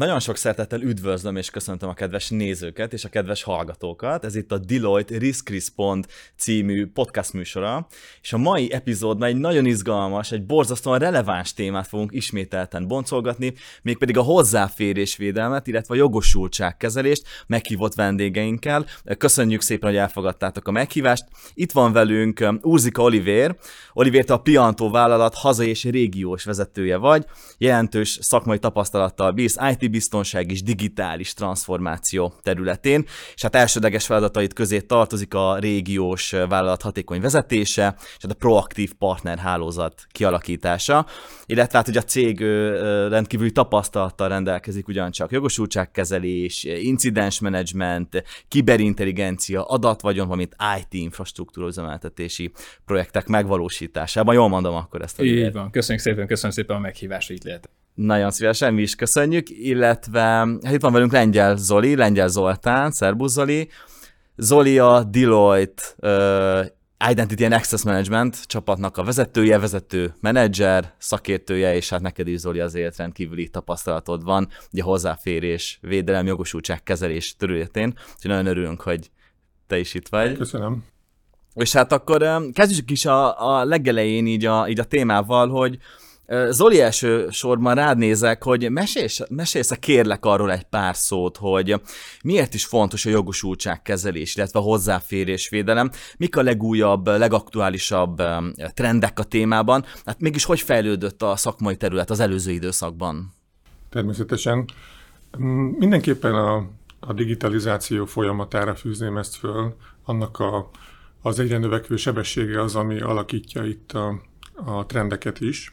Nagyon 0.00 0.20
sok 0.20 0.36
szeretettel 0.36 0.80
üdvözlöm 0.80 1.36
és 1.36 1.50
köszöntöm 1.50 1.88
a 1.88 1.94
kedves 1.94 2.28
nézőket 2.28 2.92
és 2.92 3.04
a 3.04 3.08
kedves 3.08 3.42
hallgatókat. 3.42 4.24
Ez 4.24 4.34
itt 4.34 4.52
a 4.52 4.58
Deloitte 4.58 5.18
Risk 5.18 5.48
Respond 5.48 6.06
című 6.36 6.86
podcast 6.86 7.32
műsora, 7.32 7.86
és 8.22 8.32
a 8.32 8.38
mai 8.38 8.72
epizódban 8.72 9.28
egy 9.28 9.36
nagyon 9.36 9.66
izgalmas, 9.66 10.32
egy 10.32 10.46
borzasztóan 10.46 10.98
releváns 10.98 11.52
témát 11.52 11.86
fogunk 11.86 12.12
ismételten 12.12 12.88
boncolgatni, 12.88 13.54
mégpedig 13.82 14.18
a 14.18 14.22
hozzáférésvédelmet, 14.22 15.66
illetve 15.66 15.94
a 15.94 15.96
jogosultságkezelést 15.96 17.26
meghívott 17.46 17.94
vendégeinkkel. 17.94 18.86
Köszönjük 19.18 19.60
szépen, 19.60 19.88
hogy 19.88 19.98
elfogadtátok 19.98 20.68
a 20.68 20.70
meghívást. 20.70 21.24
Itt 21.54 21.72
van 21.72 21.92
velünk 21.92 22.40
um, 22.40 22.58
Urzika 22.62 23.02
Olivér. 23.02 23.56
Olivér, 23.92 24.24
a 24.30 24.36
Piantó 24.36 24.90
vállalat 24.90 25.34
hazai 25.34 25.68
és 25.68 25.84
régiós 25.84 26.44
vezetője 26.44 26.96
vagy, 26.96 27.24
jelentős 27.58 28.18
szakmai 28.20 28.58
tapasztalattal 28.58 29.32
bírsz 29.32 29.56
IT 29.70 29.82
biztonság 29.88 30.50
és 30.50 30.62
digitális 30.62 31.34
transformáció 31.34 32.34
területén, 32.42 33.04
és 33.34 33.42
hát 33.42 33.54
elsődleges 33.54 34.06
feladatait 34.06 34.52
közé 34.52 34.80
tartozik 34.80 35.34
a 35.34 35.58
régiós 35.58 36.30
vállalat 36.30 36.82
hatékony 36.82 37.20
vezetése, 37.20 37.94
és 37.98 38.22
hát 38.22 38.30
a 38.30 38.34
proaktív 38.34 38.92
partnerhálózat 38.92 40.06
kialakítása, 40.08 41.06
illetve 41.46 41.76
hát 41.76 41.86
hogy 41.86 41.96
a 41.96 42.02
cég 42.02 42.40
rendkívüli 43.08 43.52
tapasztalattal 43.52 44.28
rendelkezik 44.28 44.88
ugyancsak 44.88 45.30
jogosultságkezelés, 45.30 46.64
incidens 46.64 47.40
management, 47.40 48.22
kiberintelligencia, 48.48 49.64
adatvagyon, 49.64 50.26
valamint 50.26 50.56
IT 50.80 50.92
infrastruktúra 51.00 51.66
üzemeltetési 51.66 52.52
projektek 52.84 53.26
megvalósításában. 53.26 54.34
Jól 54.34 54.48
mondom 54.48 54.74
akkor 54.74 55.02
ezt. 55.02 55.22
Így 55.22 55.52
van. 55.52 55.70
Köszönjük 55.70 56.04
szépen, 56.04 56.26
köszönöm 56.26 56.50
szépen 56.50 56.76
a 56.76 56.78
meghívást, 56.78 57.30
itt 57.30 57.44
lehet. 57.44 57.70
Nagyon 57.94 58.30
szívesen, 58.30 58.74
mi 58.74 58.82
is 58.82 58.94
köszönjük, 58.94 59.50
illetve 59.50 60.20
hát 60.62 60.72
itt 60.72 60.80
van 60.80 60.92
velünk 60.92 61.12
Lengyel 61.12 61.56
Zoli, 61.56 61.96
Lengyel 61.96 62.28
Zoltán, 62.28 62.90
Szerbusz 62.90 63.32
Zoli. 63.32 63.68
Zoli 64.36 64.78
a 64.78 65.02
Deloitte 65.02 65.82
uh, 65.96 66.66
Identity 67.10 67.44
and 67.44 67.52
Access 67.52 67.82
Management 67.82 68.46
csapatnak 68.46 68.96
a 68.96 69.04
vezetője, 69.04 69.58
vezető 69.58 70.14
menedzser, 70.20 70.92
szakértője, 70.98 71.74
és 71.74 71.88
hát 71.88 72.00
neked 72.00 72.28
is 72.28 72.38
Zoli 72.38 72.60
azért 72.60 72.96
rendkívüli 72.96 73.48
tapasztalatod 73.48 74.24
van, 74.24 74.48
ugye 74.72 74.82
hozzáférés, 74.82 75.78
védelem, 75.82 76.26
jogosultság, 76.26 76.82
kezelés 76.82 77.36
területén, 77.36 77.94
úgyhogy 78.14 78.30
nagyon 78.30 78.46
örülünk, 78.46 78.80
hogy 78.80 79.10
te 79.66 79.78
is 79.78 79.94
itt 79.94 80.08
vagy. 80.08 80.36
Köszönöm. 80.36 80.84
És 81.54 81.72
hát 81.72 81.92
akkor 81.92 82.42
kezdjük 82.52 82.90
is 82.90 83.06
a, 83.06 83.48
a 83.58 83.64
legelején 83.64 84.26
így 84.26 84.44
a, 84.44 84.68
így 84.68 84.80
a 84.80 84.84
témával, 84.84 85.48
hogy 85.48 85.78
Zoli 86.26 86.80
első 86.80 87.28
sorban 87.30 87.74
rád 87.74 87.98
nézek, 87.98 88.42
hogy 88.42 88.70
mesélsz, 88.70 89.20
mesélsz 89.28 89.70
-e 89.70 89.76
kérlek 89.76 90.24
arról 90.24 90.52
egy 90.52 90.64
pár 90.64 90.96
szót, 90.96 91.36
hogy 91.36 91.80
miért 92.22 92.54
is 92.54 92.64
fontos 92.64 93.06
a 93.06 93.10
jogosultság 93.10 93.82
kezelés, 93.82 94.36
illetve 94.36 94.58
a 94.58 94.62
hozzáférésvédelem, 94.62 95.90
mik 96.18 96.36
a 96.36 96.42
legújabb, 96.42 97.06
legaktuálisabb 97.06 98.22
trendek 98.74 99.18
a 99.18 99.22
témában, 99.22 99.84
hát 100.04 100.20
mégis 100.20 100.44
hogy 100.44 100.60
fejlődött 100.60 101.22
a 101.22 101.36
szakmai 101.36 101.76
terület 101.76 102.10
az 102.10 102.20
előző 102.20 102.52
időszakban? 102.52 103.34
Természetesen. 103.88 104.64
Mindenképpen 105.78 106.34
a, 106.34 106.66
a 107.00 107.12
digitalizáció 107.12 108.04
folyamatára 108.04 108.74
fűzném 108.74 109.16
ezt 109.16 109.36
föl, 109.36 109.76
annak 110.04 110.38
a, 110.38 110.70
az 111.22 111.38
egyre 111.38 111.58
növekvő 111.58 111.96
sebessége 111.96 112.62
az, 112.62 112.74
ami 112.74 113.00
alakítja 113.00 113.64
itt 113.64 113.92
a, 113.92 114.22
a 114.54 114.86
trendeket 114.86 115.40
is 115.40 115.72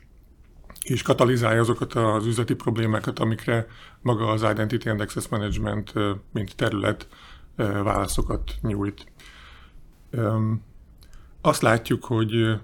és 0.83 1.01
katalizálja 1.01 1.61
azokat 1.61 1.93
az 1.93 2.25
üzleti 2.25 2.55
problémákat, 2.55 3.19
amikre 3.19 3.67
maga 4.01 4.27
az 4.27 4.41
Identity 4.41 4.89
and 4.89 5.01
Access 5.01 5.27
Management, 5.27 5.93
mint 6.33 6.55
terület 6.55 7.07
válaszokat 7.55 8.51
nyújt. 8.61 9.05
Azt 11.41 11.61
látjuk, 11.61 12.03
hogy 12.03 12.59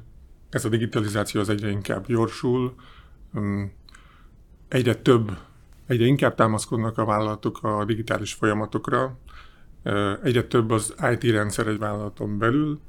ez 0.50 0.66
a 0.66 0.70
digitalizáció 0.70 1.42
az 1.42 1.50
egyre 1.50 1.70
inkább 1.70 2.08
gyorsul, 2.08 2.76
egyre 4.68 4.96
több, 4.96 5.38
egyre 5.86 6.06
inkább 6.06 6.36
támaszkodnak 6.36 6.98
a 6.98 7.06
vállalatok 7.06 7.64
a 7.64 7.86
digitális 7.86 8.34
folyamatokra, 8.34 9.18
egyre 10.24 10.44
több 10.44 10.72
az 10.72 10.96
IT 11.12 11.32
rendszer 11.32 11.68
egy 11.68 11.78
vállalaton 11.78 12.38
belül, 12.38 12.80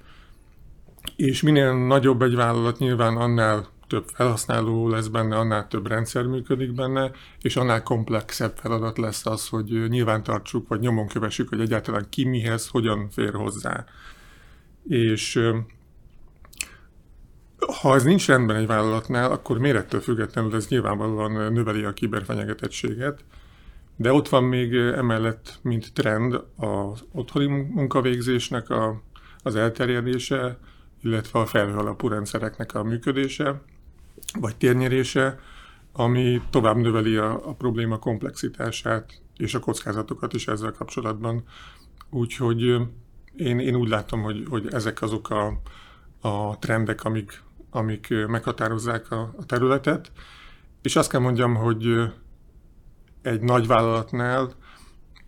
és 1.17 1.43
minél 1.43 1.87
nagyobb 1.87 2.22
egy 2.22 2.34
vállalat, 2.34 2.78
nyilván 2.78 3.17
annál 3.17 3.69
több 3.88 4.04
felhasználó 4.15 4.88
lesz 4.88 5.06
benne, 5.06 5.37
annál 5.37 5.69
több 5.69 5.87
rendszer 5.87 6.25
működik 6.25 6.75
benne, 6.75 7.10
és 7.41 7.56
annál 7.56 7.82
komplexebb 7.82 8.56
feladat 8.56 8.99
lesz 8.99 9.26
az, 9.26 9.49
hogy 9.49 9.88
nyilván 9.88 10.22
tartsuk, 10.22 10.69
vagy 10.69 10.81
nyomon 10.81 11.06
kövessük, 11.06 11.49
hogy 11.49 11.60
egyáltalán 11.60 12.06
ki 12.09 12.25
mihez, 12.25 12.69
hogyan 12.69 13.09
fér 13.10 13.34
hozzá. 13.34 13.84
És 14.88 15.41
ha 17.81 17.94
ez 17.94 18.03
nincs 18.03 18.26
rendben 18.26 18.56
egy 18.56 18.66
vállalatnál, 18.66 19.31
akkor 19.31 19.59
mérettől 19.59 20.00
függetlenül 20.00 20.55
ez 20.55 20.69
nyilvánvalóan 20.69 21.53
növeli 21.53 21.84
a 21.84 21.93
kiberfenyegetettséget, 21.93 23.25
de 23.97 24.12
ott 24.12 24.28
van 24.28 24.44
még 24.44 24.75
emellett, 24.75 25.59
mint 25.62 25.93
trend, 25.93 26.34
az 26.56 27.05
otthoni 27.12 27.47
munkavégzésnek 27.47 28.70
a, 28.70 29.03
az 29.43 29.56
elterjedése, 29.56 30.59
illetve 31.03 31.38
a 31.38 31.47
felhő 31.47 31.76
alapú 31.76 32.09
rendszereknek 32.09 32.75
a 32.75 32.82
működése, 32.82 33.62
vagy 34.41 34.56
térnyerése, 34.56 35.39
ami 35.93 36.43
tovább 36.50 36.77
növeli 36.77 37.16
a, 37.16 37.49
a 37.49 37.55
probléma 37.55 37.99
komplexitását 37.99 39.21
és 39.37 39.55
a 39.55 39.59
kockázatokat 39.59 40.33
is 40.33 40.47
ezzel 40.47 40.72
kapcsolatban. 40.72 41.44
Úgyhogy 42.11 42.61
én, 43.37 43.59
én 43.59 43.75
úgy 43.75 43.88
látom, 43.88 44.22
hogy, 44.22 44.44
hogy 44.49 44.67
ezek 44.71 45.03
azok 45.03 45.31
a, 45.31 45.61
a 46.21 46.59
trendek, 46.59 47.05
amik, 47.05 47.43
amik 47.71 48.15
meghatározzák 48.27 49.11
a, 49.11 49.34
a 49.37 49.44
területet. 49.47 50.12
És 50.83 50.97
azt 50.97 51.11
kell 51.11 51.21
mondjam, 51.21 51.55
hogy 51.55 52.12
egy 53.22 53.41
nagy 53.41 53.67
vállalatnál, 53.67 54.53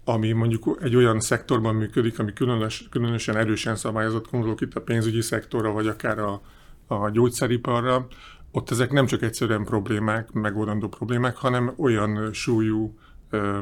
ami 0.04 0.32
mondjuk 0.32 0.78
egy 0.82 0.96
olyan 0.96 1.20
szektorban 1.20 1.74
működik, 1.74 2.18
ami 2.18 2.32
különös, 2.32 2.88
különösen 2.90 3.36
erősen 3.36 3.76
szabályozott, 3.76 4.30
gondolok 4.30 4.60
itt 4.60 4.74
a 4.74 4.80
pénzügyi 4.80 5.20
szektorra, 5.20 5.72
vagy 5.72 5.86
akár 5.86 6.18
a, 6.18 6.40
a 6.86 7.10
gyógyszeriparra, 7.10 8.06
ott 8.52 8.70
ezek 8.70 8.90
nem 8.92 9.06
csak 9.06 9.22
egyszerűen 9.22 9.64
problémák, 9.64 10.32
megoldandó 10.32 10.88
problémák, 10.88 11.36
hanem 11.36 11.74
olyan 11.76 12.32
súlyú 12.32 12.98
ö, 13.30 13.58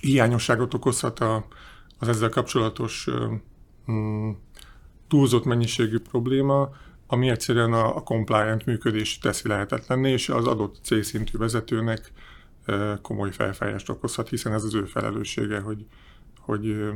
hiányosságot 0.00 0.74
okozhat 0.74 1.20
a, 1.20 1.46
az 1.98 2.08
ezzel 2.08 2.28
kapcsolatos 2.28 3.06
ö, 3.06 3.32
mm, 3.90 4.30
túlzott 5.08 5.44
mennyiségű 5.44 5.98
probléma, 5.98 6.70
ami 7.06 7.28
egyszerűen 7.28 7.72
a, 7.72 7.96
a 7.96 8.02
compliant 8.02 8.66
működés 8.66 9.18
teszi 9.18 9.48
lehetetlenné, 9.48 10.12
és 10.12 10.28
az 10.28 10.46
adott 10.46 10.78
célszintű 10.82 11.38
vezetőnek 11.38 12.12
ö, 12.64 12.94
komoly 13.02 13.30
felfájást 13.32 13.88
okozhat, 13.88 14.28
hiszen 14.28 14.52
ez 14.52 14.64
az 14.64 14.74
ő 14.74 14.84
felelőssége, 14.84 15.60
hogy, 15.60 15.86
hogy, 16.38 16.66
ö, 16.66 16.92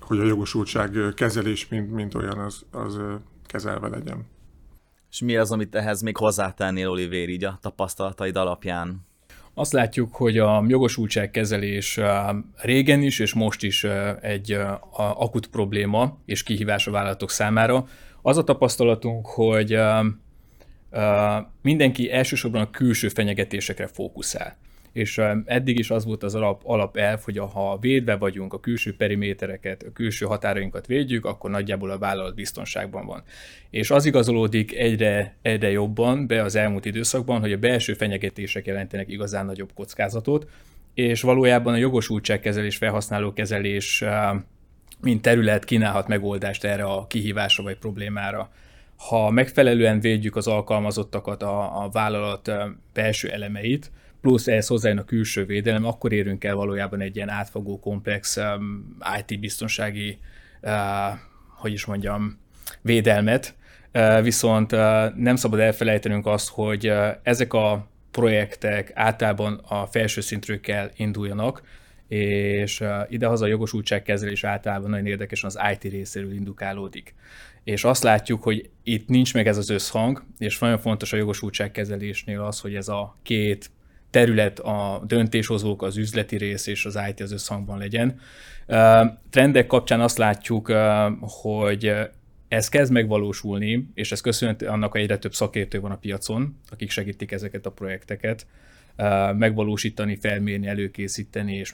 hogy 0.00 0.18
a 0.18 0.24
jogosultság 0.24 0.98
kezelés, 1.14 1.68
mint, 1.68 1.90
mint 1.90 2.14
olyan, 2.14 2.38
az, 2.38 2.64
az 2.70 3.00
kezelve 3.46 3.88
legyen. 3.88 4.26
És 5.10 5.20
mi 5.20 5.36
az, 5.36 5.52
amit 5.52 5.74
ehhez 5.74 6.02
még 6.02 6.16
hozzátennél, 6.16 6.88
Olivér, 6.88 7.28
így 7.28 7.44
a 7.44 7.58
tapasztalataid 7.62 8.36
alapján? 8.36 9.06
Azt 9.54 9.72
látjuk, 9.72 10.14
hogy 10.14 10.38
a 10.38 10.64
jogosultságkezelés 10.68 12.00
régen 12.56 13.02
is, 13.02 13.18
és 13.18 13.34
most 13.34 13.62
is 13.62 13.84
egy 14.20 14.58
akut 14.96 15.46
probléma 15.46 16.18
és 16.24 16.42
kihívás 16.42 16.86
a 16.86 16.90
vállalatok 16.90 17.30
számára. 17.30 17.86
Az 18.22 18.36
a 18.36 18.44
tapasztalatunk, 18.44 19.26
hogy 19.26 19.78
mindenki 21.62 22.12
elsősorban 22.12 22.60
a 22.60 22.70
külső 22.70 23.08
fenyegetésekre 23.08 23.86
fókuszál 23.86 24.56
és 24.92 25.20
eddig 25.44 25.78
is 25.78 25.90
az 25.90 26.04
volt 26.04 26.22
az 26.22 26.34
alap, 26.34 26.62
alapelv, 26.64 27.20
hogy 27.22 27.38
ha 27.38 27.78
védve 27.80 28.16
vagyunk, 28.16 28.52
a 28.52 28.60
külső 28.60 28.96
perimétereket, 28.96 29.82
a 29.82 29.92
külső 29.92 30.26
határainkat 30.26 30.86
védjük, 30.86 31.24
akkor 31.24 31.50
nagyjából 31.50 31.90
a 31.90 31.98
vállalat 31.98 32.34
biztonságban 32.34 33.06
van. 33.06 33.22
És 33.70 33.90
az 33.90 34.04
igazolódik 34.04 34.76
egyre, 34.76 35.36
egyre 35.42 35.70
jobban 35.70 36.26
be 36.26 36.42
az 36.42 36.54
elmúlt 36.54 36.84
időszakban, 36.84 37.40
hogy 37.40 37.52
a 37.52 37.58
belső 37.58 37.94
fenyegetések 37.94 38.66
jelentenek 38.66 39.08
igazán 39.08 39.46
nagyobb 39.46 39.70
kockázatot, 39.74 40.48
és 40.94 41.22
valójában 41.22 41.72
a 41.72 41.76
jogosultságkezelés, 41.76 42.76
felhasználókezelés 42.76 44.04
mint 45.00 45.22
terület 45.22 45.64
kínálhat 45.64 46.08
megoldást 46.08 46.64
erre 46.64 46.84
a 46.84 47.06
kihívásra 47.06 47.62
vagy 47.62 47.78
problémára. 47.78 48.50
Ha 48.96 49.30
megfelelően 49.30 50.00
védjük 50.00 50.36
az 50.36 50.46
alkalmazottakat, 50.46 51.42
a, 51.42 51.84
a 51.84 51.88
vállalat 51.88 52.52
belső 52.92 53.30
elemeit, 53.30 53.90
plusz 54.20 54.46
ehhez 54.46 54.66
hozzájön 54.66 54.98
a 54.98 55.04
külső 55.04 55.44
védelem, 55.44 55.84
akkor 55.84 56.12
érünk 56.12 56.44
el 56.44 56.54
valójában 56.54 57.00
egy 57.00 57.16
ilyen 57.16 57.28
átfogó, 57.28 57.78
komplex 57.78 58.36
um, 58.36 58.96
IT-biztonsági, 59.18 60.18
uh, 60.62 60.72
hogy 61.48 61.72
is 61.72 61.84
mondjam, 61.84 62.38
védelmet, 62.80 63.54
uh, 63.94 64.22
viszont 64.22 64.72
uh, 64.72 64.78
nem 65.14 65.36
szabad 65.36 65.58
elfelejtenünk 65.58 66.26
azt, 66.26 66.48
hogy 66.48 66.92
ezek 67.22 67.52
a 67.52 67.88
projektek 68.10 68.90
általában 68.94 69.54
a 69.68 69.86
felső 69.86 70.20
szintről 70.20 70.60
kell 70.60 70.90
induljanak, 70.96 71.62
és 72.08 72.84
idehaza 73.08 73.44
a 73.44 73.48
jogosultságkezelés 73.48 74.44
általában 74.44 74.90
nagyon 74.90 75.06
érdekesen 75.06 75.50
az 75.54 75.58
IT 75.72 75.92
részéről 75.92 76.32
indukálódik. 76.32 77.14
És 77.64 77.84
azt 77.84 78.02
látjuk, 78.02 78.42
hogy 78.42 78.70
itt 78.82 79.08
nincs 79.08 79.34
meg 79.34 79.46
ez 79.46 79.56
az 79.56 79.70
összhang, 79.70 80.24
és 80.38 80.58
nagyon 80.58 80.78
fontos 80.78 81.12
a 81.12 81.16
jogosultságkezelésnél 81.16 82.40
az, 82.40 82.60
hogy 82.60 82.74
ez 82.74 82.88
a 82.88 83.16
két 83.22 83.70
terület, 84.10 84.58
a 84.58 85.02
döntéshozók, 85.06 85.82
az 85.82 85.96
üzleti 85.96 86.36
rész 86.36 86.66
és 86.66 86.84
az 86.84 86.98
IT 87.08 87.20
az 87.20 87.32
összhangban 87.32 87.78
legyen. 87.78 88.20
Trendek 89.30 89.66
kapcsán 89.66 90.00
azt 90.00 90.18
látjuk, 90.18 90.72
hogy 91.20 91.94
ez 92.48 92.68
kezd 92.68 92.92
megvalósulni, 92.92 93.90
és 93.94 94.12
ez 94.12 94.20
köszönhető 94.20 94.66
annak, 94.66 94.92
hogy 94.92 95.00
egyre 95.00 95.18
több 95.18 95.34
szakértő 95.34 95.80
van 95.80 95.90
a 95.90 95.96
piacon, 95.96 96.56
akik 96.70 96.90
segítik 96.90 97.32
ezeket 97.32 97.66
a 97.66 97.70
projekteket 97.70 98.46
megvalósítani, 99.36 100.16
felmérni, 100.16 100.66
előkészíteni, 100.66 101.54
és 101.54 101.72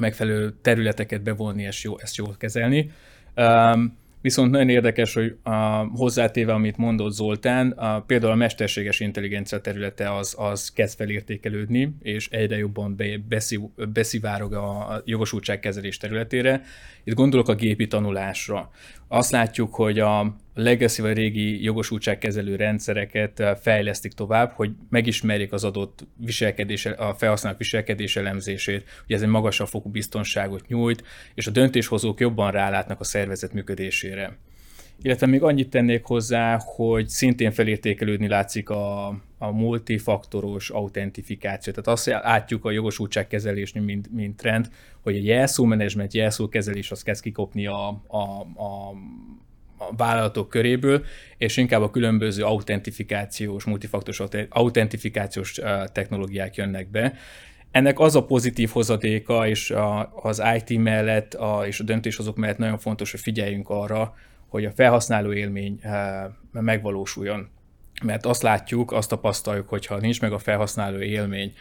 megfelelő 0.00 0.54
területeket 0.62 1.22
bevonni, 1.22 1.62
és 1.62 1.84
jó, 1.84 1.98
ezt 1.98 2.16
jól 2.16 2.34
kezelni. 2.38 2.90
Viszont 4.24 4.50
nagyon 4.50 4.68
érdekes, 4.68 5.14
hogy 5.14 5.36
a, 5.42 5.50
hozzátéve, 5.94 6.52
amit 6.52 6.76
mondott 6.76 7.12
Zoltán, 7.12 7.70
a, 7.70 8.00
például 8.00 8.32
a 8.32 8.34
mesterséges 8.34 9.00
intelligencia 9.00 9.60
területe 9.60 10.14
az, 10.14 10.34
az 10.38 10.70
kezd 10.70 10.96
felértékelődni, 10.96 11.96
és 12.02 12.28
egyre 12.28 12.56
jobban 12.56 12.96
be, 12.96 13.18
beszív, 13.28 13.60
beszivárog 13.92 14.52
a 14.52 15.02
jogosultságkezelés 15.04 15.96
területére. 15.96 16.62
Itt 17.04 17.14
gondolok 17.14 17.48
a 17.48 17.54
gépi 17.54 17.86
tanulásra. 17.86 18.70
Azt 19.14 19.30
látjuk, 19.30 19.74
hogy 19.74 19.98
a 19.98 20.36
legacy 20.54 21.02
vagy 21.02 21.16
régi 21.16 21.62
jogosultságkezelő 21.62 22.56
rendszereket 22.56 23.42
fejlesztik 23.60 24.12
tovább, 24.12 24.52
hogy 24.52 24.70
megismerjék 24.90 25.52
az 25.52 25.64
adott 25.64 26.06
viselkedés, 26.16 26.86
a 26.86 27.14
felhasználók 27.18 27.58
viselkedés 27.58 28.16
elemzését, 28.16 28.84
hogy 29.06 29.14
ez 29.14 29.22
egy 29.22 29.28
magasabb 29.28 29.68
fokú 29.68 29.88
biztonságot 29.90 30.66
nyújt, 30.66 31.04
és 31.34 31.46
a 31.46 31.50
döntéshozók 31.50 32.20
jobban 32.20 32.50
rálátnak 32.50 33.00
a 33.00 33.04
szervezet 33.04 33.52
működésére. 33.52 34.36
Illetve 35.02 35.26
még 35.26 35.42
annyit 35.42 35.70
tennék 35.70 36.04
hozzá, 36.04 36.58
hogy 36.64 37.08
szintén 37.08 37.50
felértékelődni 37.50 38.28
látszik 38.28 38.70
a, 38.70 39.06
a 39.38 39.50
multifaktoros 39.50 40.70
autentifikáció. 40.70 41.72
Tehát 41.72 41.88
azt 41.88 42.06
látjuk 42.06 42.64
a 42.64 42.70
jogosultságkezelésnél, 42.70 43.82
mint, 43.82 44.12
mint 44.12 44.36
trend, 44.36 44.68
hogy 45.00 45.16
a 45.16 45.22
jelszómenedzsment, 45.22 46.14
jelszókezelés 46.14 46.90
az 46.90 47.02
kezd 47.02 47.22
kikopni 47.22 47.66
a, 47.66 47.88
a, 48.06 48.22
a, 48.54 48.88
a 49.78 49.96
vállalatok 49.96 50.48
köréből, 50.48 51.04
és 51.36 51.56
inkább 51.56 51.82
a 51.82 51.90
különböző 51.90 52.42
autentifikációs, 52.42 53.64
multifaktoros 53.64 54.22
autentifikációs 54.48 55.60
technológiák 55.92 56.56
jönnek 56.56 56.90
be. 56.90 57.14
Ennek 57.70 57.98
az 57.98 58.16
a 58.16 58.24
pozitív 58.24 58.70
hozadéka, 58.70 59.48
és 59.48 59.74
az 60.22 60.42
IT 60.56 60.78
mellett 60.78 61.34
a, 61.34 61.66
és 61.66 61.80
a 61.80 61.84
döntéshozók 61.84 62.36
mellett 62.36 62.58
nagyon 62.58 62.78
fontos, 62.78 63.10
hogy 63.10 63.20
figyeljünk 63.20 63.68
arra, 63.68 64.14
hogy 64.54 64.64
a 64.64 64.70
felhasználó 64.70 65.32
élmény 65.32 65.80
megvalósuljon. 66.52 67.48
Mert 68.04 68.26
azt 68.26 68.42
látjuk, 68.42 68.92
azt 68.92 69.08
tapasztaljuk, 69.08 69.68
hogy 69.68 69.86
ha 69.86 69.96
nincs 69.96 70.20
meg 70.20 70.32
a 70.32 70.38
felhasználó 70.38 70.98
élmény, 70.98 71.52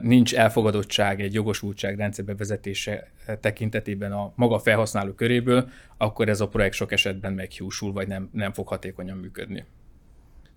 nincs 0.00 0.34
elfogadottság 0.34 1.20
egy 1.20 1.34
jogosultság 1.34 1.96
rendszer 1.96 2.24
bevezetése 2.24 3.10
tekintetében 3.40 4.12
a 4.12 4.32
maga 4.34 4.58
felhasználó 4.58 5.12
köréből, 5.12 5.68
akkor 5.96 6.28
ez 6.28 6.40
a 6.40 6.48
projekt 6.48 6.74
sok 6.74 6.92
esetben 6.92 7.32
meghiúsul, 7.32 7.92
vagy 7.92 8.08
nem, 8.08 8.28
nem 8.32 8.52
fog 8.52 8.68
hatékonyan 8.68 9.16
működni. 9.16 9.64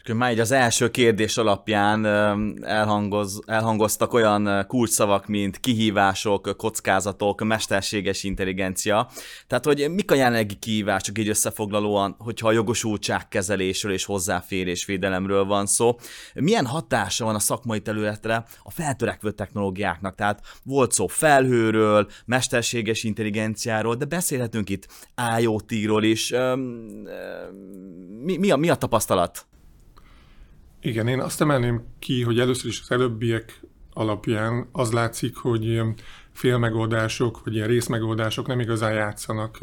És 0.03 0.13
már 0.13 0.31
így 0.31 0.39
az 0.39 0.51
első 0.51 0.89
kérdés 0.89 1.37
alapján 1.37 2.05
elhangoz, 2.63 3.41
elhangoztak 3.45 4.13
olyan 4.13 4.65
kulcsszavak, 4.67 5.27
mint 5.27 5.59
kihívások, 5.59 6.53
kockázatok, 6.57 7.43
mesterséges 7.43 8.23
intelligencia. 8.23 9.09
Tehát, 9.47 9.65
hogy 9.65 9.89
mik 9.89 10.11
a 10.11 10.15
jelenlegi 10.15 10.55
kihívások 10.55 11.17
így 11.17 11.29
összefoglalóan, 11.29 12.15
hogyha 12.17 12.47
a 12.47 12.51
jogosultságkezelésről 12.51 13.93
és 13.93 14.05
hozzáférés 14.05 14.85
védelemről 14.85 15.45
van 15.45 15.65
szó. 15.65 15.95
Milyen 16.33 16.65
hatása 16.65 17.25
van 17.25 17.35
a 17.35 17.39
szakmai 17.39 17.81
területre 17.81 18.45
a 18.63 18.71
feltörekvő 18.71 19.31
technológiáknak? 19.31 20.15
Tehát 20.15 20.41
volt 20.63 20.91
szó 20.91 21.07
felhőről, 21.07 22.07
mesterséges 22.25 23.03
intelligenciáról, 23.03 23.95
de 23.95 24.05
beszélhetünk 24.05 24.69
itt 24.69 24.87
IoT-ról 25.39 26.03
is. 26.03 26.33
Mi, 28.23 28.37
mi, 28.37 28.51
a, 28.51 28.55
mi 28.55 28.69
a 28.69 28.75
tapasztalat? 28.75 29.45
Igen, 30.81 31.07
én 31.07 31.19
azt 31.19 31.41
emelném 31.41 31.83
ki, 31.99 32.23
hogy 32.23 32.39
először 32.39 32.69
is 32.69 32.81
az 32.81 32.91
előbbiek 32.91 33.61
alapján 33.93 34.67
az 34.71 34.91
látszik, 34.91 35.37
hogy 35.37 35.81
félmegoldások, 36.31 37.43
vagy 37.43 37.55
ilyen 37.55 37.67
részmegoldások 37.67 38.47
nem 38.47 38.59
igazán 38.59 38.93
játszanak, 38.93 39.59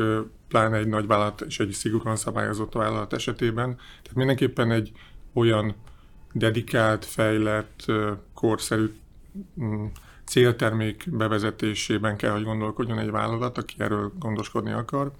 pláne 0.48 0.76
egy 0.76 0.86
nagy 0.86 1.06
vállalat 1.06 1.40
és 1.40 1.60
egy 1.60 1.70
szigorúan 1.70 2.16
szabályozott 2.16 2.72
vállalat 2.72 3.12
esetében. 3.12 3.74
Tehát 3.76 4.14
mindenképpen 4.14 4.70
egy 4.70 4.92
olyan 5.32 5.74
dedikált, 6.32 7.04
fejlett, 7.04 7.84
korszerű 8.34 8.92
mm, 9.60 9.84
céltermék 10.24 11.04
bevezetésében 11.10 12.16
kell, 12.16 12.32
hogy 12.32 12.44
gondolkodjon 12.44 12.98
egy 12.98 13.10
vállalat, 13.10 13.58
aki 13.58 13.74
erről 13.78 14.12
gondoskodni 14.18 14.72
akar, 14.72 15.12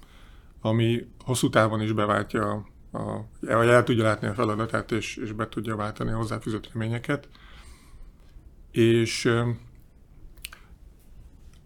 ami 0.61 1.07
hosszú 1.23 1.49
távon 1.49 1.81
is 1.81 1.91
beváltja 1.91 2.65
a, 2.91 3.19
vagy 3.39 3.67
el 3.67 3.83
tudja 3.83 4.03
látni 4.03 4.27
a 4.27 4.33
feladatát, 4.33 4.91
és, 4.91 5.15
és 5.15 5.31
be 5.31 5.49
tudja 5.49 5.75
váltani 5.75 6.11
a 6.11 6.15
hozzáfűzött 6.15 6.69
reményeket. 6.73 7.27
És 8.71 9.31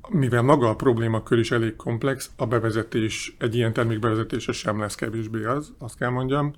mivel 0.09 0.41
maga 0.41 0.69
a 0.69 0.75
problémakör 0.75 1.39
is 1.39 1.51
elég 1.51 1.75
komplex, 1.75 2.31
a 2.35 2.45
bevezetés, 2.45 3.35
egy 3.39 3.55
ilyen 3.55 3.73
termék 3.73 3.99
bevezetése 3.99 4.51
sem 4.51 4.79
lesz 4.79 4.95
kevésbé 4.95 5.43
az, 5.43 5.73
azt 5.77 5.97
kell 5.97 6.09
mondjam. 6.09 6.53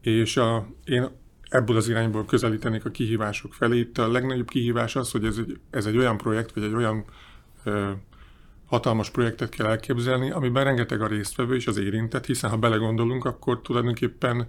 És 0.00 0.36
a, 0.36 0.66
én 0.84 1.10
ebből 1.48 1.76
az 1.76 1.88
irányból 1.88 2.24
közelítenék 2.24 2.84
a 2.84 2.90
kihívások 2.90 3.54
felé. 3.54 3.78
Itt 3.78 3.98
a 3.98 4.10
legnagyobb 4.10 4.48
kihívás 4.48 4.96
az, 4.96 5.10
hogy 5.10 5.24
ez 5.24 5.38
egy, 5.38 5.58
ez 5.70 5.86
egy 5.86 5.96
olyan 5.96 6.16
projekt, 6.16 6.54
vagy 6.54 6.64
egy 6.64 6.74
olyan 6.74 7.04
ö, 7.64 7.90
hatalmas 8.74 9.10
projektet 9.10 9.48
kell 9.48 9.66
elképzelni, 9.66 10.30
amiben 10.30 10.64
rengeteg 10.64 11.00
a 11.00 11.06
résztvevő 11.06 11.54
és 11.54 11.66
az 11.66 11.76
érintett, 11.76 12.26
hiszen 12.26 12.50
ha 12.50 12.56
belegondolunk, 12.56 13.24
akkor 13.24 13.60
tulajdonképpen 13.60 14.48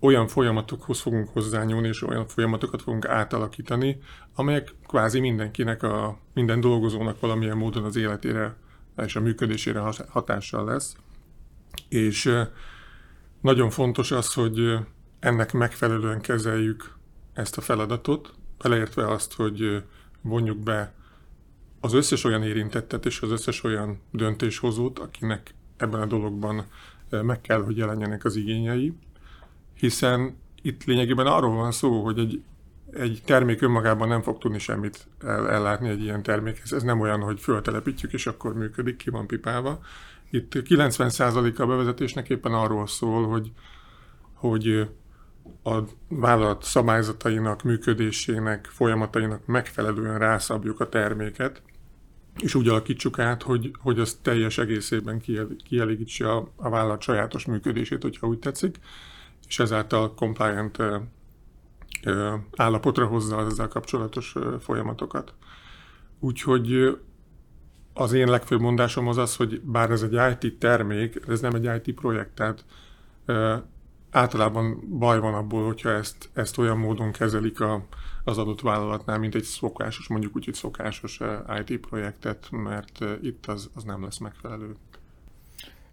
olyan 0.00 0.26
folyamatokhoz 0.26 1.00
fogunk 1.00 1.28
hozzányúlni, 1.28 1.88
és 1.88 2.02
olyan 2.02 2.26
folyamatokat 2.26 2.82
fogunk 2.82 3.06
átalakítani, 3.06 3.98
amelyek 4.34 4.74
kvázi 4.86 5.20
mindenkinek, 5.20 5.82
a, 5.82 6.18
minden 6.34 6.60
dolgozónak 6.60 7.20
valamilyen 7.20 7.56
módon 7.56 7.84
az 7.84 7.96
életére 7.96 8.56
és 8.96 9.16
a 9.16 9.20
működésére 9.20 9.82
hatással 10.08 10.64
lesz. 10.64 10.96
És 11.88 12.32
nagyon 13.40 13.70
fontos 13.70 14.10
az, 14.10 14.34
hogy 14.34 14.78
ennek 15.20 15.52
megfelelően 15.52 16.20
kezeljük 16.20 16.94
ezt 17.32 17.56
a 17.56 17.60
feladatot, 17.60 18.32
beleértve 18.62 19.08
azt, 19.08 19.34
hogy 19.34 19.82
vonjuk 20.22 20.58
be 20.58 20.94
az 21.80 21.92
összes 21.92 22.24
olyan 22.24 22.42
érintettet 22.42 23.06
és 23.06 23.20
az 23.20 23.30
összes 23.30 23.64
olyan 23.64 24.00
döntéshozót, 24.10 24.98
akinek 24.98 25.54
ebben 25.76 26.00
a 26.00 26.06
dologban 26.06 26.64
meg 27.10 27.40
kell, 27.40 27.62
hogy 27.62 27.76
jelenjenek 27.76 28.24
az 28.24 28.36
igényei, 28.36 28.92
hiszen 29.74 30.36
itt 30.62 30.84
lényegében 30.84 31.26
arról 31.26 31.54
van 31.54 31.72
szó, 31.72 32.04
hogy 32.04 32.18
egy, 32.18 32.42
egy 32.92 33.22
termék 33.24 33.62
önmagában 33.62 34.08
nem 34.08 34.22
fog 34.22 34.38
tudni 34.38 34.58
semmit 34.58 35.06
el, 35.20 35.48
ellátni 35.48 35.88
egy 35.88 36.02
ilyen 36.02 36.22
termékhez. 36.22 36.72
Ez 36.72 36.82
nem 36.82 37.00
olyan, 37.00 37.20
hogy 37.20 37.40
föltelepítjük, 37.40 38.12
és 38.12 38.26
akkor 38.26 38.54
működik, 38.54 38.96
ki 38.96 39.10
van 39.10 39.26
pipálva. 39.26 39.80
Itt 40.30 40.52
90%-a 40.54 41.62
a 41.62 41.66
bevezetésnek 41.66 42.28
éppen 42.28 42.52
arról 42.52 42.86
szól, 42.86 43.28
hogy, 43.28 43.52
hogy 44.34 44.88
a 45.62 45.78
vállalat 46.08 46.62
szabályzatainak, 46.62 47.62
működésének, 47.62 48.66
folyamatainak 48.66 49.46
megfelelően 49.46 50.18
rászabjuk 50.18 50.80
a 50.80 50.88
terméket, 50.88 51.62
és 52.38 52.54
úgy 52.54 52.68
alakítsuk 52.68 53.18
át, 53.18 53.42
hogy, 53.42 53.70
hogy 53.78 53.98
az 53.98 54.18
teljes 54.22 54.58
egészében 54.58 55.22
kielégítse 55.64 56.32
a, 56.32 56.52
a 56.56 56.68
vállalat 56.68 57.02
sajátos 57.02 57.44
működését, 57.44 58.02
hogyha 58.02 58.26
úgy 58.26 58.38
tetszik, 58.38 58.78
és 59.48 59.58
ezáltal 59.58 60.14
compliant 60.14 60.78
ö, 60.78 60.96
ö, 62.04 62.34
állapotra 62.56 63.06
hozza 63.06 63.36
az 63.36 63.52
ezzel 63.52 63.68
kapcsolatos 63.68 64.32
ö, 64.34 64.56
folyamatokat. 64.60 65.34
Úgyhogy 66.18 66.98
az 67.94 68.12
én 68.12 68.28
legfőbb 68.28 68.60
mondásom 68.60 69.08
az 69.08 69.16
az, 69.16 69.36
hogy 69.36 69.60
bár 69.60 69.90
ez 69.90 70.02
egy 70.02 70.42
IT 70.42 70.58
termék, 70.58 71.20
ez 71.28 71.40
nem 71.40 71.54
egy 71.54 71.86
IT 71.86 71.94
projekt, 71.94 72.34
tehát 72.34 72.64
általában 74.10 74.98
baj 74.98 75.20
van 75.20 75.34
abból, 75.34 75.66
hogyha 75.66 75.90
ezt, 75.90 76.30
ezt 76.32 76.58
olyan 76.58 76.78
módon 76.78 77.12
kezelik 77.12 77.60
a, 77.60 77.84
az 78.24 78.38
adott 78.38 78.60
vállalatnál, 78.60 79.18
mint 79.18 79.34
egy 79.34 79.42
szokásos, 79.42 80.08
mondjuk 80.08 80.36
úgy, 80.36 80.44
hogy 80.44 80.54
szokásos 80.54 81.20
eh, 81.20 81.60
IT 81.66 81.80
projektet, 81.80 82.48
mert 82.50 83.02
eh, 83.02 83.16
itt 83.22 83.46
az, 83.46 83.70
az 83.74 83.84
nem 83.84 84.02
lesz 84.02 84.18
megfelelő. 84.18 84.76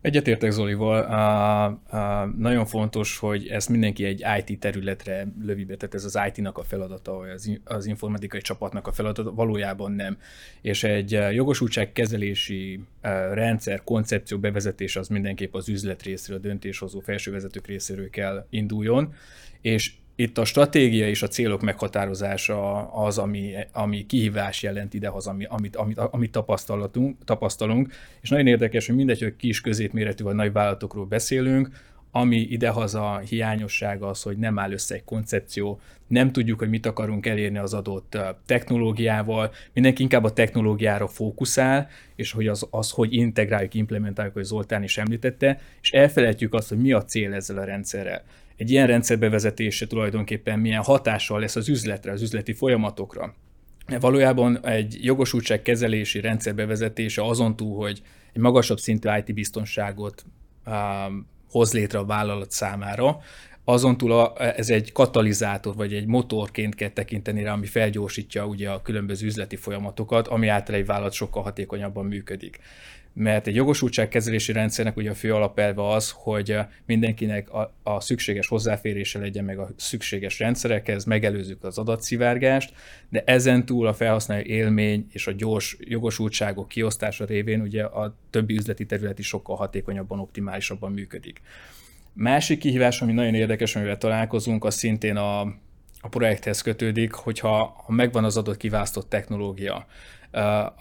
Egyetértek 0.01 0.51
Zolival, 0.51 1.04
uh, 1.04 2.00
uh, 2.00 2.36
nagyon 2.38 2.66
fontos, 2.66 3.18
hogy 3.18 3.48
ezt 3.48 3.70
mindenki 3.70 4.06
egy 4.06 4.24
IT 4.46 4.60
területre 4.60 5.27
lövi 5.42 5.66
be, 5.66 5.75
tehát 5.75 5.96
ez 5.96 6.06
az 6.06 6.20
IT-nak 6.27 6.58
a 6.58 6.63
feladata, 6.63 7.13
vagy 7.13 7.30
az, 7.30 7.60
az 7.63 7.86
informatikai 7.86 8.42
csapatnak 8.42 8.88
a 8.88 8.92
feladata, 8.92 9.34
valójában 9.34 9.92
nem. 9.92 10.18
És 10.62 10.84
egy 10.84 11.16
uh, 11.16 11.34
jogosultságkezelési 11.34 12.75
uh, 12.75 12.84
rendszer, 13.34 13.84
koncepció 13.84 14.39
bevezetése 14.39 15.00
az 15.00 15.08
mindenképp 15.08 15.54
az 15.54 15.70
üzlet 15.70 16.04
részéről, 16.04 16.38
a 16.38 16.42
döntéshozó 16.42 17.00
felsővezetők 17.00 17.68
részéről 17.68 18.10
kell 18.10 18.46
induljon, 18.50 19.13
és 19.62 19.94
itt 20.19 20.38
a 20.38 20.45
stratégia 20.45 21.07
és 21.07 21.21
a 21.21 21.27
célok 21.27 21.62
meghatározása 21.62 22.91
az, 22.93 23.17
ami, 23.17 23.53
ami 23.71 24.05
kihívás 24.05 24.63
jelent 24.63 24.93
idehoz, 24.93 25.27
ami, 25.27 25.45
amit, 25.50 25.75
amit, 25.75 25.97
amit 25.97 26.31
tapasztalunk, 26.31 27.24
tapasztalunk, 27.25 27.93
és 28.21 28.29
nagyon 28.29 28.47
érdekes, 28.47 28.88
hogy 28.88 28.95
mindegy, 28.95 29.21
hogy 29.21 29.36
kis, 29.36 29.62
középméretű 29.62 30.24
vagy 30.24 30.36
nagy 30.36 30.51
vállalatokról 30.51 31.05
beszélünk, 31.05 31.69
ami 32.12 32.38
idehaza 32.38 33.17
hiányosság 33.29 34.01
az, 34.01 34.21
hogy 34.21 34.38
nem 34.38 34.59
áll 34.59 34.71
össze 34.71 34.95
egy 34.95 35.03
koncepció, 35.03 35.79
nem 36.07 36.31
tudjuk, 36.31 36.59
hogy 36.59 36.69
mit 36.69 36.86
akarunk 36.86 37.25
elérni 37.25 37.57
az 37.57 37.74
adott 37.74 38.17
technológiával, 38.45 39.51
mindenki 39.74 40.01
inkább 40.01 40.24
a 40.24 40.33
technológiára 40.33 41.07
fókuszál, 41.07 41.89
és 42.15 42.31
hogy 42.31 42.47
az, 42.47 42.67
az 42.69 42.91
hogy 42.91 43.13
integráljuk, 43.13 43.74
implementáljuk, 43.74 44.33
hogy 44.33 44.43
Zoltán 44.43 44.83
is 44.83 44.97
említette, 44.97 45.59
és 45.81 45.91
elfelejtjük 45.91 46.53
azt, 46.53 46.69
hogy 46.69 46.77
mi 46.77 46.91
a 46.91 47.03
cél 47.03 47.33
ezzel 47.33 47.57
a 47.57 47.63
rendszerrel 47.63 48.24
egy 48.58 48.72
ilyen 48.72 48.88
rendszer 48.88 49.20
bevezetése 49.20 49.88
tulajdonképpen 49.88 50.60
milyen 50.60 50.84
hatással 50.84 51.40
lesz 51.40 51.56
az 51.56 51.70
üzletre, 51.70 52.12
az 52.12 52.22
üzleti 52.22 52.54
folyamatokra. 52.54 53.36
Valójában 54.00 54.66
egy 54.66 54.98
jogosultság 55.02 55.62
kezelési 55.62 56.20
rendszer 56.20 56.56
bevezetése 56.56 57.24
azon 57.24 57.56
túl, 57.56 57.78
hogy 57.78 58.02
egy 58.34 58.42
magasabb 58.42 58.80
szintű 58.80 59.10
IT 59.18 59.34
biztonságot 59.34 60.26
hoz 61.50 61.74
létre 61.74 62.00
a 62.00 62.06
vállalat 62.06 62.52
számára, 62.52 63.20
azon 63.64 63.98
túl 63.98 64.34
ez 64.38 64.70
egy 64.70 64.92
katalizátor, 64.92 65.76
vagy 65.76 65.94
egy 65.94 66.06
motorként 66.06 66.76
kell 66.76 66.90
tekinteni 66.90 67.44
rá, 67.44 67.52
ami 67.52 67.66
felgyorsítja 67.66 68.46
ugye 68.46 68.70
a 68.70 68.82
különböző 68.82 69.26
üzleti 69.26 69.56
folyamatokat, 69.56 70.28
ami 70.28 70.48
által 70.48 70.76
egy 70.76 70.86
vállalat 70.86 71.14
sokkal 71.14 71.44
hatékonyabban 71.44 72.06
működik 72.06 72.60
mert 73.19 73.47
egy 73.47 73.55
jogosultságkezelési 73.55 74.51
rendszernek 74.51 74.97
ugye 74.97 75.09
a 75.09 75.13
fő 75.13 75.33
alapelve 75.33 75.89
az, 75.89 76.12
hogy 76.15 76.57
mindenkinek 76.86 77.53
a, 77.53 77.74
a 77.83 78.00
szükséges 78.00 78.47
hozzáférése 78.47 79.19
legyen 79.19 79.43
meg 79.43 79.59
a 79.59 79.69
szükséges 79.75 80.39
rendszerekhez, 80.39 81.05
megelőzzük 81.05 81.63
az 81.63 81.77
adatszivárgást, 81.77 82.74
de 83.09 83.24
ezen 83.25 83.65
túl 83.65 83.88
a 83.88 83.93
felhasználó 83.93 84.41
élmény 84.41 85.07
és 85.12 85.27
a 85.27 85.31
gyors 85.31 85.77
jogosultságok 85.79 86.67
kiosztása 86.67 87.25
révén 87.25 87.62
ugye 87.62 87.83
a 87.83 88.17
többi 88.29 88.55
üzleti 88.55 88.86
terület 88.86 89.19
is 89.19 89.27
sokkal 89.27 89.55
hatékonyabban, 89.55 90.19
optimálisabban 90.19 90.91
működik. 90.91 91.41
Másik 92.13 92.59
kihívás, 92.59 93.01
ami 93.01 93.13
nagyon 93.13 93.33
érdekes, 93.33 93.75
amivel 93.75 93.97
találkozunk, 93.97 94.63
az 94.63 94.75
szintén 94.75 95.15
a, 95.15 95.41
a 96.01 96.09
projekthez 96.09 96.62
kötődik, 96.62 97.13
hogyha 97.13 97.83
ha 97.86 97.91
megvan 97.91 98.24
az 98.24 98.38
adott 98.38 98.57
kiválasztott 98.57 99.09
technológia, 99.09 99.88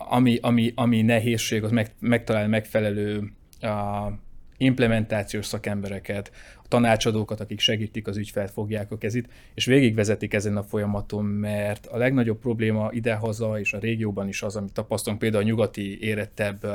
ami, 0.09 0.39
ami, 0.41 0.73
ami 0.75 1.03
nehézség, 1.03 1.65
az 1.65 1.71
meg, 1.71 1.95
megtalálni 1.99 2.49
megfelelő 2.49 3.33
uh, 3.63 4.13
implementációs 4.57 5.47
szakembereket, 5.47 6.31
a 6.63 6.69
tanácsadókat, 6.69 7.41
akik 7.41 7.61
segítik 7.61 8.07
az 8.07 8.17
ügyfelt, 8.17 8.51
fogják 8.51 8.91
a 8.91 8.99
kezit, 8.99 9.29
és 9.55 9.65
végigvezetik 9.65 10.35
ezen 10.35 10.57
a 10.57 10.63
folyamaton, 10.63 11.25
mert 11.25 11.87
a 11.87 11.97
legnagyobb 11.97 12.39
probléma 12.39 12.89
idehaza 12.93 13.59
és 13.59 13.73
a 13.73 13.79
régióban 13.79 14.29
is 14.29 14.43
az, 14.43 14.57
amit 14.57 14.73
tapasztalunk 14.73 15.21
például 15.21 15.43
a 15.43 15.47
nyugati 15.47 16.01
érettebb 16.01 16.67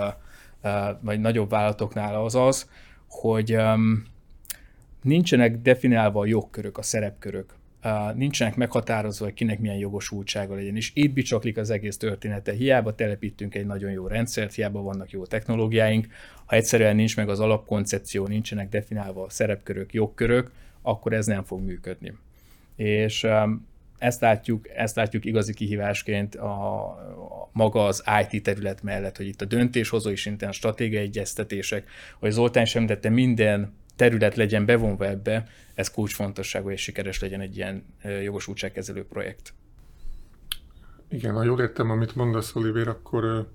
vagy 1.01 1.19
nagyobb 1.19 1.49
vállalatoknál 1.49 2.23
az 2.23 2.35
az, 2.35 2.69
hogy 3.07 3.57
nincsenek 5.01 5.61
definiálva 5.61 6.19
a 6.19 6.25
jogkörök, 6.25 6.77
a 6.77 6.81
szerepkörök 6.81 7.53
nincsenek 8.15 8.55
meghatározva, 8.55 9.25
hogy 9.25 9.33
kinek 9.33 9.59
milyen 9.59 9.77
jogosultsága 9.77 10.55
legyen. 10.55 10.75
És 10.75 10.91
itt 10.93 11.13
bicsaklik 11.13 11.57
az 11.57 11.69
egész 11.69 11.97
története. 11.97 12.51
Hiába 12.51 12.95
telepítünk 12.95 13.55
egy 13.55 13.65
nagyon 13.65 13.91
jó 13.91 14.07
rendszert, 14.07 14.53
hiába 14.53 14.81
vannak 14.81 15.11
jó 15.11 15.25
technológiáink, 15.25 16.07
ha 16.45 16.55
egyszerűen 16.55 16.95
nincs 16.95 17.15
meg 17.15 17.29
az 17.29 17.39
alapkoncepció, 17.39 18.27
nincsenek 18.27 18.69
definiálva 18.69 19.23
a 19.23 19.29
szerepkörök, 19.29 19.93
jogkörök, 19.93 20.51
akkor 20.81 21.13
ez 21.13 21.25
nem 21.25 21.43
fog 21.43 21.61
működni. 21.61 22.13
És 22.75 23.27
ezt 23.97 24.21
látjuk, 24.21 24.69
ezt 24.69 24.95
látjuk 24.95 25.25
igazi 25.25 25.53
kihívásként 25.53 26.35
a, 26.35 26.83
a 26.83 27.49
maga 27.51 27.85
az 27.85 28.03
IT 28.29 28.43
terület 28.43 28.83
mellett, 28.83 29.17
hogy 29.17 29.27
itt 29.27 29.41
a 29.41 29.45
döntéshozói 29.45 30.15
szinten 30.15 30.51
stratégiai 30.51 31.03
egyeztetések, 31.03 31.89
hogy 32.19 32.31
Zoltán 32.31 32.65
sem 32.65 32.85
tette 32.85 33.09
minden 33.09 33.73
terület 34.01 34.35
legyen 34.35 34.65
bevonva 34.65 35.05
ebbe, 35.05 35.47
ez 35.73 35.91
kulcsfontosságú 35.91 36.69
és 36.69 36.81
sikeres 36.81 37.19
legyen 37.19 37.41
egy 37.41 37.57
ilyen 37.57 37.85
jogosultságkezelő 38.23 39.05
projekt. 39.05 39.53
Igen, 41.09 41.33
ha 41.33 41.43
jól 41.43 41.59
értem, 41.59 41.89
amit 41.89 42.15
mondasz, 42.15 42.55
Oliver, 42.55 42.87
akkor 42.87 43.23
uh, 43.23 43.45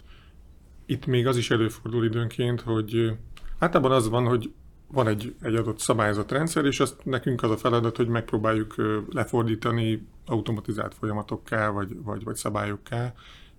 itt 0.87 1.07
még 1.07 1.27
az 1.27 1.37
is 1.37 1.51
előfordul 1.51 2.05
időnként, 2.05 2.61
hogy 2.61 2.95
uh, 2.95 3.13
általában 3.59 3.93
az 3.93 4.09
van, 4.09 4.27
hogy 4.27 4.53
van 4.87 5.09
egy, 5.09 5.35
egy 5.43 5.55
adott 5.55 5.79
szabályozott 5.79 6.31
rendszer, 6.31 6.65
és 6.65 6.81
azt 6.81 7.05
nekünk 7.05 7.43
az 7.43 7.51
a 7.51 7.57
feladat, 7.57 7.97
hogy 7.97 8.09
megpróbáljuk 8.09 8.75
uh, 8.79 8.97
lefordítani 9.11 10.07
automatizált 10.27 10.95
folyamatokká, 10.95 11.71
vagy, 11.71 11.97
vagy, 12.03 12.25
vagy 12.25 12.37
szabályokká, 12.37 13.15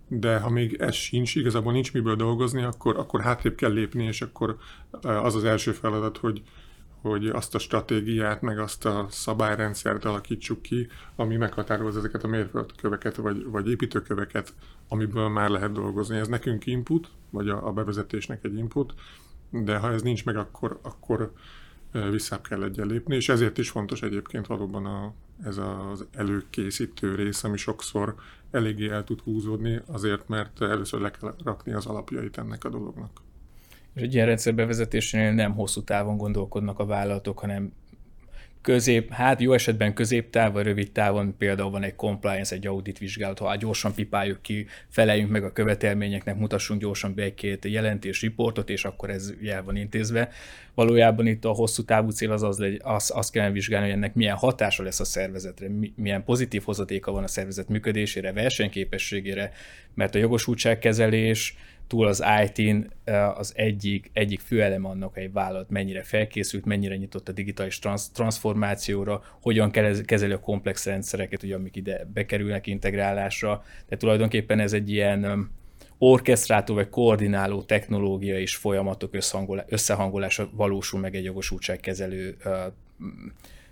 de 0.07 0.39
ha 0.39 0.49
még 0.49 0.73
ez 0.73 0.93
sincs, 0.93 1.35
igazából 1.35 1.71
nincs 1.71 1.93
miből 1.93 2.15
dolgozni, 2.15 2.63
akkor, 2.63 2.97
akkor 2.97 3.21
hátrébb 3.21 3.55
kell 3.55 3.71
lépni, 3.71 4.03
és 4.03 4.21
akkor 4.21 4.57
az 5.01 5.35
az 5.35 5.43
első 5.43 5.71
feladat, 5.71 6.17
hogy, 6.17 6.41
hogy 7.01 7.27
azt 7.27 7.55
a 7.55 7.59
stratégiát, 7.59 8.41
meg 8.41 8.59
azt 8.59 8.85
a 8.85 9.07
szabályrendszert 9.09 10.05
alakítsuk 10.05 10.61
ki, 10.61 10.87
ami 11.15 11.35
meghatározza 11.35 11.99
ezeket 11.99 12.23
a 12.23 12.27
mérföldköveket, 12.27 13.15
vagy, 13.15 13.45
vagy 13.45 13.69
építőköveket, 13.69 14.53
amiből 14.87 15.29
már 15.29 15.49
lehet 15.49 15.71
dolgozni. 15.71 16.17
Ez 16.17 16.27
nekünk 16.27 16.65
input, 16.65 17.09
vagy 17.29 17.49
a, 17.49 17.67
a 17.67 17.71
bevezetésnek 17.71 18.43
egy 18.43 18.55
input, 18.55 18.93
de 19.49 19.77
ha 19.77 19.91
ez 19.91 20.01
nincs 20.01 20.25
meg, 20.25 20.37
akkor, 20.37 20.79
akkor 20.81 21.33
visszább 21.91 22.47
kell 22.47 22.63
egyen 22.63 22.87
lépni, 22.87 23.15
és 23.15 23.29
ezért 23.29 23.57
is 23.57 23.69
fontos 23.69 24.01
egyébként 24.01 24.47
valóban 24.47 24.85
a, 24.85 25.13
ez 25.43 25.57
az 25.57 26.05
előkészítő 26.11 27.15
rész, 27.15 27.43
ami 27.43 27.57
sokszor 27.57 28.15
eléggé 28.51 28.89
el 28.89 29.03
tud 29.03 29.21
húzódni, 29.21 29.81
azért, 29.85 30.27
mert 30.27 30.61
először 30.61 30.99
le 30.99 31.11
kell 31.11 31.35
rakni 31.43 31.73
az 31.73 31.85
alapjait 31.85 32.37
ennek 32.37 32.63
a 32.63 32.69
dolognak. 32.69 33.21
És 33.97 34.03
egy 34.03 34.13
ilyen 34.13 34.25
rendszer 34.25 34.53
nem 35.11 35.53
hosszú 35.53 35.83
távon 35.83 36.17
gondolkodnak 36.17 36.79
a 36.79 36.85
vállalatok, 36.85 37.39
hanem 37.39 37.73
közép, 38.67 39.11
hát 39.11 39.41
jó 39.41 39.53
esetben 39.53 39.93
középtáv, 39.93 40.53
vagy 40.53 40.63
rövid 40.63 40.91
távon 40.91 41.35
például 41.37 41.69
van 41.69 41.83
egy 41.83 41.95
compliance, 41.95 42.55
egy 42.55 42.67
audit 42.67 42.97
vizsgálat, 42.97 43.39
ha 43.39 43.55
gyorsan 43.55 43.93
pipáljuk 43.93 44.41
ki, 44.41 44.65
feleljünk 44.89 45.31
meg 45.31 45.43
a 45.43 45.51
követelményeknek, 45.51 46.37
mutassunk 46.37 46.81
gyorsan 46.81 47.13
be 47.15 47.23
egy-két 47.23 47.65
jelentés, 47.65 48.21
riportot, 48.21 48.69
és 48.69 48.85
akkor 48.85 49.09
ez 49.09 49.33
el 49.45 49.63
van 49.63 49.75
intézve. 49.75 50.29
Valójában 50.73 51.27
itt 51.27 51.45
a 51.45 51.49
hosszú 51.49 51.83
távú 51.83 52.09
cél 52.09 52.31
az 52.31 52.43
az, 52.43 52.63
az, 52.79 53.11
azt 53.15 53.31
kellene 53.31 53.53
vizsgálni, 53.53 53.85
hogy 53.85 53.95
ennek 53.95 54.13
milyen 54.13 54.35
hatása 54.35 54.83
lesz 54.83 54.99
a 54.99 55.05
szervezetre, 55.05 55.67
milyen 55.95 56.23
pozitív 56.23 56.63
hozadéka 56.63 57.11
van 57.11 57.23
a 57.23 57.27
szervezet 57.27 57.67
működésére, 57.67 58.33
versenyképességére, 58.33 59.51
mert 59.93 60.15
a 60.15 60.17
jogosultságkezelés, 60.17 61.55
túl 61.87 62.07
az 62.07 62.23
IT-n 62.43 63.11
az 63.35 63.53
egyik, 63.55 64.09
egyik 64.13 64.39
főelem 64.39 64.85
annak, 64.85 65.13
hogy 65.13 65.23
egy 65.23 65.31
vállalat 65.31 65.69
mennyire 65.69 66.03
felkészült, 66.03 66.65
mennyire 66.65 66.95
nyitott 66.95 67.29
a 67.29 67.31
digitális 67.31 67.79
transz, 67.79 68.09
transformációra, 68.09 69.23
hogyan 69.41 69.71
kezeli 70.05 70.31
a 70.31 70.39
komplex 70.39 70.85
rendszereket, 70.85 71.43
ugye, 71.43 71.55
amik 71.55 71.75
ide 71.75 72.07
bekerülnek 72.13 72.67
integrálásra. 72.67 73.63
De 73.87 73.97
tulajdonképpen 73.97 74.59
ez 74.59 74.73
egy 74.73 74.91
ilyen 74.91 75.49
orkesztrátó 75.97 76.73
vagy 76.73 76.89
koordináló 76.89 77.63
technológia 77.63 78.39
és 78.39 78.55
folyamatok 78.55 79.17
összehangolása 79.67 80.49
valósul 80.51 80.99
meg 80.99 81.15
egy 81.15 81.23
jogosultságkezelő 81.23 82.37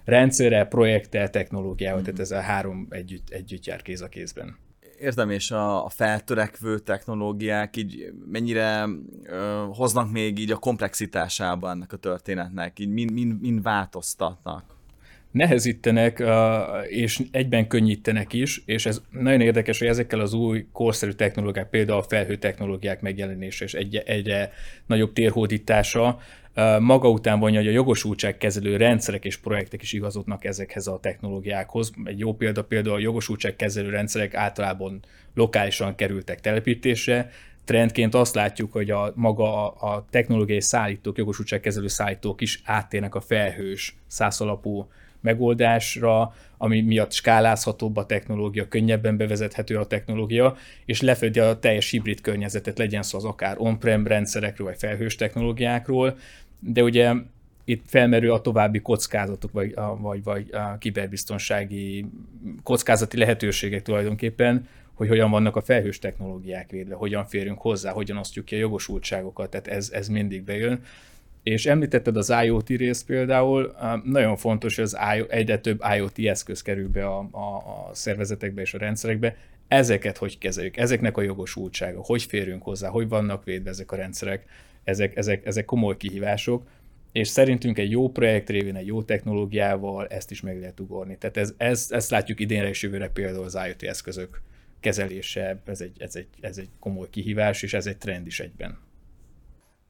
rendszerre, 0.06 0.66
projekttel, 0.66 1.30
technológiával, 1.30 2.02
mm-hmm. 2.02 2.16
tehát 2.16 2.32
ez 2.32 2.32
a 2.32 2.40
három 2.40 2.88
együtt, 2.90 3.30
együtt 3.30 3.66
jár 3.66 3.82
kéz 3.82 4.02
a 4.02 4.08
kézben 4.08 4.58
értem, 5.00 5.30
és 5.30 5.52
a, 5.52 5.86
a 5.86 5.90
feltörekvő 5.90 6.80
technológiák 6.80 7.78
így 7.78 8.14
mennyire 8.32 8.88
ö, 9.24 9.66
hoznak 9.74 10.12
még 10.12 10.40
így 10.40 10.52
a 10.52 10.58
komplexitásában 10.58 11.72
ennek 11.72 11.94
a 11.94 11.98
történetnek, 11.98 12.80
így 12.80 12.90
mind, 12.90 13.12
mind, 13.12 13.42
mind 13.42 13.62
változtatnak? 13.62 14.75
Nehezítenek, 15.36 16.24
és 16.88 17.22
egyben 17.32 17.68
könnyítenek 17.68 18.34
is, 18.34 18.62
és 18.66 18.86
ez 18.86 19.02
nagyon 19.10 19.42
érdekes, 19.42 19.80
hogy 19.80 19.88
ezekkel 19.88 20.20
az 20.20 20.34
új 20.34 20.66
korszerű 20.72 21.12
technológiák, 21.12 21.70
például 21.70 22.00
a 22.00 22.04
felhő 22.04 22.36
technológiák 22.36 23.02
megjelenése 23.02 23.66
és 23.66 23.74
egyre, 23.74 24.02
egyre 24.02 24.52
nagyobb 24.86 25.14
térhódítása 25.14 26.20
maga 26.80 27.10
után 27.10 27.40
vonja, 27.40 27.60
hogy 27.60 27.68
a 27.68 27.72
jogosultságkezelő 27.72 28.78
rendszerek 28.78 29.26
és 29.26 29.38
projektek 29.38 29.82
is 29.82 29.94
igazodnak 29.94 30.46
ezekhez 30.46 30.88
a 30.88 31.00
technológiákhoz. 31.02 31.92
Egy 32.04 32.20
jó 32.20 32.34
példa 32.34 32.64
például 32.64 32.96
a 32.96 33.00
jogosultságkezelő 33.00 33.90
rendszerek 33.90 34.34
általában 34.34 35.00
lokálisan 35.34 35.96
kerültek 35.96 36.42
telepítésre, 36.42 37.30
trendként 37.66 38.16
azt 38.16 38.36
látjuk, 38.36 38.72
hogy 38.72 38.92
a 38.92 39.12
maga 39.16 39.68
a 39.70 40.06
technológiai 40.10 40.62
szállítók, 40.62 41.18
jogosultságkezelő 41.18 41.88
szállítók 41.88 42.42
is 42.42 42.62
áttérnek 42.64 43.16
a 43.16 43.22
felhős 43.22 43.96
százalapú 44.08 44.88
megoldásra, 45.26 46.34
ami 46.58 46.82
miatt 46.82 47.12
skálázhatóbb 47.12 47.98
a 47.98 48.06
technológia, 48.06 48.68
könnyebben 48.68 49.18
bevezethető 49.18 49.78
a 49.78 49.86
technológia, 49.86 50.56
és 50.86 51.02
lefedi 51.02 51.40
a 51.40 51.60
teljes 51.60 51.90
hibrid 51.90 52.22
környezetet, 52.22 52.78
legyen 52.78 53.04
szó 53.04 53.18
az 53.18 53.26
akár 53.26 53.56
on-prem 53.58 54.08
rendszerekről, 54.08 54.68
vagy 54.68 54.78
felhős 54.78 55.16
technológiákról, 55.16 56.18
de 56.60 56.84
ugye 56.84 57.14
itt 57.66 57.84
felmerül 57.88 58.32
a 58.32 58.42
további 58.42 58.80
kockázatok, 58.80 59.52
vagy, 59.52 59.74
vagy, 59.98 60.24
vagy 60.24 60.50
a 60.52 60.78
kiberbiztonsági 60.78 62.06
kockázati 62.64 63.18
lehetőségek 63.18 63.82
tulajdonképpen, 63.82 64.68
hogy 64.94 65.08
hogyan 65.08 65.32
vannak 65.32 65.56
a 65.56 65.62
felhős 65.62 66.00
technológiák 66.00 66.70
védve, 66.70 66.96
hogyan 66.96 67.26
férünk 67.26 67.62
hozzá, 67.62 67.92
hogyan 67.92 68.18
osztjuk 68.18 68.46
ki 68.46 68.56
a 68.56 68.60
jogosultságokat, 68.60 69.50
tehát 69.50 69.68
ez, 69.68 69.90
ez 69.94 70.08
mindig 70.08 70.44
bejön. 70.44 70.84
És 71.46 71.66
említetted 71.66 72.18
az 72.18 72.34
IoT 72.44 72.68
részt 72.68 73.06
például, 73.06 73.76
nagyon 74.04 74.38
fontos, 74.38 74.76
hogy 74.76 74.84
az 74.84 74.98
egyre 75.28 75.58
több 75.58 75.82
IoT 75.96 76.20
eszköz 76.20 76.62
kerül 76.62 76.90
be 76.90 77.06
a, 77.06 77.28
a, 77.32 77.56
a 77.56 77.90
szervezetekbe 77.94 78.62
és 78.62 78.74
a 78.74 78.78
rendszerekbe, 78.78 79.36
ezeket 79.68 80.18
hogy 80.18 80.38
kezeljük, 80.38 80.78
ezeknek 80.78 81.18
a 81.18 81.22
jogosultsága, 81.22 82.02
hogy 82.04 82.24
férünk 82.24 82.64
hozzá, 82.64 82.90
hogy 82.90 83.08
vannak 83.08 83.44
védve 83.44 83.70
ezek 83.70 83.92
a 83.92 83.96
rendszerek, 83.96 84.46
ezek, 84.84 85.18
ezek, 85.18 85.46
ezek 85.46 85.66
komoly 85.66 85.98
kihívások, 85.98 86.68
és 87.12 87.28
szerintünk 87.28 87.78
egy 87.78 87.92
jó 87.92 88.10
projekt 88.10 88.50
révén, 88.50 88.76
egy 88.76 88.88
jó 88.88 89.04
technológiával 89.04 90.08
ezt 90.08 90.32
is 90.32 90.42
meg 90.42 90.60
lehet 90.60 90.80
ugorni. 90.80 91.18
Tehát 91.18 91.38
ez, 91.38 91.54
ez, 91.58 91.88
ezt 91.90 92.10
látjuk 92.10 92.40
idénre 92.40 92.68
és 92.68 92.82
jövőre 92.82 93.10
például 93.10 93.44
az 93.44 93.58
IoT 93.68 93.84
eszközök 93.84 94.42
kezelése, 94.80 95.62
ez 95.66 95.82
egy, 95.82 95.96
ez, 95.98 96.16
egy, 96.16 96.28
ez 96.42 96.58
egy 96.58 96.70
komoly 96.80 97.10
kihívás, 97.10 97.62
és 97.62 97.74
ez 97.74 97.86
egy 97.86 97.98
trend 97.98 98.28
is 98.28 98.40
egyben. 98.40 98.78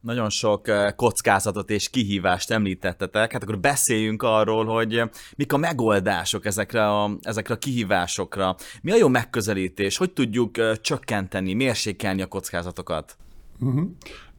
Nagyon 0.06 0.30
sok 0.30 0.68
eh, 0.68 0.92
kockázatot 0.96 1.70
és 1.70 1.88
kihívást 1.88 2.50
említettetek, 2.50 3.32
hát 3.32 3.42
akkor 3.42 3.58
beszéljünk 3.58 4.22
arról, 4.22 4.64
hogy 4.64 5.02
mik 5.36 5.52
a 5.52 5.56
megoldások 5.56 6.44
ezekre 6.44 6.88
a, 6.88 7.10
ezekre 7.22 7.54
a 7.54 7.58
kihívásokra. 7.58 8.56
Mi 8.82 8.92
a 8.92 8.96
jó 8.96 9.08
megközelítés? 9.08 9.96
Hogy 9.96 10.12
tudjuk 10.12 10.58
eh, 10.58 10.76
csökkenteni, 10.76 11.54
mérsékelni 11.54 12.22
a 12.22 12.26
kockázatokat? 12.26 13.16
Uh-huh. 13.60 13.90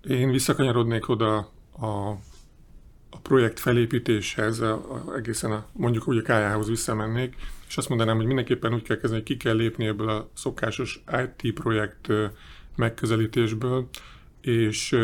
Én 0.08 0.32
visszakanyarodnék 0.32 1.10
oda 1.10 1.38
a, 1.80 1.88
a 3.10 3.20
projekt 3.22 3.60
felépítéshez, 3.60 4.60
a, 4.60 4.74
a, 4.74 5.16
egészen 5.16 5.52
a, 5.52 5.66
mondjuk 5.74 6.08
úgy 6.08 6.18
a 6.18 6.22
kájához 6.22 6.68
visszamennék, 6.68 7.36
és 7.68 7.78
azt 7.78 7.90
mondanám, 7.90 8.16
hogy 8.16 8.26
mindenképpen 8.26 8.74
úgy 8.74 8.84
kell 8.84 8.98
kezdeni, 8.98 9.22
hogy 9.26 9.36
ki 9.36 9.38
kell 9.38 9.56
lépni 9.56 9.86
ebből 9.86 10.10
a 10.10 10.30
szokásos 10.34 11.04
IT 11.24 11.54
projekt 11.54 12.08
megközelítésből, 12.76 13.88
és 14.42 14.96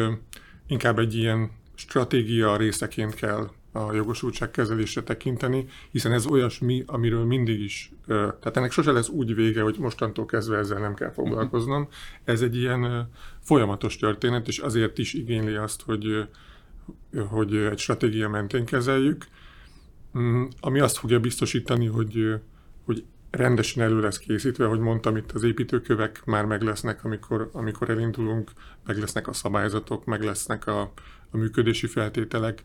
inkább 0.73 0.99
egy 0.99 1.15
ilyen 1.15 1.51
stratégia 1.75 2.57
részeként 2.57 3.13
kell 3.13 3.49
a 3.71 3.93
jogosultság 3.93 4.51
kezelésre 4.51 5.03
tekinteni, 5.03 5.65
hiszen 5.91 6.11
ez 6.11 6.25
olyasmi, 6.25 6.83
amiről 6.85 7.25
mindig 7.25 7.59
is, 7.59 7.91
tehát 8.07 8.57
ennek 8.57 8.71
sose 8.71 8.91
lesz 8.91 9.09
úgy 9.09 9.35
vége, 9.35 9.61
hogy 9.61 9.75
mostantól 9.79 10.25
kezdve 10.25 10.57
ezzel 10.57 10.79
nem 10.79 10.93
kell 10.93 11.11
foglalkoznom. 11.11 11.87
Ez 12.23 12.41
egy 12.41 12.55
ilyen 12.55 13.09
folyamatos 13.39 13.97
történet, 13.97 14.47
és 14.47 14.57
azért 14.57 14.97
is 14.97 15.13
igényli 15.13 15.55
azt, 15.55 15.81
hogy, 15.81 16.27
hogy 17.27 17.55
egy 17.55 17.79
stratégia 17.79 18.29
mentén 18.29 18.65
kezeljük, 18.65 19.25
mm, 20.17 20.43
ami 20.59 20.79
azt 20.79 20.97
fogja 20.97 21.19
biztosítani, 21.19 21.85
hogy, 21.85 22.13
hogy 22.13 22.41
rendesen 23.35 23.83
elő 23.83 23.99
lesz 23.99 24.17
készítve, 24.17 24.65
hogy 24.65 24.79
mondtam, 24.79 25.17
itt 25.17 25.31
az 25.31 25.43
építőkövek 25.43 26.21
már 26.25 26.45
meg 26.45 26.61
lesznek, 26.61 27.03
amikor, 27.03 27.49
amikor 27.53 27.89
elindulunk, 27.89 28.51
meg 28.85 28.97
lesznek 28.97 29.27
a 29.27 29.33
szabályzatok, 29.33 30.05
meg 30.05 30.23
lesznek 30.23 30.67
a, 30.67 30.81
a 31.31 31.37
működési 31.37 31.87
feltételek, 31.87 32.63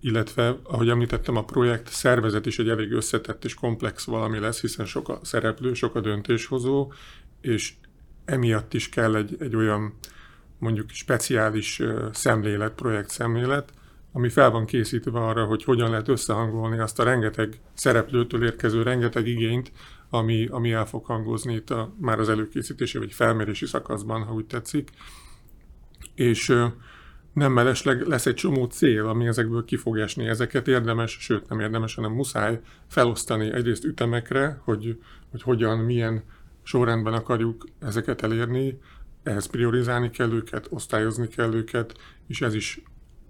illetve, 0.00 0.58
ahogy 0.62 0.88
említettem, 0.88 1.36
a 1.36 1.44
projekt 1.44 1.88
szervezet 1.88 2.46
is 2.46 2.58
egy 2.58 2.68
elég 2.68 2.92
összetett 2.92 3.44
és 3.44 3.54
komplex 3.54 4.04
valami 4.04 4.38
lesz, 4.38 4.60
hiszen 4.60 4.86
sok 4.86 5.08
a 5.08 5.18
szereplő, 5.22 5.74
sok 5.74 5.94
a 5.94 6.00
döntéshozó, 6.00 6.92
és 7.40 7.72
emiatt 8.24 8.74
is 8.74 8.88
kell 8.88 9.16
egy, 9.16 9.36
egy 9.38 9.56
olyan 9.56 9.94
mondjuk 10.58 10.90
speciális 10.90 11.82
szemlélet, 12.12 12.72
projekt 12.72 13.10
szemlélet, 13.10 13.72
ami 14.12 14.28
fel 14.28 14.50
van 14.50 14.66
készítve 14.66 15.18
arra, 15.18 15.44
hogy 15.44 15.64
hogyan 15.64 15.90
lehet 15.90 16.08
összehangolni 16.08 16.78
azt 16.78 16.98
a 16.98 17.04
rengeteg 17.04 17.60
szereplőtől 17.74 18.44
érkező 18.44 18.82
rengeteg 18.82 19.26
igényt, 19.26 19.72
ami, 20.14 20.46
ami 20.46 20.72
el 20.72 20.86
fog 20.86 21.04
hangozni 21.04 21.54
itt 21.54 21.70
a, 21.70 21.94
már 22.00 22.18
az 22.18 22.28
előkészítési 22.28 22.98
vagy 22.98 23.12
felmérési 23.12 23.66
szakaszban, 23.66 24.22
ha 24.22 24.32
úgy 24.32 24.46
tetszik. 24.46 24.90
És 26.14 26.54
nem 27.32 27.52
mellesleg 27.52 28.06
lesz 28.06 28.26
egy 28.26 28.34
csomó 28.34 28.64
cél, 28.64 29.06
ami 29.06 29.26
ezekből 29.26 29.64
ki 29.64 29.76
fog 29.76 29.98
esni. 29.98 30.26
Ezeket 30.26 30.68
érdemes, 30.68 31.16
sőt 31.20 31.48
nem 31.48 31.60
érdemes, 31.60 31.94
hanem 31.94 32.12
muszáj 32.12 32.60
felosztani 32.88 33.52
egyrészt 33.52 33.84
ütemekre, 33.84 34.60
hogy, 34.64 34.98
hogy 35.30 35.42
hogyan, 35.42 35.78
milyen 35.78 36.22
sorrendben 36.62 37.12
akarjuk 37.12 37.64
ezeket 37.78 38.22
elérni, 38.22 38.78
ehhez 39.22 39.46
priorizálni 39.46 40.10
kell 40.10 40.32
őket, 40.32 40.66
osztályozni 40.70 41.28
kell 41.28 41.54
őket, 41.54 41.98
és 42.26 42.40
ez 42.40 42.54
is 42.54 42.82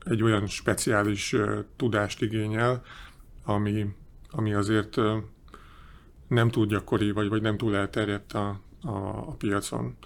egy 0.04 0.22
olyan 0.22 0.46
speciális 0.46 1.32
uh, 1.32 1.58
tudást 1.76 2.22
igényel, 2.22 2.82
ami, 3.44 3.86
ami 4.30 4.54
azért 4.54 4.96
uh, 4.96 5.16
nem 6.32 6.48
túl 6.48 6.66
gyakori, 6.66 7.10
vagy, 7.10 7.28
vagy 7.28 7.42
nem 7.42 7.56
túl 7.56 7.76
elterjedt 7.76 8.32
a, 8.32 8.60
a, 8.82 8.96
a 9.28 9.34
piacon. 9.38 9.96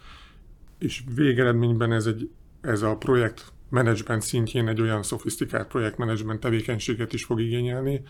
És 0.78 1.02
végeredményben 1.14 1.92
ez, 1.92 2.06
egy, 2.06 2.30
ez 2.60 2.82
a 2.82 2.96
projekt 2.96 3.52
menedzsment 3.68 4.22
szintjén 4.22 4.68
egy 4.68 4.80
olyan 4.80 5.02
szofisztikált 5.02 5.68
projektmenedzsment 5.68 6.40
tevékenységet 6.40 7.12
is 7.12 7.24
fog 7.24 7.40
igényelni, 7.40 8.02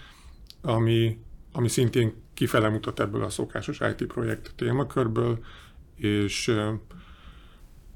ami, 0.60 1.18
ami 1.52 1.68
szintén 1.68 2.14
kifele 2.34 2.68
mutat 2.68 3.00
ebből 3.00 3.22
a 3.22 3.30
szokásos 3.30 3.80
IT 3.80 4.06
projekt 4.06 4.52
témakörből, 4.56 5.44
és 5.96 6.54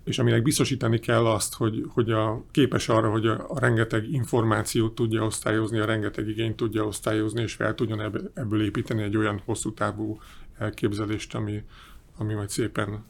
és 0.04 0.18
aminek 0.18 0.42
biztosítani 0.42 0.98
kell 0.98 1.26
azt, 1.26 1.54
hogy, 1.54 1.84
hogy 1.88 2.10
a, 2.10 2.44
képes 2.50 2.88
arra, 2.88 3.10
hogy 3.10 3.26
a, 3.26 3.44
a 3.48 3.58
rengeteg 3.58 4.12
információt 4.12 4.94
tudja 4.94 5.24
osztályozni, 5.24 5.78
a 5.78 5.84
rengeteg 5.84 6.28
igényt 6.28 6.56
tudja 6.56 6.84
osztályozni, 6.84 7.42
és 7.42 7.52
fel 7.54 7.74
tudjon 7.74 8.00
ebből, 8.00 8.30
ebből 8.34 8.64
építeni 8.64 9.02
egy 9.02 9.16
olyan 9.16 9.42
hosszú 9.44 9.74
távú 9.74 10.20
elképzelést, 10.58 11.34
ami, 11.34 11.62
ami 12.16 12.34
majd 12.34 12.48
szépen 12.48 13.04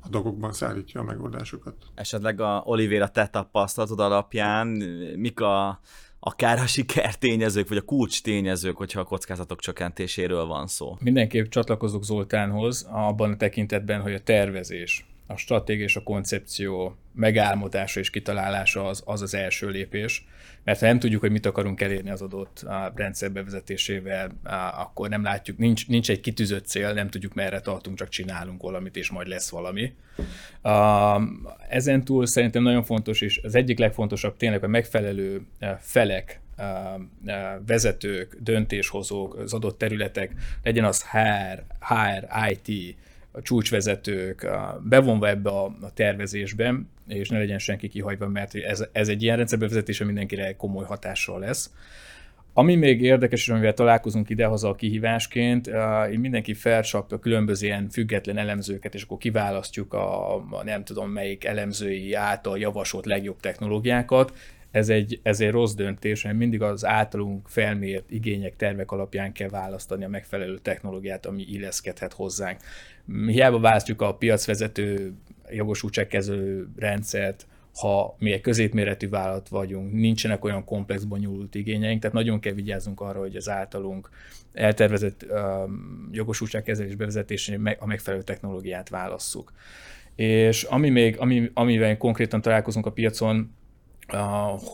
a 0.00 0.08
dolgokban 0.08 0.52
szállítja 0.52 1.00
a 1.00 1.04
megoldásokat. 1.04 1.74
Esetleg 1.94 2.40
a 2.40 2.62
Olivéra 2.64 3.08
te 3.08 3.26
tapasztalatod 3.26 4.00
alapján 4.00 4.66
mik 5.16 5.40
a, 5.40 5.80
akár 6.20 6.58
a 6.58 6.66
sikertényezők, 6.66 7.68
vagy 7.68 7.76
a 7.76 7.82
kulcs 7.82 8.22
tényezők, 8.22 8.76
hogyha 8.76 9.00
a 9.00 9.04
kockázatok 9.04 9.60
csökkentéséről 9.60 10.44
van 10.44 10.66
szó? 10.66 10.96
Mindenképp 11.00 11.46
csatlakozok 11.46 12.04
Zoltánhoz 12.04 12.86
abban 12.90 13.32
a 13.32 13.36
tekintetben, 13.36 14.00
hogy 14.00 14.14
a 14.14 14.20
tervezés, 14.20 15.06
a 15.26 15.36
stratégia 15.36 15.84
és 15.84 15.96
a 15.96 16.02
koncepció 16.02 16.96
megálmodása 17.12 18.00
és 18.00 18.10
kitalálása 18.10 18.86
az, 18.86 19.02
az 19.04 19.22
az 19.22 19.34
első 19.34 19.68
lépés, 19.68 20.24
mert 20.64 20.80
ha 20.80 20.86
nem 20.86 20.98
tudjuk, 20.98 21.20
hogy 21.20 21.30
mit 21.30 21.46
akarunk 21.46 21.80
elérni 21.80 22.10
az 22.10 22.22
adott 22.22 22.58
a 22.58 22.92
rendszer 22.94 23.32
bevezetésével, 23.32 24.30
akkor 24.78 25.08
nem 25.08 25.22
látjuk, 25.22 25.58
nincs, 25.58 25.88
nincs 25.88 26.10
egy 26.10 26.20
kitűzött 26.20 26.66
cél, 26.66 26.92
nem 26.92 27.10
tudjuk 27.10 27.34
merre 27.34 27.60
tartunk, 27.60 27.96
csak 27.96 28.08
csinálunk 28.08 28.62
valamit, 28.62 28.96
és 28.96 29.10
majd 29.10 29.26
lesz 29.26 29.50
valami. 29.50 29.94
Ezen 31.68 32.04
túl 32.04 32.26
szerintem 32.26 32.62
nagyon 32.62 32.82
fontos, 32.82 33.20
és 33.20 33.40
az 33.42 33.54
egyik 33.54 33.78
legfontosabb 33.78 34.36
tényleg 34.36 34.64
a 34.64 34.68
megfelelő 34.68 35.46
felek 35.80 36.40
vezetők, 37.66 38.36
döntéshozók, 38.40 39.34
az 39.34 39.52
adott 39.52 39.78
területek, 39.78 40.32
legyen 40.62 40.84
az 40.84 41.04
HR, 41.10 41.64
HR, 41.80 42.28
IT, 42.50 42.96
a 43.36 43.42
csúcsvezetők 43.42 44.46
bevonva 44.82 45.28
ebbe 45.28 45.50
a, 45.50 45.64
a 45.64 45.92
tervezésbe, 45.94 46.74
és 47.08 47.28
ne 47.28 47.38
legyen 47.38 47.58
senki 47.58 47.88
kihagyva, 47.88 48.28
mert 48.28 48.54
ez, 48.54 48.84
ez 48.92 49.08
egy 49.08 49.22
ilyen 49.22 49.36
rendszerbevezetése 49.36 50.04
mindenkire 50.04 50.56
komoly 50.56 50.84
hatással 50.84 51.40
lesz. 51.40 51.70
Ami 52.52 52.74
még 52.74 53.02
érdekes, 53.02 53.40
és 53.40 53.48
amivel 53.48 53.74
találkozunk 53.74 54.30
idehaza 54.30 54.68
a 54.68 54.74
kihívásként, 54.74 55.70
így 56.10 56.18
mindenki 56.18 56.54
felcsap 56.54 57.12
a 57.12 57.18
különböző 57.18 57.66
ilyen 57.66 57.88
független 57.88 58.38
elemzőket, 58.38 58.94
és 58.94 59.02
akkor 59.02 59.18
kiválasztjuk 59.18 59.94
a, 59.94 60.34
a 60.34 60.62
nem 60.64 60.84
tudom 60.84 61.10
melyik 61.10 61.44
elemzői 61.44 62.14
által 62.14 62.58
javasolt 62.58 63.06
legjobb 63.06 63.40
technológiákat, 63.40 64.32
ez 64.76 64.88
egy, 64.88 65.20
ez 65.22 65.40
egy 65.40 65.50
rossz 65.50 65.74
döntés, 65.74 66.22
mert 66.22 66.36
mindig 66.36 66.62
az 66.62 66.84
általunk 66.84 67.48
felmért 67.48 68.10
igények, 68.10 68.56
tervek 68.56 68.92
alapján 68.92 69.32
kell 69.32 69.48
választani 69.48 70.04
a 70.04 70.08
megfelelő 70.08 70.58
technológiát, 70.58 71.26
ami 71.26 71.42
illeszkedhet 71.42 72.12
hozzánk. 72.12 72.60
Hiába 73.26 73.60
választjuk 73.60 74.02
a 74.02 74.14
piacvezető 74.14 75.12
jogosultságkezelő 75.50 76.68
rendszert, 76.76 77.46
ha 77.74 78.16
mi 78.18 78.32
egy 78.32 78.40
középméretű 78.40 79.08
vállalat 79.08 79.48
vagyunk, 79.48 79.92
nincsenek 79.92 80.44
olyan 80.44 80.64
komplex, 80.64 81.02
bonyolult 81.02 81.54
igényeink, 81.54 82.00
tehát 82.00 82.16
nagyon 82.16 82.40
kell 82.40 82.52
vigyázzunk 82.52 83.00
arra, 83.00 83.18
hogy 83.18 83.36
az 83.36 83.48
általunk 83.48 84.10
eltervezett 84.52 85.26
um, 85.30 86.08
jogosultságkezelés 86.12 86.94
bevezetésén 86.94 87.76
a 87.78 87.86
megfelelő 87.86 88.22
technológiát 88.22 88.88
válasszuk. 88.88 89.52
És 90.14 90.62
ami 90.62 90.90
még, 90.90 91.18
ami, 91.18 91.50
amivel 91.54 91.96
konkrétan 91.96 92.40
találkozunk 92.40 92.86
a 92.86 92.92
piacon, 92.92 93.54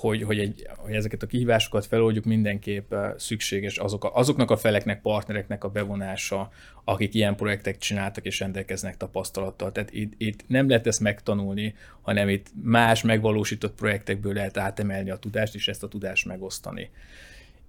hogy, 0.00 0.22
hogy, 0.22 0.38
egy, 0.38 0.68
hogy 0.76 0.94
ezeket 0.94 1.22
a 1.22 1.26
kihívásokat 1.26 1.86
feloldjuk, 1.86 2.24
mindenképp 2.24 2.94
szükséges 3.16 3.76
azok 3.76 4.04
a, 4.04 4.14
azoknak 4.14 4.50
a 4.50 4.56
feleknek, 4.56 5.00
partnereknek 5.00 5.64
a 5.64 5.68
bevonása, 5.68 6.50
akik 6.84 7.14
ilyen 7.14 7.36
projektek 7.36 7.78
csináltak 7.78 8.24
és 8.24 8.40
rendelkeznek 8.40 8.96
tapasztalattal. 8.96 9.72
Tehát 9.72 9.92
itt, 9.92 10.12
itt 10.16 10.44
nem 10.46 10.68
lehet 10.68 10.86
ezt 10.86 11.00
megtanulni, 11.00 11.74
hanem 12.02 12.28
itt 12.28 12.46
más 12.62 13.02
megvalósított 13.02 13.74
projektekből 13.74 14.32
lehet 14.32 14.56
átemelni 14.56 15.10
a 15.10 15.16
tudást, 15.16 15.54
és 15.54 15.68
ezt 15.68 15.82
a 15.82 15.88
tudást 15.88 16.26
megosztani. 16.26 16.90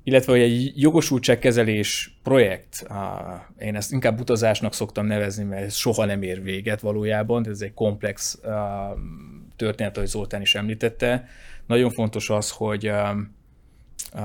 Illetve, 0.06 0.32
hogy 0.32 0.42
egy 0.42 0.72
jogosultságkezelés 0.76 2.18
projekt, 2.24 2.88
én 3.60 3.76
ezt 3.76 3.92
inkább 3.92 4.20
utazásnak 4.20 4.74
szoktam 4.74 5.06
nevezni, 5.06 5.44
mert 5.44 5.64
ez 5.64 5.76
soha 5.76 6.06
nem 6.06 6.22
ér 6.22 6.44
véget 6.44 6.82
valójában, 6.82 7.48
ez 7.48 7.62
egy 7.62 7.74
komplex 7.74 8.40
történet, 9.56 9.98
ahogy 9.98 10.10
Zoltán 10.10 10.42
is 10.42 10.56
említette, 10.56 11.28
nagyon 11.68 11.92
fontos 11.92 12.30
az, 12.30 12.52
hogy 12.52 12.90
um, 12.90 13.36
uh, 14.14 14.22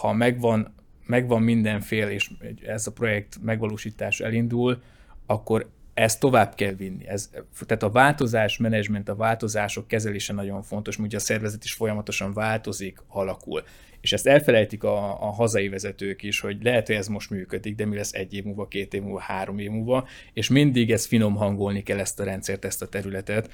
ha 0.00 0.12
megvan, 0.12 0.74
megvan 1.06 1.42
mindenfél, 1.42 2.08
és 2.08 2.30
ez 2.66 2.86
a 2.86 2.92
projekt 2.92 3.38
megvalósítás 3.42 4.20
elindul, 4.20 4.82
akkor 5.26 5.70
ezt 5.98 6.20
tovább 6.20 6.54
kell 6.54 6.72
vinni. 6.72 7.08
Ez, 7.08 7.30
tehát 7.66 7.82
a 7.82 7.90
változás 7.90 8.56
menedzsment, 8.56 9.08
a 9.08 9.14
változások 9.14 9.88
kezelése 9.88 10.32
nagyon 10.32 10.62
fontos, 10.62 10.98
ugye 10.98 11.16
a 11.16 11.20
szervezet 11.20 11.64
is 11.64 11.72
folyamatosan 11.72 12.32
változik, 12.32 12.98
alakul. 13.08 13.62
És 14.00 14.12
ezt 14.12 14.26
elfelejtik 14.26 14.84
a, 14.84 15.22
a 15.22 15.30
hazai 15.30 15.68
vezetők 15.68 16.22
is, 16.22 16.40
hogy 16.40 16.62
lehet, 16.62 16.86
hogy 16.86 16.96
ez 16.96 17.08
most 17.08 17.30
működik, 17.30 17.74
de 17.74 17.86
mi 17.86 17.96
lesz 17.96 18.12
egy 18.12 18.34
év 18.34 18.44
múlva, 18.44 18.68
két 18.68 18.94
év 18.94 19.02
múlva, 19.02 19.20
három 19.20 19.58
év 19.58 19.70
múlva, 19.70 20.08
és 20.32 20.48
mindig 20.48 20.90
ezt 20.90 21.06
finom 21.06 21.34
hangolni 21.34 21.82
kell 21.82 21.98
ezt 21.98 22.20
a 22.20 22.24
rendszert, 22.24 22.64
ezt 22.64 22.82
a 22.82 22.88
területet, 22.88 23.50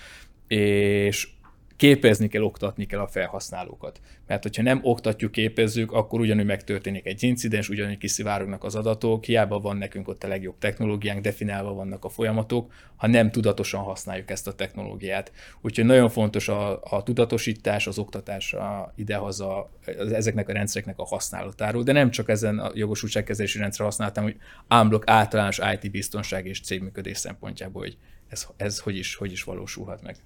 és 0.49 1.29
képezni 1.77 2.29
kell, 2.29 2.43
oktatni 2.43 2.87
kell 2.87 3.01
a 3.01 3.07
felhasználókat. 3.07 4.01
Mert 4.27 4.43
hogyha 4.43 4.63
nem 4.63 4.81
oktatjuk, 4.83 5.33
képezzük, 5.33 5.93
akkor 5.93 6.21
ugyanúgy 6.21 6.45
megtörténik 6.45 7.07
egy 7.07 7.23
incidens, 7.23 7.69
ugyanúgy 7.69 7.99
kiszivárognak 7.99 8.65
az 8.65 8.75
adatok, 8.75 9.25
hiába 9.25 9.61
van 9.61 9.77
nekünk 9.77 10.09
ott 10.09 10.25
a 10.25 10.29
legjobb 10.29 10.59
technológiánk, 10.59 11.21
definiálva 11.21 11.73
vannak 11.73 12.05
a 12.05 12.09
folyamatok, 12.09 12.73
ha 12.97 13.07
nem 13.07 13.31
tudatosan 13.31 13.83
használjuk 13.83 14.31
ezt 14.31 14.47
a 14.47 14.55
technológiát. 14.55 15.33
Úgyhogy 15.61 15.85
nagyon 15.85 16.09
fontos 16.09 16.49
a, 16.49 16.83
a 16.83 17.03
tudatosítás, 17.03 17.87
az 17.87 17.99
oktatás 17.99 18.53
a 18.53 18.93
idehaza 18.97 19.71
ezeknek 20.13 20.49
a 20.49 20.53
rendszereknek 20.53 20.99
a 20.99 21.05
használatáról, 21.05 21.83
de 21.83 21.93
nem 21.93 22.11
csak 22.11 22.29
ezen 22.29 22.59
a 22.59 22.71
jogosultságkezelési 22.75 23.59
rendszer 23.59 23.85
használtam, 23.85 24.25
hogy 24.25 24.37
ámblok 24.69 25.03
általános 25.07 25.61
IT 25.73 25.91
biztonság 25.91 26.47
és 26.47 26.61
cégműködés 26.61 27.19
szempontjából, 27.19 27.83
hogy 27.83 27.97
ez, 28.29 28.47
ez 28.57 28.79
hogy, 28.79 28.97
is, 28.97 29.15
hogy 29.15 29.33
is 29.33 29.43
valósulhat 29.43 30.03
meg. 30.03 30.17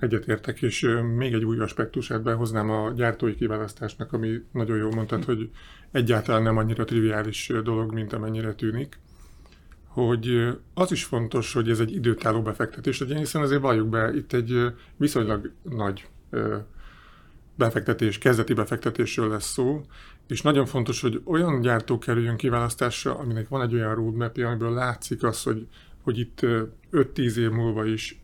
Egyetértek, 0.00 0.62
és 0.62 0.86
még 1.16 1.32
egy 1.32 1.44
új 1.44 1.58
aspektusát 1.58 2.22
behoznám 2.22 2.70
a 2.70 2.92
gyártói 2.92 3.34
kiválasztásnak, 3.34 4.12
ami 4.12 4.42
nagyon 4.52 4.76
jól 4.76 4.90
mondtad, 4.90 5.24
hogy 5.24 5.50
egyáltalán 5.90 6.42
nem 6.42 6.56
annyira 6.56 6.84
triviális 6.84 7.52
dolog, 7.64 7.92
mint 7.92 8.12
amennyire 8.12 8.54
tűnik, 8.54 8.98
hogy 9.86 10.48
az 10.74 10.92
is 10.92 11.04
fontos, 11.04 11.52
hogy 11.52 11.70
ez 11.70 11.80
egy 11.80 11.94
időtálló 11.94 12.42
befektetés 12.42 13.00
legyen, 13.00 13.18
hiszen 13.18 13.42
azért 13.42 13.60
valljuk 13.60 13.88
be, 13.88 14.12
itt 14.14 14.32
egy 14.32 14.72
viszonylag 14.96 15.52
nagy 15.62 16.08
befektetés, 17.54 18.18
kezdeti 18.18 18.54
befektetésről 18.54 19.28
lesz 19.28 19.52
szó, 19.52 19.80
és 20.26 20.42
nagyon 20.42 20.66
fontos, 20.66 21.00
hogy 21.00 21.20
olyan 21.24 21.60
gyártó 21.60 21.98
kerüljön 21.98 22.36
kiválasztásra, 22.36 23.18
aminek 23.18 23.48
van 23.48 23.62
egy 23.62 23.74
olyan 23.74 23.94
roadmap 23.94 24.38
amiből 24.38 24.72
látszik 24.72 25.22
az, 25.22 25.42
hogy, 25.42 25.66
hogy 26.02 26.18
itt 26.18 26.40
5-10 26.92 27.36
év 27.36 27.50
múlva 27.50 27.84
is 27.84 28.22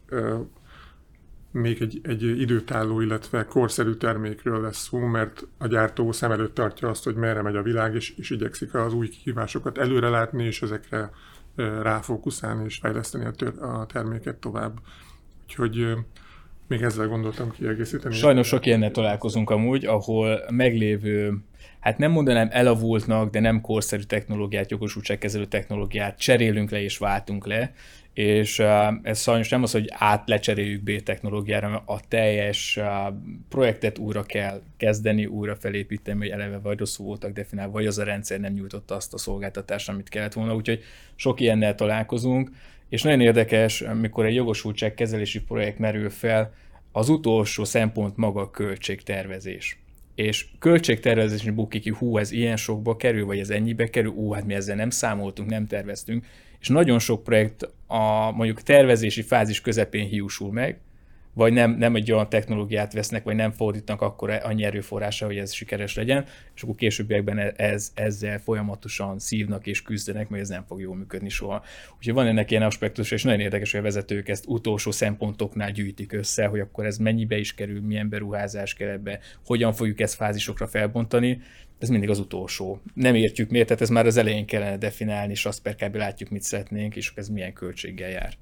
még 1.56 1.82
egy, 1.82 2.00
egy 2.02 2.22
időtálló, 2.22 3.00
illetve 3.00 3.44
korszerű 3.44 3.92
termékről 3.92 4.60
lesz 4.60 4.78
szó, 4.78 4.98
mert 4.98 5.46
a 5.58 5.66
gyártó 5.66 6.12
szem 6.12 6.30
előtt 6.30 6.54
tartja 6.54 6.88
azt, 6.88 7.04
hogy 7.04 7.14
merre 7.14 7.42
megy 7.42 7.56
a 7.56 7.62
világ, 7.62 7.94
és, 7.94 8.14
és 8.16 8.30
igyekszik 8.30 8.74
az 8.74 8.92
új 8.92 9.08
kihívásokat 9.08 9.78
előrelátni, 9.78 10.44
és 10.44 10.62
ezekre 10.62 11.10
ráfókuszálni, 11.82 12.64
és 12.64 12.76
fejleszteni 12.76 13.24
a, 13.24 13.30
tör, 13.30 13.62
a 13.62 13.86
terméket 13.86 14.36
tovább. 14.36 14.78
Úgyhogy 15.42 15.94
még 16.68 16.82
ezzel 16.82 17.08
gondoltam 17.08 17.50
kiegészíteni. 17.50 18.14
Sajnos 18.14 18.46
sok 18.46 18.66
ilyennel 18.66 18.90
találkozunk 18.90 19.50
amúgy, 19.50 19.84
ahol 19.84 20.40
meglévő 20.50 21.38
hát 21.80 21.98
nem 21.98 22.10
mondanám 22.10 22.48
elavultnak, 22.50 23.30
de 23.30 23.40
nem 23.40 23.60
korszerű 23.60 24.02
technológiát, 24.02 24.70
jogosultságkezelő 24.70 25.44
technológiát 25.44 26.18
cserélünk 26.18 26.70
le 26.70 26.82
és 26.82 26.98
váltunk 26.98 27.46
le, 27.46 27.72
és 28.16 28.58
ez 29.02 29.20
sajnos 29.20 29.48
nem 29.48 29.62
az, 29.62 29.72
hogy 29.72 29.86
át 29.88 30.28
lecseréljük 30.28 30.82
B 30.82 31.02
technológiára, 31.02 31.68
mert 31.68 31.82
a 31.86 32.00
teljes 32.08 32.78
projektet 33.48 33.98
újra 33.98 34.22
kell 34.22 34.62
kezdeni, 34.76 35.26
újra 35.26 35.56
felépíteni, 35.56 36.18
hogy 36.18 36.28
eleve 36.28 36.58
vagy 36.58 36.78
rosszul 36.78 37.06
voltak 37.06 37.32
definiálva, 37.32 37.72
vagy 37.72 37.86
az 37.86 37.98
a 37.98 38.04
rendszer 38.04 38.40
nem 38.40 38.52
nyújtotta 38.52 38.94
azt 38.94 39.14
a 39.14 39.18
szolgáltatást, 39.18 39.88
amit 39.88 40.08
kellett 40.08 40.32
volna, 40.32 40.54
úgyhogy 40.54 40.82
sok 41.14 41.40
ilyennel 41.40 41.74
találkozunk, 41.74 42.50
és 42.88 43.02
nagyon 43.02 43.20
érdekes, 43.20 43.80
amikor 43.80 44.26
egy 44.26 44.34
jogosultságkezelési 44.34 45.40
projekt 45.42 45.78
merül 45.78 46.10
fel, 46.10 46.52
az 46.92 47.08
utolsó 47.08 47.64
szempont 47.64 48.16
maga 48.16 48.40
a 48.40 48.50
költségtervezés 48.50 49.78
és 50.16 50.46
költségtervezésni 50.58 51.50
bukik 51.50 51.82
ki, 51.82 51.90
hú, 51.90 52.18
ez 52.18 52.32
ilyen 52.32 52.56
sokba 52.56 52.96
kerül, 52.96 53.26
vagy 53.26 53.38
ez 53.38 53.50
ennyibe 53.50 53.90
kerül, 53.90 54.12
ú, 54.12 54.32
hát 54.32 54.44
mi 54.44 54.54
ezzel 54.54 54.76
nem 54.76 54.90
számoltunk, 54.90 55.50
nem 55.50 55.66
terveztünk, 55.66 56.26
és 56.60 56.68
nagyon 56.68 56.98
sok 56.98 57.22
projekt 57.22 57.70
a 57.86 58.30
mondjuk 58.30 58.62
tervezési 58.62 59.22
fázis 59.22 59.60
közepén 59.60 60.06
hiúsul 60.06 60.52
meg, 60.52 60.78
vagy 61.36 61.52
nem, 61.52 61.70
nem 61.70 61.94
egy 61.94 62.12
olyan 62.12 62.28
technológiát 62.28 62.92
vesznek, 62.92 63.24
vagy 63.24 63.34
nem 63.34 63.50
fordítanak 63.50 64.02
akkor 64.02 64.30
annyi 64.30 64.64
erőforrása, 64.64 65.26
hogy 65.26 65.36
ez 65.36 65.52
sikeres 65.52 65.94
legyen, 65.94 66.24
és 66.54 66.62
akkor 66.62 66.74
későbbiekben 66.74 67.38
ez, 67.56 67.90
ezzel 67.94 68.38
folyamatosan 68.38 69.18
szívnak 69.18 69.66
és 69.66 69.82
küzdenek, 69.82 70.28
mert 70.28 70.42
ez 70.42 70.48
nem 70.48 70.64
fog 70.68 70.80
jól 70.80 70.96
működni 70.96 71.28
soha. 71.28 71.62
Úgyhogy 71.96 72.14
van 72.14 72.26
ennek 72.26 72.50
ilyen 72.50 72.62
aspektus, 72.62 73.10
és 73.10 73.22
nagyon 73.22 73.40
érdekes, 73.40 73.70
hogy 73.70 73.80
a 73.80 73.82
vezetők 73.82 74.28
ezt 74.28 74.44
utolsó 74.46 74.90
szempontoknál 74.90 75.70
gyűjtik 75.70 76.12
össze, 76.12 76.46
hogy 76.46 76.60
akkor 76.60 76.86
ez 76.86 76.98
mennyibe 76.98 77.38
is 77.38 77.54
kerül, 77.54 77.80
milyen 77.80 78.08
beruházás 78.08 78.74
kell 78.74 78.88
ebbe, 78.88 79.18
hogyan 79.46 79.72
fogjuk 79.72 80.00
ezt 80.00 80.14
fázisokra 80.14 80.66
felbontani, 80.66 81.40
ez 81.78 81.88
mindig 81.88 82.10
az 82.10 82.18
utolsó. 82.18 82.80
Nem 82.94 83.14
értjük 83.14 83.50
miért, 83.50 83.66
tehát 83.66 83.82
ez 83.82 83.88
már 83.88 84.06
az 84.06 84.16
elején 84.16 84.46
kellene 84.46 84.76
definiálni, 84.76 85.32
és 85.32 85.46
azt 85.46 85.62
per 85.62 85.74
kb. 85.74 85.94
látjuk, 85.94 86.30
mit 86.30 86.42
szeretnénk, 86.42 86.96
és 86.96 87.12
ez 87.14 87.28
milyen 87.28 87.52
költséggel 87.52 88.10
jár. 88.10 88.36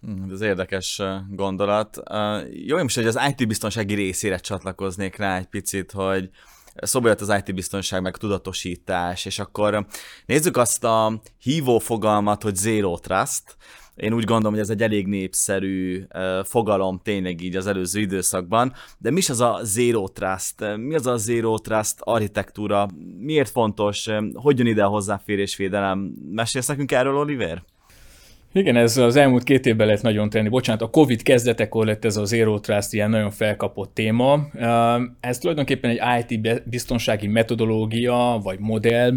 Hm, 0.00 0.32
ez 0.32 0.40
érdekes 0.40 1.02
gondolat. 1.30 2.02
Jó, 2.50 2.78
most, 2.78 2.96
hogy 2.96 3.06
az 3.06 3.18
IT 3.28 3.48
biztonsági 3.48 3.94
részére 3.94 4.38
csatlakoznék 4.38 5.16
rá 5.16 5.38
egy 5.38 5.46
picit, 5.46 5.92
hogy 5.92 6.30
szóba 6.74 7.08
jött 7.08 7.20
az 7.20 7.42
IT 7.44 7.54
biztonság, 7.54 8.02
meg 8.02 8.16
tudatosítás, 8.16 9.24
és 9.24 9.38
akkor 9.38 9.86
nézzük 10.26 10.56
azt 10.56 10.84
a 10.84 11.20
hívó 11.38 11.78
fogalmat, 11.78 12.42
hogy 12.42 12.56
Zero 12.56 12.98
Trust. 12.98 13.56
Én 13.94 14.12
úgy 14.12 14.24
gondolom, 14.24 14.52
hogy 14.52 14.62
ez 14.62 14.70
egy 14.70 14.82
elég 14.82 15.06
népszerű 15.06 16.04
fogalom 16.44 17.00
tényleg 17.02 17.40
így 17.40 17.56
az 17.56 17.66
előző 17.66 18.00
időszakban, 18.00 18.72
de 18.98 19.10
mi 19.10 19.18
is 19.18 19.28
az 19.28 19.40
a 19.40 19.60
Zero 19.62 20.08
Trust? 20.08 20.76
Mi 20.76 20.94
az 20.94 21.06
a 21.06 21.16
Zero 21.16 21.58
Trust 21.58 21.94
architektúra? 21.98 22.88
Miért 23.18 23.50
fontos? 23.50 24.08
Hogy 24.32 24.58
jön 24.58 24.66
ide 24.66 24.84
a 24.84 24.88
hozzáférésvédelem? 24.88 25.98
Mesélsz 26.30 26.66
nekünk 26.66 26.92
erről, 26.92 27.16
Oliver? 27.16 27.62
Igen, 28.58 28.76
ez 28.76 28.96
az 28.96 29.16
elmúlt 29.16 29.42
két 29.42 29.66
évben 29.66 29.86
lett 29.86 30.02
nagyon 30.02 30.30
tenni. 30.30 30.48
Bocsánat, 30.48 30.82
a 30.82 30.90
Covid 30.90 31.22
kezdetekor 31.22 31.86
lett 31.86 32.04
ez 32.04 32.16
a 32.16 32.24
Zero 32.24 32.58
Trust 32.58 32.92
ilyen 32.92 33.10
nagyon 33.10 33.30
felkapott 33.30 33.94
téma. 33.94 34.48
Ez 35.20 35.38
tulajdonképpen 35.38 35.90
egy 35.90 36.28
IT 36.28 36.62
biztonsági 36.64 37.26
metodológia, 37.26 38.40
vagy 38.42 38.58
modell, 38.58 39.12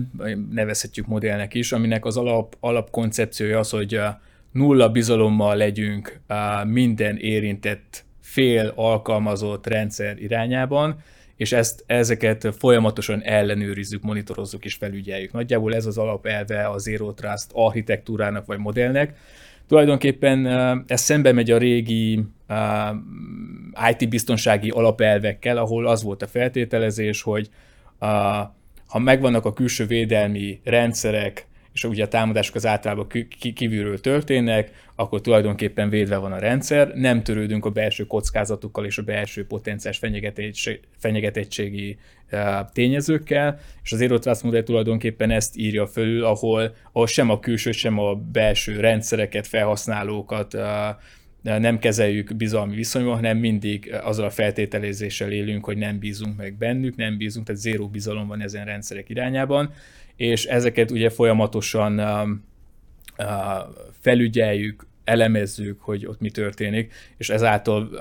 nevezhetjük 0.52 1.08
modellnek 1.08 1.54
is, 1.54 1.72
aminek 1.72 2.06
az 2.06 2.18
alap, 2.18 2.56
alapkoncepciója 2.60 3.60
az, 3.60 3.70
hogy 3.70 4.00
nulla 4.52 4.90
bizalommal 4.90 5.56
legyünk 5.56 6.22
minden 6.64 7.18
érintett 7.18 8.06
fél 8.22 8.72
alkalmazott 8.76 9.68
rendszer 9.68 10.18
irányában, 10.18 11.00
és 11.42 11.52
ezt, 11.52 11.84
ezeket 11.88 12.56
folyamatosan 12.58 13.22
ellenőrizzük, 13.22 14.02
monitorozzuk 14.02 14.66
és 14.66 14.74
felügyeljük. 14.74 15.32
Nagyjából 15.32 15.76
ez 15.76 15.86
az 15.86 15.98
alapelve 15.98 16.66
a 16.68 16.78
Zero 16.78 17.14
Trust 17.14 17.50
architektúrának 17.54 18.46
vagy 18.46 18.58
modellnek. 18.58 19.18
Tulajdonképpen 19.68 20.46
ez 20.88 21.02
szembe 21.02 21.32
megy 21.32 21.52
a 21.52 21.58
régi 21.58 22.24
uh, 22.50 23.90
IT 23.92 24.10
biztonsági 24.10 24.70
alapelvekkel, 24.70 25.58
ahol 25.58 25.88
az 25.88 26.04
volt 26.04 26.22
a 26.22 26.28
feltételezés, 26.28 27.22
hogy 27.22 27.50
uh, 28.00 28.08
ha 28.88 29.00
megvannak 29.00 29.46
a 29.46 29.54
külső 29.54 29.86
védelmi 29.86 30.60
rendszerek, 30.64 31.48
és 31.74 31.84
ugye 31.84 32.04
a 32.04 32.08
támadások 32.08 32.56
az 32.56 32.66
általában 32.66 33.08
kívülről 33.56 34.00
történnek, 34.00 34.72
akkor 34.96 35.22
tulajdonképpen 35.22 35.90
védve 35.90 36.18
van 36.18 36.32
a 36.32 36.40
rendszer, 36.40 36.94
nem 36.94 37.24
törődünk 37.24 37.66
a 37.66 37.70
belső 37.70 38.06
kockázatokkal 38.06 38.86
és 38.86 38.98
a 38.98 39.04
belső 39.04 39.46
potenciális 39.46 40.00
fenyegetettségi 40.98 41.98
tényezőkkel, 42.74 43.60
és 43.84 43.92
az 43.92 43.98
Zero 43.98 44.20
Trust 44.20 44.44
modell 44.44 44.64
tulajdonképpen 44.64 45.32
ezt 45.32 45.58
írja 45.58 45.88
fölül, 45.88 46.24
ahol, 46.24 46.76
ahol 46.92 47.08
sem 47.08 47.30
a 47.30 47.40
külső, 47.40 47.72
sem 47.72 48.00
a 48.00 48.16
belső 48.16 48.80
rendszereket, 48.80 49.48
felhasználókat 49.48 50.58
nem 51.42 51.80
kezeljük 51.80 52.36
bizalmi 52.36 52.76
viszonyban, 52.76 53.16
hanem 53.16 53.38
mindig 53.38 53.94
azzal 54.04 54.26
a 54.26 54.30
feltételezéssel 54.30 55.32
élünk, 55.32 55.66
hogy 55.66 55.78
nem 55.78 56.00
bízunk 56.00 56.38
meg 56.38 56.54
bennük, 56.54 56.96
nem 56.96 57.18
bízunk, 57.18 57.46
tehát 57.46 57.62
zéró 57.62 57.88
bizalom 57.88 58.28
van 58.28 58.42
ezen 58.42 58.66
rendszerek 58.66 59.10
irányában, 59.10 59.74
és 60.16 60.46
ezeket 60.46 60.92
ugye 60.92 61.10
folyamatosan 61.10 62.02
felügyeljük, 64.00 64.86
elemezzük, 65.04 65.82
hogy 65.82 66.06
ott 66.06 66.20
mi 66.20 66.30
történik, 66.30 66.94
és 67.18 67.30
ezáltal, 67.30 67.98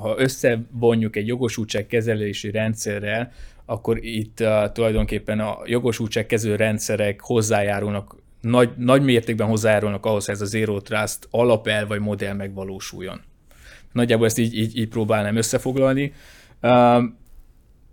ha 0.00 0.14
összevonjuk 0.18 1.16
egy 1.16 1.26
jogosultság 1.26 1.86
kezelési 1.86 2.50
rendszerrel, 2.50 3.32
akkor 3.64 4.04
itt 4.04 4.44
tulajdonképpen 4.72 5.40
a 5.40 5.58
jogosultság 5.64 6.26
kezelő 6.26 6.56
rendszerek 6.56 7.20
hozzájárulnak 7.20 8.16
nagy, 8.44 8.70
nagy 8.76 9.02
mértékben 9.02 9.46
hozzájárulnak 9.46 10.06
ahhoz, 10.06 10.24
hogy 10.24 10.34
ez 10.34 10.40
a 10.40 10.44
Zero 10.44 10.80
Trust 10.80 11.28
alapel 11.30 11.86
vagy 11.86 12.00
modell 12.00 12.34
megvalósuljon. 12.34 13.20
Nagyjából 13.92 14.26
ezt 14.26 14.38
így, 14.38 14.58
így, 14.58 14.78
így 14.78 14.88
próbálnám 14.88 15.36
összefoglalni. 15.36 16.12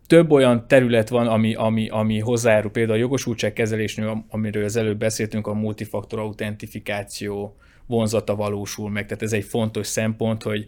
Több 0.08 0.32
olyan 0.32 0.68
terület 0.68 1.10
van, 1.10 1.28
ami, 1.28 1.54
ami, 1.54 1.90
ami 1.90 2.20
hozzájárul, 2.20 2.72
például 2.72 2.98
a 2.98 3.02
jogosultságkezelésnél, 3.02 4.26
amiről 4.30 4.64
az 4.64 4.76
előbb 4.76 4.98
beszéltünk, 4.98 5.48
a 5.48 5.54
multifaktor 5.54 6.20
autentifikáció 6.20 7.56
vonzata 7.88 8.36
valósul 8.36 8.90
meg. 8.90 9.06
Tehát 9.06 9.24
ez 9.24 9.34
egy 9.34 9.44
fontos 9.44 9.88
szempont, 9.88 10.44
hogy 10.44 10.66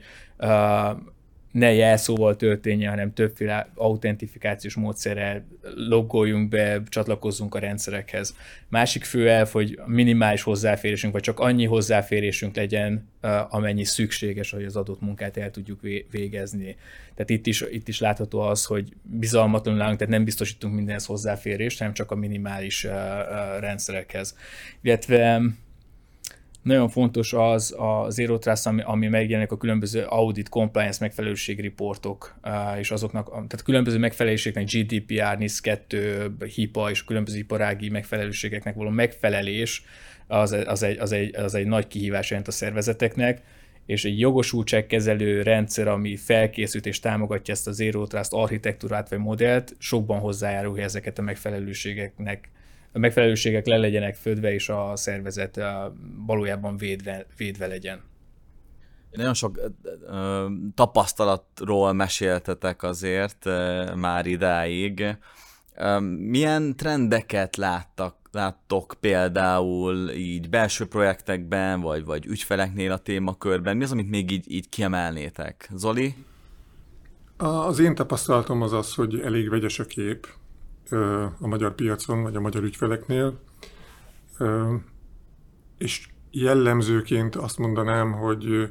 ne 1.53 1.73
jelszóval 1.73 2.35
történjen, 2.35 2.89
hanem 2.89 3.13
többféle 3.13 3.69
autentifikációs 3.75 4.75
módszerrel 4.75 5.45
logoljunk 5.75 6.49
be, 6.49 6.81
csatlakozzunk 6.87 7.55
a 7.55 7.59
rendszerekhez. 7.59 8.35
Másik 8.67 9.03
fő 9.03 9.29
elv, 9.29 9.49
hogy 9.49 9.79
minimális 9.85 10.41
hozzáférésünk, 10.41 11.13
vagy 11.13 11.21
csak 11.21 11.39
annyi 11.39 11.65
hozzáférésünk 11.65 12.55
legyen, 12.55 13.09
amennyi 13.49 13.83
szükséges, 13.83 14.51
hogy 14.51 14.63
az 14.63 14.75
adott 14.75 15.01
munkát 15.01 15.37
el 15.37 15.51
tudjuk 15.51 15.81
végezni. 16.11 16.75
Tehát 17.15 17.29
itt 17.29 17.47
is, 17.47 17.63
itt 17.71 17.87
is 17.87 17.99
látható 17.99 18.39
az, 18.39 18.65
hogy 18.65 18.93
bizalmatlanul 19.01 19.81
állunk, 19.81 19.97
tehát 19.97 20.13
nem 20.13 20.23
biztosítunk 20.23 20.75
mindenhez 20.75 21.05
hozzáférést, 21.05 21.77
hanem 21.77 21.93
csak 21.93 22.11
a 22.11 22.15
minimális 22.15 22.87
rendszerekhez. 23.59 24.37
Illetve 24.81 25.41
nagyon 26.63 26.89
fontos 26.89 27.33
az 27.33 27.75
a 27.77 28.09
Zero 28.09 28.37
Trust, 28.37 28.65
ami, 28.65 28.81
ami 28.85 29.07
megjelenik 29.07 29.51
a 29.51 29.57
különböző 29.57 30.03
audit 30.03 30.49
compliance 30.49 30.97
megfelelőség 31.01 31.59
riportok, 31.59 32.35
és 32.79 32.91
azoknak, 32.91 33.29
tehát 33.29 33.63
különböző 33.63 33.97
megfelelőségnek 33.97 34.65
GDPR, 34.65 35.37
NIS2, 35.39 36.29
HIPAA 36.55 36.89
és 36.89 37.03
különböző 37.03 37.37
iparági 37.37 37.89
megfelelőségeknek 37.89 38.75
való 38.75 38.89
megfelelés, 38.89 39.83
az, 40.27 40.51
az, 40.65 40.83
egy, 40.83 40.97
az, 40.97 41.11
egy, 41.11 41.35
az 41.35 41.53
egy 41.53 41.65
nagy 41.65 41.87
kihívás 41.87 42.29
jelent 42.29 42.47
a 42.47 42.51
szervezeteknek, 42.51 43.41
és 43.85 44.05
egy 44.05 44.19
jogosultságkezelő 44.19 45.41
rendszer, 45.41 45.87
ami 45.87 46.15
felkészült 46.15 46.85
és 46.85 46.99
támogatja 46.99 47.53
ezt 47.53 47.67
a 47.67 47.71
Zero 47.71 48.07
Trust 48.07 48.33
architektúrát 48.33 49.09
vagy 49.09 49.19
modellt, 49.19 49.75
sokban 49.77 50.19
hozzájárul, 50.19 50.79
ezeket 50.79 51.19
a 51.19 51.21
megfelelőségeknek 51.21 52.49
megfelelőségek 52.99 53.65
le 53.65 53.77
legyenek 53.77 54.15
födve, 54.15 54.53
és 54.53 54.69
a 54.69 54.95
szervezet 54.95 55.59
valójában 56.25 56.77
védve, 56.77 57.25
védve 57.37 57.67
legyen. 57.67 58.01
Nagyon 59.11 59.33
sok 59.33 59.59
ö, 60.05 60.47
tapasztalatról 60.75 61.93
meséltetek 61.93 62.83
azért 62.83 63.45
ö, 63.45 63.91
már 63.95 64.25
idáig. 64.25 65.17
Ö, 65.75 65.99
milyen 65.99 66.75
trendeket 66.75 67.55
láttak, 67.55 68.15
láttok 68.31 68.95
például 68.99 70.09
így 70.09 70.49
belső 70.49 70.87
projektekben, 70.87 71.81
vagy, 71.81 72.05
vagy 72.05 72.25
ügyfeleknél 72.25 72.91
a 72.91 72.97
témakörben? 72.97 73.77
Mi 73.77 73.83
az, 73.83 73.91
amit 73.91 74.09
még 74.09 74.31
így, 74.31 74.51
így 74.51 74.69
kiemelnétek? 74.69 75.69
Zoli? 75.73 76.15
Az 77.37 77.79
én 77.79 77.95
tapasztalatom 77.95 78.61
az 78.61 78.73
az, 78.73 78.93
hogy 78.93 79.19
elég 79.19 79.49
vegyes 79.49 79.79
a 79.79 79.85
kép 79.85 80.27
a 81.39 81.47
magyar 81.47 81.75
piacon, 81.75 82.23
vagy 82.23 82.35
a 82.35 82.41
magyar 82.41 82.63
ügyfeleknél. 82.63 83.39
És 85.77 86.07
jellemzőként 86.31 87.35
azt 87.35 87.57
mondanám, 87.57 88.11
hogy 88.11 88.69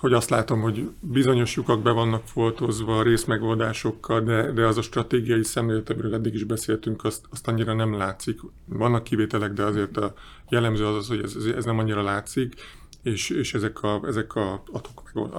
hogy 0.00 0.12
azt 0.12 0.30
látom, 0.30 0.60
hogy 0.60 0.90
bizonyos 1.00 1.56
lyukak 1.56 1.82
be 1.82 1.90
vannak 1.90 2.26
foltozva 2.26 3.02
részmegoldásokkal, 3.02 4.20
de, 4.20 4.52
de 4.52 4.66
az 4.66 4.76
a 4.76 4.82
stratégiai 4.82 5.42
szemlélet, 5.42 5.90
amiről 5.90 6.14
eddig 6.14 6.34
is 6.34 6.44
beszéltünk, 6.44 7.04
azt, 7.04 7.24
azt 7.30 7.48
annyira 7.48 7.74
nem 7.74 7.96
látszik. 7.96 8.40
Vannak 8.66 9.04
kivételek, 9.04 9.52
de 9.52 9.62
azért 9.62 9.96
a 9.96 10.12
jellemző 10.48 10.86
az 10.86 10.94
az, 10.94 11.08
hogy 11.08 11.22
ez, 11.22 11.36
ez 11.56 11.64
nem 11.64 11.78
annyira 11.78 12.02
látszik, 12.02 12.54
és, 13.02 13.30
és 13.30 13.54
ezek 13.54 13.82
a, 13.82 14.00
ezek 14.06 14.34
a 14.34 14.62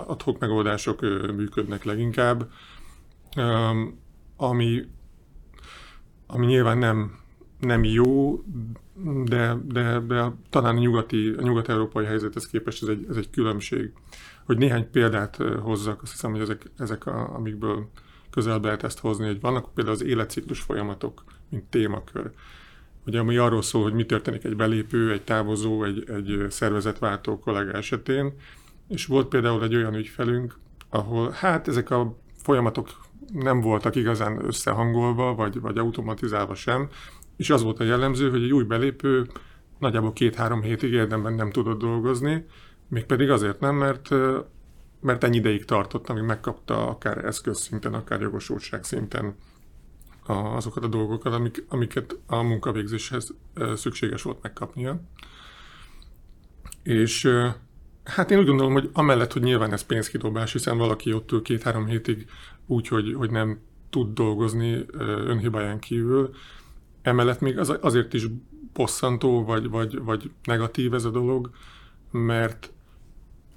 adhok 0.07 0.39
megoldások 0.39 1.01
működnek 1.35 1.83
leginkább. 1.83 2.49
Ami 4.35 4.87
ami 6.31 6.45
nyilván 6.45 6.77
nem, 6.77 7.19
nem 7.59 7.83
jó, 7.83 8.43
de, 9.25 9.57
de, 9.65 9.99
de 9.99 10.31
talán 10.49 10.75
a, 10.75 10.79
nyugati, 10.79 11.33
a 11.37 11.41
nyugat-európai 11.41 12.05
helyzethez 12.05 12.47
képest 12.47 12.83
ez 12.83 12.89
egy, 12.89 13.05
ez 13.09 13.15
egy 13.15 13.29
különbség. 13.29 13.91
Hogy 14.45 14.57
néhány 14.57 14.91
példát 14.91 15.37
hozzak, 15.61 16.01
azt 16.01 16.11
hiszem, 16.11 16.31
hogy 16.31 16.41
ezek, 16.41 16.71
ezek 16.77 17.05
a, 17.05 17.35
amikből 17.35 17.89
közel 18.29 18.59
lehet 18.59 18.83
ezt 18.83 18.99
hozni, 18.99 19.25
hogy 19.25 19.39
vannak 19.39 19.73
például 19.73 19.95
az 19.95 20.03
életciklus 20.03 20.59
folyamatok, 20.59 21.23
mint 21.49 21.63
témakör. 21.63 22.31
Ugye, 23.05 23.19
ami 23.19 23.37
arról 23.37 23.61
szól, 23.61 23.83
hogy 23.83 23.93
mi 23.93 24.05
történik 24.05 24.43
egy 24.43 24.55
belépő, 24.55 25.11
egy 25.11 25.21
távozó, 25.21 25.83
egy, 25.83 26.09
egy 26.09 26.45
szervezetváltó 26.49 27.39
kollega 27.39 27.71
esetén, 27.71 28.33
és 28.87 29.05
volt 29.05 29.27
például 29.27 29.63
egy 29.63 29.75
olyan 29.75 29.95
ügyfelünk, 29.95 30.57
ahol 30.89 31.29
hát 31.29 31.67
ezek 31.67 31.89
a 31.89 32.17
folyamatok 32.35 32.89
nem 33.33 33.61
voltak 33.61 33.95
igazán 33.95 34.45
összehangolva, 34.45 35.35
vagy, 35.35 35.59
vagy 35.59 35.77
automatizálva 35.77 36.55
sem, 36.55 36.89
és 37.35 37.49
az 37.49 37.63
volt 37.63 37.79
a 37.79 37.83
jellemző, 37.83 38.29
hogy 38.29 38.43
egy 38.43 38.53
új 38.53 38.63
belépő 38.63 39.27
nagyjából 39.79 40.13
két-három 40.13 40.61
hétig 40.61 40.91
érdemben 40.91 41.33
nem 41.33 41.51
tudott 41.51 41.79
dolgozni, 41.79 42.45
mégpedig 42.87 43.29
azért 43.29 43.59
nem, 43.59 43.75
mert, 43.75 44.09
mert 45.01 45.23
ennyi 45.23 45.37
ideig 45.37 45.65
tartott, 45.65 46.09
amíg 46.09 46.23
megkapta 46.23 46.87
akár 46.87 47.25
eszközszinten, 47.25 47.93
akár 47.93 48.21
jogosultság 48.21 48.83
szinten 48.83 49.35
azokat 50.25 50.83
a 50.83 50.87
dolgokat, 50.87 51.33
amik, 51.33 51.65
amiket 51.67 52.17
a 52.25 52.41
munkavégzéshez 52.41 53.33
szükséges 53.75 54.21
volt 54.21 54.41
megkapnia. 54.41 55.01
És 56.83 57.29
hát 58.03 58.31
én 58.31 58.39
úgy 58.39 58.45
gondolom, 58.45 58.73
hogy 58.73 58.89
amellett, 58.93 59.33
hogy 59.33 59.41
nyilván 59.41 59.73
ez 59.73 59.81
pénzkidobás, 59.81 60.51
hiszen 60.51 60.77
valaki 60.77 61.13
ott 61.13 61.31
ül 61.31 61.41
két-három 61.41 61.85
hétig 61.85 62.25
úgy, 62.65 62.87
hogy, 62.87 63.13
hogy 63.13 63.31
nem 63.31 63.59
tud 63.89 64.13
dolgozni 64.13 64.85
önhibáján 65.25 65.79
kívül. 65.79 66.29
Emellett 67.01 67.39
még 67.39 67.57
az, 67.57 67.77
azért 67.81 68.13
is 68.13 68.27
bosszantó, 68.73 69.43
vagy, 69.43 69.69
vagy, 69.69 70.03
vagy 70.03 70.31
negatív 70.43 70.93
ez 70.93 71.05
a 71.05 71.09
dolog, 71.09 71.49
mert 72.11 72.71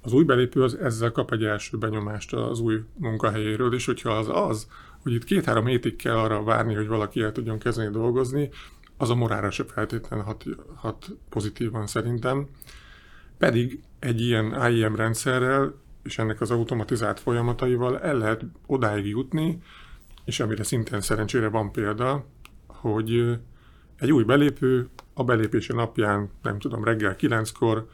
az 0.01 0.13
új 0.13 0.23
belépő 0.23 0.63
az 0.63 0.75
ezzel 0.75 1.11
kap 1.11 1.31
egy 1.31 1.43
első 1.43 1.77
benyomást 1.77 2.33
az 2.33 2.59
új 2.59 2.83
munkahelyéről, 2.97 3.73
és 3.73 3.85
hogyha 3.85 4.09
az 4.09 4.29
az, 4.31 4.67
hogy 5.01 5.13
itt 5.13 5.23
két-három 5.23 5.65
hétig 5.65 5.95
kell 5.95 6.15
arra 6.17 6.43
várni, 6.43 6.73
hogy 6.73 6.87
valaki 6.87 7.21
el 7.21 7.31
tudjon 7.31 7.59
kezdeni 7.59 7.91
dolgozni, 7.91 8.49
az 8.97 9.09
a 9.09 9.15
morára 9.15 9.51
se 9.51 9.63
feltétlenül 9.63 10.25
hat, 10.25 10.45
hat 10.75 11.09
pozitívan 11.29 11.87
szerintem. 11.87 12.47
Pedig 13.37 13.79
egy 13.99 14.21
ilyen 14.21 14.71
IEM 14.71 14.95
rendszerrel 14.95 15.73
és 16.03 16.17
ennek 16.17 16.41
az 16.41 16.51
automatizált 16.51 17.19
folyamataival 17.19 17.99
el 17.99 18.17
lehet 18.17 18.45
odáig 18.65 19.07
jutni, 19.07 19.61
és 20.25 20.39
amire 20.39 20.63
szintén 20.63 21.01
szerencsére 21.01 21.47
van 21.47 21.71
példa, 21.71 22.25
hogy 22.67 23.37
egy 23.99 24.11
új 24.11 24.23
belépő 24.23 24.89
a 25.13 25.23
belépése 25.23 25.73
napján, 25.73 26.29
nem 26.41 26.59
tudom, 26.59 26.83
reggel 26.83 27.15
kilenckor 27.15 27.87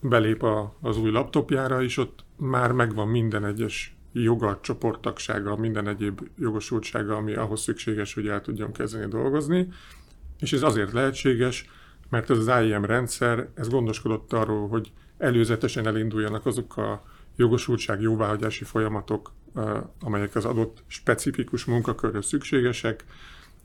belép 0.00 0.42
a, 0.42 0.76
az 0.80 0.98
új 0.98 1.10
laptopjára, 1.10 1.82
és 1.82 1.96
ott 1.96 2.24
már 2.36 2.72
megvan 2.72 3.08
minden 3.08 3.44
egyes 3.44 3.96
joga, 4.12 4.58
csoporttagsága, 4.62 5.56
minden 5.56 5.88
egyéb 5.88 6.28
jogosultsága, 6.38 7.16
ami 7.16 7.34
ahhoz 7.34 7.60
szükséges, 7.60 8.14
hogy 8.14 8.28
el 8.28 8.40
tudjon 8.40 8.72
kezdeni 8.72 9.06
dolgozni. 9.06 9.68
És 10.38 10.52
ez 10.52 10.62
azért 10.62 10.92
lehetséges, 10.92 11.70
mert 12.12 12.30
ez 12.30 12.38
az 12.38 12.64
IEM 12.64 12.84
rendszer, 12.84 13.48
ez 13.54 13.68
gondoskodott 13.68 14.32
arról, 14.32 14.68
hogy 14.68 14.92
előzetesen 15.18 15.86
elinduljanak 15.86 16.46
azok 16.46 16.76
a 16.76 17.04
jogosultság 17.36 18.00
jóváhagyási 18.00 18.64
folyamatok, 18.64 19.32
amelyek 20.00 20.34
az 20.34 20.44
adott 20.44 20.82
specifikus 20.86 21.64
munkakörre 21.64 22.22
szükségesek. 22.22 23.04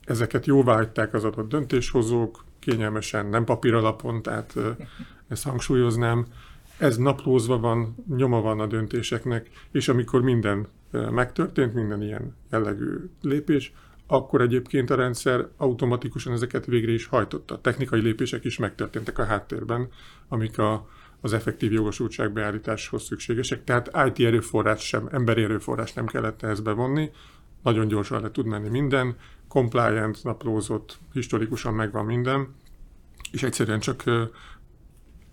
Ezeket 0.04 0.46
jóváhagyták 0.46 1.14
az 1.14 1.24
adott 1.24 1.48
döntéshozók, 1.48 2.44
kényelmesen, 2.58 3.26
nem 3.26 3.44
papír 3.44 3.74
alapon, 3.74 4.22
tehát 4.22 4.54
ezt 5.28 5.44
hangsúlyoznám. 5.44 6.26
Ez 6.78 6.96
naplózva 6.96 7.58
van, 7.58 7.94
nyoma 8.16 8.40
van 8.40 8.60
a 8.60 8.66
döntéseknek, 8.66 9.50
és 9.70 9.88
amikor 9.88 10.22
minden 10.22 10.68
megtörtént, 11.10 11.74
minden 11.74 12.02
ilyen 12.02 12.36
jellegű 12.50 13.10
lépés, 13.22 13.72
akkor 14.10 14.40
egyébként 14.40 14.90
a 14.90 14.94
rendszer 14.94 15.48
automatikusan 15.56 16.32
ezeket 16.32 16.66
végre 16.66 16.92
is 16.92 17.06
hajtotta. 17.06 17.60
Technikai 17.60 18.00
lépések 18.00 18.44
is 18.44 18.58
megtörténtek 18.58 19.18
a 19.18 19.24
háttérben, 19.24 19.88
amik 20.28 20.58
a, 20.58 20.88
az 21.20 21.32
effektív 21.32 21.72
jogosultság 21.72 22.32
beállításhoz 22.32 23.02
szükségesek. 23.02 23.64
Tehát 23.64 23.90
IT 24.06 24.26
erőforrás 24.26 24.86
sem, 24.86 25.08
emberi 25.12 25.42
erőforrás 25.42 25.92
nem 25.92 26.06
kellett 26.06 26.42
ehhez 26.42 26.60
bevonni, 26.60 27.10
nagyon 27.62 27.88
gyorsan 27.88 28.22
le 28.22 28.30
tud 28.30 28.46
menni 28.46 28.68
minden, 28.68 29.16
compliant, 29.48 30.24
naplózott, 30.24 30.98
historikusan 31.12 31.74
megvan 31.74 32.04
minden, 32.04 32.54
és 33.32 33.42
egyszerűen 33.42 33.80
csak 33.80 34.06
ö, 34.06 34.22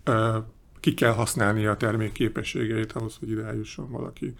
ö, 0.04 0.38
ki 0.80 0.94
kell 0.94 1.12
használni 1.12 1.66
a 1.66 1.76
termék 1.76 2.12
képességeit 2.12 2.92
ahhoz, 2.92 3.16
hogy 3.16 3.30
ide 3.30 3.44
eljusson 3.44 3.90
valaki. 3.90 4.34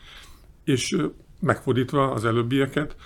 És 0.64 0.96
megfordítva 1.40 2.11
az 2.11 2.25
előbbieket, 2.25 2.96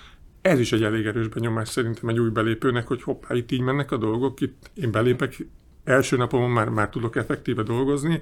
ez 0.41 0.59
is 0.59 0.71
egy 0.71 0.83
elég 0.83 1.05
erős 1.05 1.27
benyomás 1.27 1.69
szerintem 1.69 2.09
egy 2.09 2.19
új 2.19 2.29
belépőnek, 2.29 2.87
hogy 2.87 3.03
hoppá, 3.03 3.35
itt 3.35 3.51
így 3.51 3.61
mennek 3.61 3.91
a 3.91 3.97
dolgok, 3.97 4.41
itt 4.41 4.71
én 4.73 4.91
belépek, 4.91 5.47
első 5.83 6.17
napon 6.17 6.49
már, 6.49 6.69
már 6.69 6.89
tudok 6.89 7.15
effektíve 7.15 7.63
dolgozni, 7.63 8.21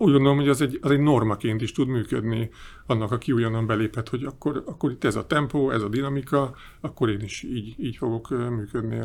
úgy 0.00 0.12
gondolom, 0.12 0.36
hogy 0.36 0.48
az 0.48 0.60
egy, 0.60 0.78
az 0.82 0.90
egy 0.90 1.00
normaként 1.00 1.62
is 1.62 1.72
tud 1.72 1.88
működni 1.88 2.50
annak, 2.86 3.12
aki 3.12 3.32
újonnan 3.32 3.66
belépett, 3.66 4.08
hogy 4.08 4.24
akkor, 4.24 4.62
akkor 4.66 4.90
itt 4.90 5.04
ez 5.04 5.16
a 5.16 5.26
tempó, 5.26 5.70
ez 5.70 5.82
a 5.82 5.88
dinamika, 5.88 6.54
akkor 6.80 7.10
én 7.10 7.20
is 7.20 7.42
így, 7.42 7.74
így 7.78 7.96
fogok 7.96 8.28
működni 8.28 8.98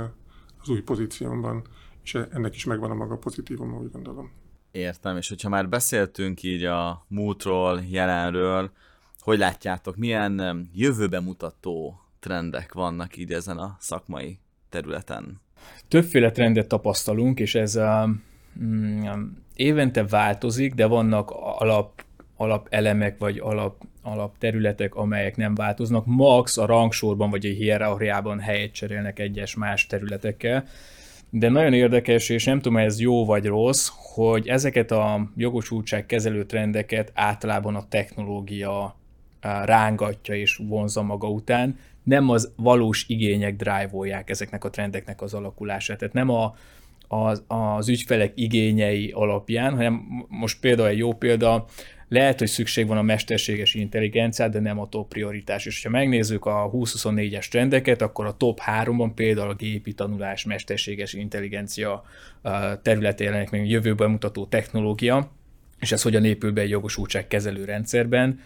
az 0.61 0.69
új 0.69 0.81
pozíciómban, 0.81 1.61
és 2.03 2.13
ennek 2.13 2.55
is 2.55 2.65
megvan 2.65 2.91
a 2.91 2.95
maga 2.95 3.17
pozitívum, 3.17 3.73
úgy 3.73 3.91
gondolom. 3.91 4.31
Értem, 4.71 5.17
és 5.17 5.29
hogyha 5.29 5.49
már 5.49 5.69
beszéltünk 5.69 6.43
így 6.43 6.63
a 6.63 7.05
múltról, 7.07 7.81
jelenről, 7.89 8.71
hogy 9.19 9.37
látjátok, 9.37 9.95
milyen 9.95 10.67
jövőbe 10.73 11.19
mutató 11.19 12.02
trendek 12.23 12.73
vannak 12.73 13.17
így 13.17 13.31
ezen 13.31 13.57
a 13.57 13.75
szakmai 13.79 14.39
területen? 14.69 15.41
Többféle 15.87 16.31
trendet 16.31 16.67
tapasztalunk, 16.67 17.39
és 17.39 17.55
ez 17.55 17.75
a, 17.75 18.09
mm, 18.63 19.07
évente 19.55 20.03
változik, 20.05 20.73
de 20.73 20.85
vannak 20.85 21.31
alap, 21.31 22.03
alap 22.35 22.67
elemek 22.69 23.17
vagy 23.17 23.37
alap, 23.37 23.81
alap 24.01 24.37
területek, 24.37 24.95
amelyek 24.95 25.37
nem 25.37 25.55
változnak. 25.55 26.05
Max 26.05 26.57
a 26.57 26.65
rangsorban 26.65 27.29
vagy 27.29 27.45
a 27.45 27.49
hierarchiában 27.49 28.39
helyet 28.39 28.73
cserélnek 28.73 29.19
egyes 29.19 29.55
más 29.55 29.87
területekkel. 29.87 30.65
De 31.29 31.49
nagyon 31.49 31.73
érdekes, 31.73 32.29
és 32.29 32.45
nem 32.45 32.59
tudom, 32.59 32.77
ez 32.77 32.99
jó 32.99 33.25
vagy 33.25 33.45
rossz, 33.45 33.89
hogy 34.13 34.47
ezeket 34.47 34.91
a 34.91 35.29
jogosultság 35.35 36.05
kezelő 36.05 36.45
trendeket 36.45 37.11
általában 37.13 37.75
a 37.75 37.87
technológia 37.87 38.95
rángatja 39.65 40.35
és 40.35 40.59
vonza 40.67 41.01
maga 41.01 41.29
után, 41.29 41.77
nem 42.03 42.29
az 42.29 42.51
valós 42.55 43.05
igények 43.07 43.55
drive 43.55 44.23
ezeknek 44.25 44.63
a 44.63 44.69
trendeknek 44.69 45.21
az 45.21 45.33
alakulását. 45.33 45.97
Tehát 45.97 46.13
nem 46.13 46.29
a, 46.29 46.55
az, 47.07 47.43
az 47.47 47.89
ügyfelek 47.89 48.31
igényei 48.35 49.11
alapján, 49.11 49.75
hanem 49.75 50.25
most 50.27 50.59
például 50.59 50.87
egy 50.87 50.97
jó 50.97 51.13
példa, 51.13 51.65
lehet, 52.13 52.39
hogy 52.39 52.47
szükség 52.47 52.87
van 52.87 52.97
a 52.97 53.01
mesterséges 53.01 53.73
intelligenciát, 53.73 54.51
de 54.51 54.59
nem 54.59 54.79
a 54.79 54.89
top 54.89 55.07
prioritás. 55.07 55.65
És 55.65 55.83
ha 55.83 55.89
megnézzük 55.89 56.45
a 56.45 56.69
2024-es 56.73 57.47
trendeket, 57.47 58.01
akkor 58.01 58.25
a 58.25 58.37
top 58.37 58.59
3-ban 58.81 59.11
például 59.15 59.49
a 59.49 59.53
gépi 59.53 59.93
tanulás, 59.93 60.43
mesterséges 60.43 61.13
intelligencia 61.13 62.03
területe 62.81 63.23
jelenik 63.23 63.49
még 63.49 63.69
jövőben 63.69 64.09
mutató 64.09 64.45
technológia, 64.45 65.31
és 65.79 65.91
ez 65.91 66.01
hogyan 66.01 66.25
épül 66.25 66.51
be 66.51 66.61
egy 66.61 66.69
jogosultság 66.69 67.27
kezelő 67.27 67.65
rendszerben. 67.65 68.39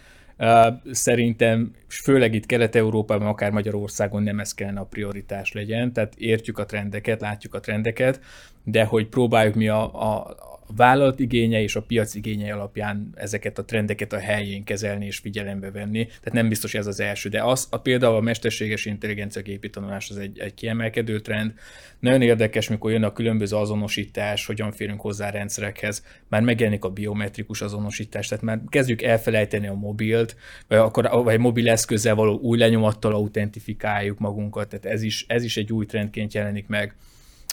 Szerintem, 0.90 1.70
főleg 1.88 2.34
itt 2.34 2.46
Kelet-Európában, 2.46 3.26
akár 3.26 3.50
Magyarországon 3.50 4.22
nem 4.22 4.40
ez 4.40 4.54
kellene 4.54 4.80
a 4.80 4.84
prioritás 4.84 5.52
legyen, 5.52 5.92
tehát 5.92 6.14
értjük 6.16 6.58
a 6.58 6.64
trendeket, 6.64 7.20
látjuk 7.20 7.54
a 7.54 7.60
trendeket, 7.60 8.20
de 8.64 8.84
hogy 8.84 9.08
próbáljuk 9.08 9.54
mi 9.54 9.68
a, 9.68 10.02
a, 10.02 10.36
a 10.68 10.72
vállalat 10.76 11.20
igénye 11.20 11.62
és 11.62 11.76
a 11.76 11.82
piac 11.82 12.14
igényei 12.14 12.50
alapján 12.50 13.10
ezeket 13.14 13.58
a 13.58 13.64
trendeket 13.64 14.12
a 14.12 14.18
helyén 14.18 14.64
kezelni 14.64 15.06
és 15.06 15.18
figyelembe 15.18 15.70
venni. 15.70 16.06
Tehát 16.06 16.32
nem 16.32 16.48
biztos, 16.48 16.70
hogy 16.70 16.80
ez 16.80 16.86
az 16.86 17.00
első, 17.00 17.28
de 17.28 17.42
az, 17.42 17.66
a, 17.70 17.78
például 17.78 18.16
a 18.16 18.20
mesterséges 18.20 18.84
intelligencia 18.84 19.42
gépi 19.42 19.70
tanulás 19.70 20.10
az 20.10 20.16
egy, 20.16 20.38
egy 20.38 20.54
kiemelkedő 20.54 21.20
trend. 21.20 21.52
Nagyon 21.98 22.22
érdekes, 22.22 22.68
mikor 22.68 22.90
jön 22.90 23.02
a 23.02 23.12
különböző 23.12 23.56
azonosítás, 23.56 24.46
hogyan 24.46 24.72
férünk 24.72 25.00
hozzá 25.00 25.30
rendszerekhez, 25.30 26.04
már 26.28 26.42
megjelenik 26.42 26.84
a 26.84 26.90
biometrikus 26.90 27.60
azonosítás, 27.60 28.28
tehát 28.28 28.44
már 28.44 28.60
kezdjük 28.68 29.02
elfelejteni 29.02 29.66
a 29.66 29.74
mobilt, 29.74 30.36
vagy, 30.68 30.78
akkor, 30.78 31.08
vagy 31.24 31.38
mobil 31.38 31.68
eszközzel 31.68 32.14
való 32.14 32.38
új 32.38 32.58
lenyomattal 32.58 33.14
autentifikáljuk 33.14 34.18
magunkat, 34.18 34.68
tehát 34.68 34.86
ez 34.86 35.02
is, 35.02 35.24
ez 35.28 35.44
is 35.44 35.56
egy 35.56 35.72
új 35.72 35.86
trendként 35.86 36.34
jelenik 36.34 36.66
meg 36.66 36.94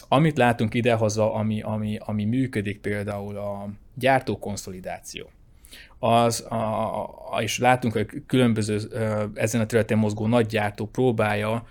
amit 0.08 0.36
látunk 0.36 0.74
idehaza, 0.74 1.34
ami, 1.34 1.60
ami, 1.60 1.98
ami 2.00 2.24
működik 2.24 2.80
például 2.80 3.36
a 3.36 3.68
gyártókonszolidáció, 3.94 5.30
az, 5.98 6.46
a, 6.48 6.54
a, 7.34 7.42
és 7.42 7.58
látunk, 7.58 7.94
hogy 7.94 8.22
különböző 8.26 8.80
ezen 9.34 9.60
a 9.60 9.66
területen 9.66 9.98
mozgó 9.98 10.26
nagy 10.26 10.46
gyártó 10.46 10.86
próbálja 10.86 11.66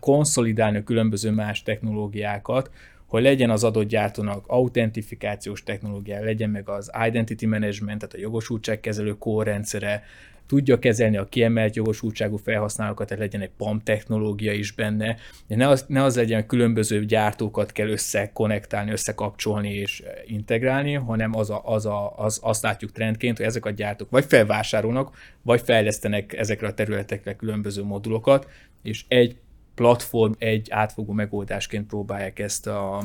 konszolidálni 0.00 0.76
a 0.76 0.84
különböző 0.84 1.30
más 1.30 1.62
technológiákat, 1.62 2.70
hogy 3.06 3.22
legyen 3.22 3.50
az 3.50 3.64
adott 3.64 3.88
gyártónak 3.88 4.44
autentifikációs 4.46 5.62
technológia, 5.62 6.24
legyen 6.24 6.50
meg 6.50 6.68
az 6.68 6.90
identity 7.06 7.46
management, 7.46 7.98
tehát 7.98 8.14
a 8.14 8.18
jogosultságkezelő 8.18 9.18
kórrendszere, 9.18 10.02
tudja 10.50 10.78
kezelni 10.78 11.16
a 11.16 11.28
kiemelt 11.28 11.76
jogosultságú 11.76 12.36
felhasználókat, 12.36 13.06
tehát 13.06 13.22
legyen 13.22 13.40
egy 13.40 13.50
PAM 13.56 13.80
technológia 13.80 14.52
is 14.52 14.72
benne, 14.72 15.16
ne 15.46 15.68
az, 15.68 15.84
ne 15.88 16.02
az 16.02 16.16
legyen, 16.16 16.46
különböző 16.46 17.04
gyártókat 17.04 17.72
kell 17.72 17.88
összekonnektálni, 17.88 18.90
összekapcsolni 18.90 19.72
és 19.74 20.02
integrálni, 20.26 20.92
hanem 20.94 21.36
az, 21.36 21.50
a, 21.50 21.62
az, 21.64 21.86
a, 21.86 22.18
az 22.18 22.40
azt 22.42 22.62
látjuk 22.62 22.92
trendként, 22.92 23.36
hogy 23.36 23.46
ezek 23.46 23.64
a 23.64 23.70
gyártók 23.70 24.10
vagy 24.10 24.24
felvásárolnak, 24.24 25.16
vagy 25.42 25.60
fejlesztenek 25.60 26.32
ezekre 26.32 26.66
a 26.66 26.74
területekre 26.74 27.36
különböző 27.36 27.82
modulokat, 27.82 28.48
és 28.82 29.04
egy 29.08 29.36
platform, 29.74 30.32
egy 30.38 30.70
átfogó 30.70 31.12
megoldásként 31.12 31.86
próbálják 31.86 32.38
ezt 32.38 32.66
a, 32.66 32.98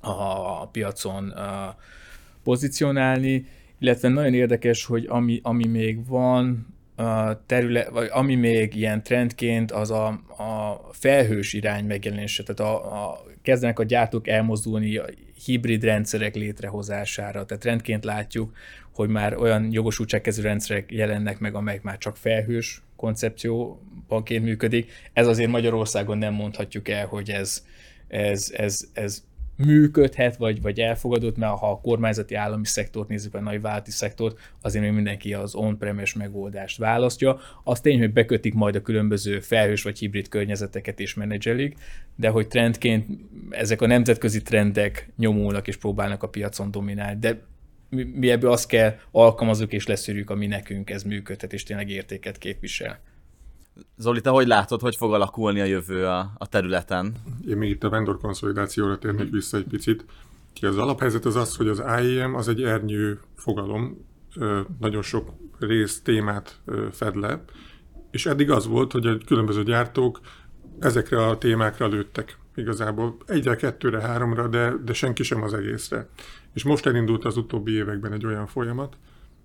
a 0.00 0.66
piacon 0.66 1.28
a 1.28 1.76
pozícionálni, 2.42 3.46
illetve 3.80 4.08
nagyon 4.08 4.34
érdekes, 4.34 4.84
hogy 4.84 5.06
ami, 5.08 5.40
ami 5.42 5.66
még 5.66 6.06
van, 6.06 6.66
terület, 7.46 7.88
vagy 7.88 8.08
ami 8.10 8.34
még 8.34 8.74
ilyen 8.74 9.02
trendként, 9.02 9.72
az 9.72 9.90
a, 9.90 10.06
a 10.36 10.80
felhős 10.92 11.52
irány 11.52 11.84
megjelenése, 11.84 12.42
tehát 12.42 12.72
a, 12.72 13.04
a, 13.04 13.22
kezdenek 13.42 13.78
a 13.78 13.82
gyártók 13.82 14.28
elmozdulni 14.28 14.96
a 14.96 15.04
hibrid 15.44 15.84
rendszerek 15.84 16.34
létrehozására, 16.34 17.44
tehát 17.44 17.62
trendként 17.62 18.04
látjuk, 18.04 18.52
hogy 18.94 19.08
már 19.08 19.36
olyan 19.36 19.72
jogosultságkező 19.72 20.42
rendszerek 20.42 20.92
jelennek 20.92 21.38
meg, 21.38 21.54
amelyek 21.54 21.82
már 21.82 21.98
csak 21.98 22.16
felhős 22.16 22.82
koncepcióbanként 22.96 24.44
működik. 24.44 24.92
Ez 25.12 25.26
azért 25.26 25.50
Magyarországon 25.50 26.18
nem 26.18 26.34
mondhatjuk 26.34 26.88
el, 26.88 27.06
hogy 27.06 27.30
ez, 27.30 27.64
ez, 28.08 28.52
ez, 28.56 28.88
ez 28.92 29.22
működhet, 29.64 30.36
vagy, 30.36 30.62
vagy 30.62 30.80
elfogadott, 30.80 31.36
mert 31.36 31.58
ha 31.58 31.70
a 31.70 31.80
kormányzati 31.80 32.34
állami 32.34 32.66
szektort 32.66 33.08
nézzük, 33.08 33.34
a 33.34 33.40
nagy 33.40 33.60
válti 33.60 33.90
szektort, 33.90 34.38
azért 34.60 34.84
még 34.84 34.92
mindenki 34.94 35.34
az 35.34 35.54
on-premise 35.54 36.18
megoldást 36.18 36.78
választja. 36.78 37.38
Az 37.64 37.80
tény, 37.80 37.98
hogy 37.98 38.12
bekötik 38.12 38.54
majd 38.54 38.74
a 38.74 38.82
különböző 38.82 39.40
felhős 39.40 39.82
vagy 39.82 39.98
hibrid 39.98 40.28
környezeteket 40.28 41.00
és 41.00 41.14
menedzselik, 41.14 41.76
de 42.16 42.28
hogy 42.28 42.48
trendként 42.48 43.06
ezek 43.50 43.82
a 43.82 43.86
nemzetközi 43.86 44.42
trendek 44.42 45.08
nyomulnak 45.16 45.68
és 45.68 45.76
próbálnak 45.76 46.22
a 46.22 46.28
piacon 46.28 46.70
dominálni. 46.70 47.18
De 47.20 47.40
mi, 47.88 48.02
mi 48.02 48.30
ebből 48.30 48.50
azt 48.50 48.68
kell 48.68 48.94
alkalmazunk 49.10 49.72
és 49.72 49.86
leszűrjük, 49.86 50.30
ami 50.30 50.46
nekünk 50.46 50.90
ez 50.90 51.02
működhet, 51.02 51.52
és 51.52 51.62
tényleg 51.62 51.90
értéket 51.90 52.38
képvisel. 52.38 53.00
Zoli, 53.96 54.20
te 54.20 54.30
hogy 54.30 54.46
látod, 54.46 54.80
hogy 54.80 54.96
fog 54.96 55.12
alakulni 55.12 55.60
a 55.60 55.64
jövő 55.64 56.06
a, 56.06 56.32
a 56.38 56.46
területen? 56.46 57.14
Én 57.48 57.56
még 57.56 57.70
itt 57.70 57.84
a 57.84 57.88
vendor 57.88 58.18
konszolidációra 58.18 58.98
térnék 58.98 59.30
vissza 59.30 59.56
egy 59.56 59.66
picit. 59.66 60.04
Ki 60.52 60.66
az 60.66 60.78
alaphelyzet 60.78 61.24
az 61.24 61.36
az, 61.36 61.56
hogy 61.56 61.68
az 61.68 61.82
IEM 62.02 62.34
az 62.34 62.48
egy 62.48 62.62
ernyő 62.62 63.20
fogalom, 63.36 64.08
nagyon 64.78 65.02
sok 65.02 65.28
rész 65.58 66.00
témát 66.02 66.60
fed 66.90 67.16
le, 67.16 67.44
és 68.10 68.26
eddig 68.26 68.50
az 68.50 68.66
volt, 68.66 68.92
hogy 68.92 69.06
a 69.06 69.18
különböző 69.26 69.62
gyártók 69.62 70.20
ezekre 70.78 71.26
a 71.26 71.38
témákra 71.38 71.86
lőttek 71.86 72.38
igazából 72.54 73.16
egyre, 73.26 73.56
kettőre, 73.56 74.00
háromra, 74.00 74.48
de, 74.48 74.74
de 74.84 74.92
senki 74.92 75.22
sem 75.22 75.42
az 75.42 75.54
egészre. 75.54 76.08
És 76.54 76.64
most 76.64 76.86
elindult 76.86 77.24
az 77.24 77.36
utóbbi 77.36 77.72
években 77.72 78.12
egy 78.12 78.26
olyan 78.26 78.46
folyamat, 78.46 78.96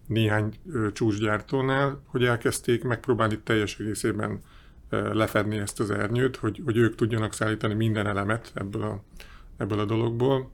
néhány 0.08 0.54
csúcsgyártónál, 0.94 2.02
hogy 2.06 2.24
elkezdték 2.24 2.84
megpróbálni 2.84 3.40
teljes 3.40 3.78
részében 3.78 4.42
lefedni 4.90 5.58
ezt 5.58 5.80
az 5.80 5.92
ernyőt, 5.92 6.36
hogy, 6.36 6.62
hogy 6.66 6.78
ők 6.78 6.96
tudjanak 6.96 7.34
szállítani 7.34 7.74
minden 7.74 8.08
elemet 8.08 8.52
ebből 8.54 8.82
a, 8.82 9.04
ebből 9.58 9.80
a 9.80 9.86
dologból. 9.86 10.52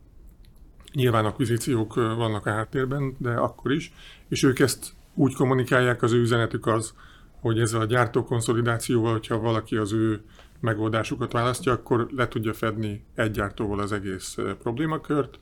Nyilván 0.93 1.25
akvizíciók 1.25 1.93
vannak 1.93 2.45
a 2.45 2.51
háttérben, 2.51 3.15
de 3.17 3.31
akkor 3.31 3.71
is, 3.71 3.93
és 4.27 4.43
ők 4.43 4.59
ezt 4.59 4.93
úgy 5.13 5.33
kommunikálják, 5.33 6.01
az 6.01 6.11
ő 6.11 6.19
üzenetük 6.19 6.65
az, 6.65 6.93
hogy 7.39 7.59
ezzel 7.59 7.81
a 7.81 7.85
gyártókonszolidációval, 7.85 9.11
hogyha 9.11 9.39
valaki 9.39 9.75
az 9.75 9.91
ő 9.91 10.21
megoldásukat 10.59 11.31
választja, 11.31 11.71
akkor 11.71 12.07
le 12.15 12.27
tudja 12.27 12.53
fedni 12.53 13.03
egy 13.15 13.31
gyártóval 13.31 13.79
az 13.79 13.91
egész 13.91 14.37
problémakört, 14.61 15.37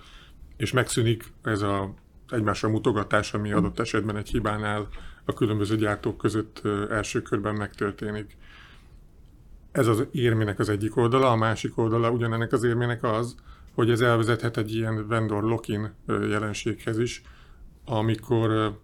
és 0.57 0.72
megszűnik 0.72 1.34
ez 1.43 1.62
a 1.62 1.93
egymásra 2.30 2.70
mutogatás, 2.70 3.34
ami 3.34 3.52
adott 3.52 3.80
esetben 3.80 4.16
egy 4.18 4.30
hibánál 4.30 4.88
a 5.26 5.34
különböző 5.34 5.76
gyártók 5.76 6.18
között 6.18 6.62
első 6.90 7.22
körben 7.22 7.56
megtörténik. 7.56 8.38
Ez 9.72 9.88
az 9.88 10.08
érmének 10.12 10.60
az 10.60 10.70
egyik 10.70 10.98
oldala, 10.98 11.32
a 11.32 11.36
másik 11.36 11.78
oldala 11.78 12.12
ugyanennek 12.12 12.52
az 12.52 12.64
érmének 12.64 13.04
az, 13.04 13.36
hogy 13.74 13.92
ez 13.92 14.02
elvezethet 14.02 14.58
egy 14.58 14.76
ilyen 14.76 15.08
vendor 15.08 15.44
lock-in 15.44 15.94
jelenséghez 16.08 17.00
is, 17.00 17.22
amikor 17.86 18.78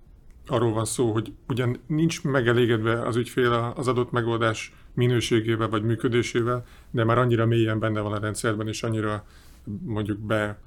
arról 0.47 0.73
van 0.73 0.85
szó, 0.85 1.11
hogy 1.11 1.33
ugyan 1.47 1.77
nincs 1.87 2.23
megelégedve 2.23 3.01
az 3.01 3.15
ügyfél 3.15 3.73
az 3.75 3.87
adott 3.87 4.11
megoldás 4.11 4.73
minőségével 4.93 5.69
vagy 5.69 5.83
működésével, 5.83 6.65
de 6.91 7.03
már 7.03 7.17
annyira 7.17 7.45
mélyen 7.45 7.79
benne 7.79 7.99
van 7.99 8.13
a 8.13 8.19
rendszerben, 8.19 8.67
és 8.67 8.83
annyira 8.83 9.25
mondjuk 9.83 10.19
be 10.19 10.59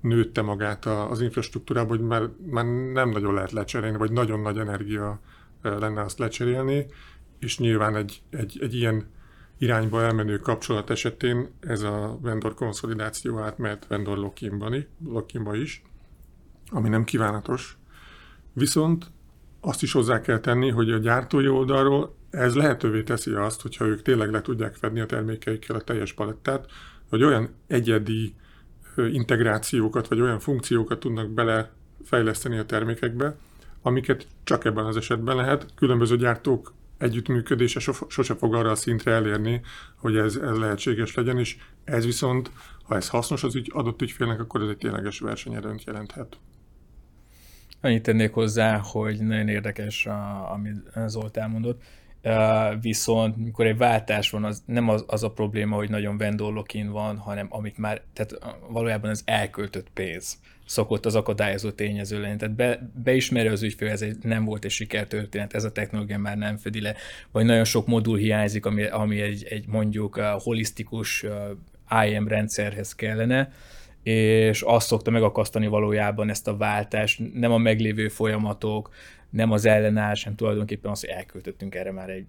nőtte 0.00 0.42
magát 0.42 0.86
az 0.86 1.20
infrastruktúrába, 1.20 1.88
hogy 1.88 2.00
már, 2.00 2.28
már 2.50 2.64
nem 2.92 3.10
nagyon 3.10 3.34
lehet 3.34 3.52
lecserélni, 3.52 3.96
vagy 3.96 4.12
nagyon 4.12 4.40
nagy 4.40 4.58
energia 4.58 5.20
lenne 5.62 6.00
azt 6.00 6.18
lecserélni, 6.18 6.86
és 7.38 7.58
nyilván 7.58 7.96
egy, 7.96 8.22
egy, 8.30 8.58
egy 8.60 8.74
ilyen 8.74 9.06
irányba 9.58 10.02
elmenő 10.02 10.38
kapcsolat 10.38 10.90
esetén 10.90 11.48
ez 11.60 11.82
a 11.82 12.18
vendor 12.22 12.54
konszolidáció 12.54 13.38
átmehet 13.38 13.86
vendor 13.86 14.18
lock 14.18 15.32
is, 15.52 15.82
ami 16.70 16.88
nem 16.88 17.04
kívánatos. 17.04 17.78
Viszont 18.52 19.10
azt 19.60 19.82
is 19.82 19.92
hozzá 19.92 20.20
kell 20.20 20.38
tenni, 20.38 20.70
hogy 20.70 20.90
a 20.90 20.98
gyártói 20.98 21.48
oldalról 21.48 22.16
ez 22.30 22.54
lehetővé 22.54 23.02
teszi 23.02 23.30
azt, 23.30 23.62
hogyha 23.62 23.84
ők 23.84 24.02
tényleg 24.02 24.30
le 24.30 24.40
tudják 24.40 24.74
fedni 24.74 25.00
a 25.00 25.06
termékeikkel 25.06 25.76
a 25.76 25.80
teljes 25.80 26.12
palettát, 26.12 26.66
hogy 27.08 27.22
olyan 27.22 27.54
egyedi 27.66 28.34
integrációkat, 29.06 30.08
vagy 30.08 30.20
olyan 30.20 30.38
funkciókat 30.38 31.00
tudnak 31.00 31.30
belefejleszteni 31.30 32.58
a 32.58 32.66
termékekbe, 32.66 33.36
amiket 33.82 34.26
csak 34.44 34.64
ebben 34.64 34.84
az 34.84 34.96
esetben 34.96 35.36
lehet. 35.36 35.66
Különböző 35.74 36.16
gyártók 36.16 36.72
együttműködése 36.98 37.92
sose 38.08 38.34
fog 38.34 38.54
arra 38.54 38.70
a 38.70 38.74
szintre 38.74 39.12
elérni, 39.12 39.60
hogy 39.96 40.16
ez, 40.16 40.36
ez 40.36 40.56
lehetséges 40.56 41.14
legyen, 41.14 41.38
és 41.38 41.56
ez 41.84 42.04
viszont, 42.04 42.50
ha 42.82 42.96
ez 42.96 43.08
hasznos 43.08 43.42
az 43.44 43.54
ügy, 43.54 43.70
adott 43.74 44.02
ügyfélnek, 44.02 44.40
akkor 44.40 44.62
ez 44.62 44.68
egy 44.68 44.76
tényleges 44.76 45.18
versenyelőnt 45.18 45.84
jelenthet. 45.84 46.38
Annyit 47.80 48.02
tennék 48.02 48.32
hozzá, 48.32 48.78
hogy 48.78 49.20
nagyon 49.20 49.48
érdekes, 49.48 50.06
a, 50.06 50.52
amit 50.52 50.90
Zolt 51.06 51.36
elmondott. 51.36 51.82
Viszont 52.80 53.36
mikor 53.36 53.66
egy 53.66 53.76
váltás 53.76 54.30
van, 54.30 54.44
az 54.44 54.62
nem 54.66 54.88
az, 54.88 55.04
az 55.06 55.22
a 55.22 55.30
probléma, 55.30 55.76
hogy 55.76 55.90
nagyon 55.90 56.18
vendor 56.18 56.64
van, 56.90 57.16
hanem 57.16 57.46
amit 57.50 57.78
már, 57.78 58.02
tehát 58.12 58.56
valójában 58.68 59.10
az 59.10 59.22
elköltött 59.24 59.86
pénz. 59.94 60.38
Szokott 60.66 61.06
az 61.06 61.14
akadályozó 61.14 61.70
tényező 61.70 62.20
lenni. 62.20 62.36
Tehát 62.36 62.54
be, 62.54 62.90
beismeri 63.02 63.48
az 63.48 63.62
ügyfél, 63.62 63.88
ez 63.88 64.02
egy, 64.02 64.16
nem 64.22 64.44
volt 64.44 64.64
egy 64.64 64.70
sikertörténet, 64.70 65.54
ez 65.54 65.64
a 65.64 65.72
technológia 65.72 66.18
már 66.18 66.36
nem 66.36 66.56
fedi 66.56 66.80
le, 66.80 66.94
vagy 67.32 67.44
nagyon 67.44 67.64
sok 67.64 67.86
modul 67.86 68.16
hiányzik, 68.16 68.66
ami, 68.66 68.84
ami 68.84 69.20
egy, 69.20 69.46
egy 69.48 69.66
mondjuk 69.66 70.16
uh, 70.16 70.24
holisztikus 70.24 71.24
IM 72.06 72.28
rendszerhez 72.28 72.94
kellene, 72.94 73.52
és 74.02 74.62
azt 74.62 74.86
szokta 74.86 75.10
megakasztani 75.10 75.66
valójában 75.66 76.30
ezt 76.30 76.48
a 76.48 76.56
váltást, 76.56 77.20
nem 77.34 77.52
a 77.52 77.58
meglévő 77.58 78.08
folyamatok, 78.08 78.90
nem 79.30 79.52
az 79.52 79.64
ellenállás, 79.64 80.22
hanem 80.22 80.38
tulajdonképpen 80.38 80.90
az, 80.90 81.00
hogy 81.00 81.08
elköltöttünk 81.08 81.74
erre 81.74 81.92
már 81.92 82.10
egy 82.10 82.26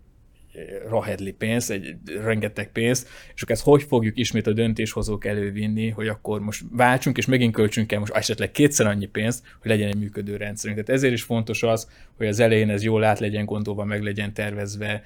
rahedli 0.87 1.31
pénzt, 1.31 1.71
egy 1.71 1.95
rengeteg 2.05 2.71
pénzt, 2.71 3.07
és 3.35 3.41
akkor 3.41 3.55
ezt 3.55 3.63
hogy 3.63 3.83
fogjuk 3.83 4.17
ismét 4.17 4.47
a 4.47 4.53
döntéshozók 4.53 5.25
elővinni, 5.25 5.89
hogy 5.89 6.07
akkor 6.07 6.39
most 6.39 6.63
váltsunk, 6.71 7.17
és 7.17 7.25
megint 7.25 7.53
költsünk 7.53 7.91
el 7.91 7.99
most 7.99 8.13
esetleg 8.13 8.51
kétszer 8.51 8.85
annyi 8.87 9.05
pénzt, 9.05 9.43
hogy 9.61 9.71
legyen 9.71 9.87
egy 9.87 9.99
működő 9.99 10.35
rendszerünk. 10.35 10.79
Tehát 10.79 10.99
ezért 10.99 11.13
is 11.13 11.23
fontos 11.23 11.63
az, 11.63 11.89
hogy 12.17 12.27
az 12.27 12.39
elején 12.39 12.69
ez 12.69 12.83
jól 12.83 13.03
át 13.03 13.19
legyen 13.19 13.45
gondolva, 13.45 13.83
meg 13.83 14.03
legyen 14.03 14.33
tervezve, 14.33 15.01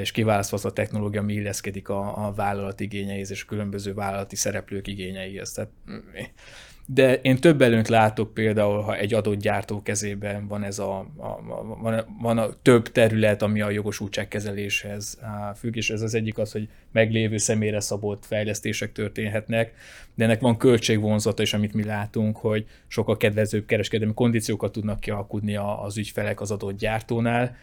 és 0.00 0.10
kiválasztva 0.10 0.56
az 0.56 0.64
a 0.64 0.72
technológia, 0.72 1.20
ami 1.20 1.32
illeszkedik 1.32 1.88
a, 1.88 2.26
a 2.26 2.32
vállalat 2.32 2.80
igényeihez 2.80 3.30
és 3.30 3.42
a 3.42 3.46
különböző 3.46 3.94
vállalati 3.94 4.36
szereplők 4.36 4.86
igényeihez. 4.86 5.52
Tehát 5.52 5.70
de 6.90 7.14
én 7.14 7.36
több 7.36 7.62
előnyt 7.62 7.88
látok 7.88 8.34
például, 8.34 8.80
ha 8.80 8.96
egy 8.96 9.14
adott 9.14 9.38
gyártó 9.38 9.82
kezében 9.82 10.46
van 10.46 10.64
ez 10.64 10.78
a, 10.78 10.98
a, 11.16 11.26
a, 11.26 11.76
van, 11.80 12.04
van 12.20 12.38
a 12.38 12.48
több 12.62 12.92
terület, 12.92 13.42
ami 13.42 13.60
a 13.60 13.70
jogosultságkezeléshez 13.70 15.18
függ, 15.56 15.76
és 15.76 15.90
ez 15.90 16.02
az 16.02 16.14
egyik 16.14 16.38
az, 16.38 16.52
hogy 16.52 16.68
meglévő 16.92 17.36
személyre 17.36 17.80
szabott 17.80 18.26
fejlesztések 18.26 18.92
történhetnek, 18.92 19.74
de 20.14 20.24
ennek 20.24 20.40
van 20.40 20.56
költségvonzata 20.56 21.42
is, 21.42 21.54
amit 21.54 21.74
mi 21.74 21.84
látunk, 21.84 22.36
hogy 22.36 22.66
sokkal 22.86 23.16
kedvezőbb 23.16 23.66
kereskedelmi 23.66 24.14
kondíciókat 24.14 24.72
tudnak 24.72 25.00
kialkudni 25.00 25.56
az 25.56 25.96
ügyfelek 25.96 26.40
az 26.40 26.50
adott 26.50 26.78
gyártónál, 26.78 27.56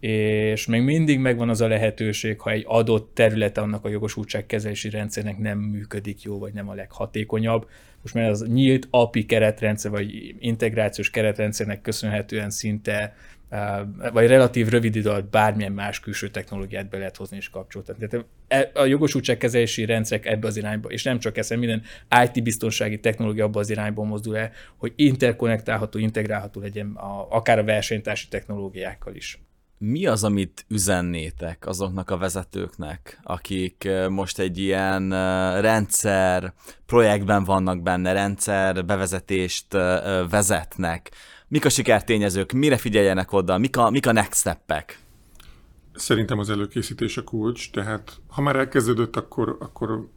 és 0.00 0.66
még 0.66 0.82
mindig 0.82 1.18
megvan 1.18 1.48
az 1.48 1.60
a 1.60 1.68
lehetőség, 1.68 2.40
ha 2.40 2.50
egy 2.50 2.64
adott 2.66 3.14
terület 3.14 3.58
annak 3.58 3.84
a 3.84 3.88
jogosultságkezelési 3.88 4.90
rendszernek 4.90 5.38
nem 5.38 5.58
működik 5.58 6.22
jó, 6.22 6.38
vagy 6.38 6.52
nem 6.52 6.68
a 6.68 6.74
leghatékonyabb. 6.74 7.68
Most 8.02 8.14
már 8.14 8.30
az 8.30 8.46
nyílt 8.46 8.86
API 8.90 9.26
keretrendszer, 9.26 9.90
vagy 9.90 10.34
integrációs 10.38 11.10
keretrendszernek 11.10 11.80
köszönhetően 11.80 12.50
szinte 12.50 13.14
vagy 14.12 14.26
relatív 14.26 14.68
rövid 14.68 14.96
idő 14.96 15.08
alatt 15.08 15.30
bármilyen 15.30 15.72
más 15.72 16.00
külső 16.00 16.28
technológiát 16.28 16.88
be 16.88 16.98
lehet 16.98 17.16
hozni 17.16 17.36
és 17.36 17.50
kapcsoltatni. 17.50 18.06
Tehát 18.06 18.26
e, 18.48 18.70
a 18.74 18.84
jogosultságkezelési 18.84 19.84
rendszerek 19.84 20.26
ebbe 20.26 20.46
az 20.46 20.56
irányba, 20.56 20.88
és 20.88 21.02
nem 21.02 21.18
csak 21.18 21.36
ez, 21.36 21.50
minden 21.50 21.82
IT 22.24 22.42
biztonsági 22.42 23.00
technológia 23.00 23.44
abba 23.44 23.60
az 23.60 23.70
irányba 23.70 24.02
mozdul 24.02 24.36
el, 24.36 24.50
hogy 24.76 24.92
interkonnektálható, 24.96 25.98
integrálható 25.98 26.60
legyen 26.60 26.94
a, 26.94 27.26
akár 27.30 27.58
a 27.58 27.64
versenytársi 27.64 28.28
technológiákkal 28.28 29.14
is 29.14 29.40
mi 29.84 30.06
az, 30.06 30.24
amit 30.24 30.64
üzennétek 30.68 31.66
azoknak 31.66 32.10
a 32.10 32.16
vezetőknek, 32.16 33.20
akik 33.22 33.88
most 34.08 34.38
egy 34.38 34.58
ilyen 34.58 35.10
rendszer 35.60 36.52
projektben 36.86 37.44
vannak 37.44 37.82
benne, 37.82 38.12
rendszer 38.12 38.84
bevezetést 38.84 39.72
vezetnek? 40.30 41.10
Mik 41.48 41.64
a 41.64 41.68
sikertényezők, 41.68 42.52
mire 42.52 42.76
figyeljenek 42.76 43.32
oda, 43.32 43.58
mik 43.58 43.76
a, 43.76 43.90
mik 43.90 44.06
a 44.06 44.12
next 44.12 44.40
step-ek? 44.40 44.98
Szerintem 45.94 46.38
az 46.38 46.50
előkészítés 46.50 47.16
a 47.16 47.24
kulcs, 47.24 47.70
tehát 47.70 48.20
ha 48.28 48.42
már 48.42 48.56
elkezdődött, 48.56 49.16
akkor, 49.16 49.56
akkor 49.60 50.08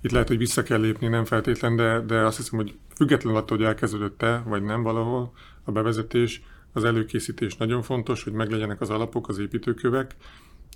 itt 0.00 0.10
lehet, 0.10 0.28
hogy 0.28 0.38
vissza 0.38 0.62
kell 0.62 0.80
lépni, 0.80 1.08
nem 1.08 1.24
feltétlen, 1.24 1.76
de, 1.76 2.00
de 2.00 2.20
azt 2.20 2.36
hiszem, 2.36 2.58
hogy 2.58 2.74
függetlenül 2.96 3.38
attól, 3.38 3.56
hogy 3.56 3.66
elkezdődött-e, 3.66 4.42
vagy 4.46 4.62
nem 4.62 4.82
valahol 4.82 5.32
a 5.64 5.70
bevezetés, 5.70 6.42
az 6.78 6.84
előkészítés 6.84 7.56
nagyon 7.56 7.82
fontos, 7.82 8.24
hogy 8.24 8.32
meglegyenek 8.32 8.80
az 8.80 8.90
alapok, 8.90 9.28
az 9.28 9.38
építőkövek, 9.38 10.16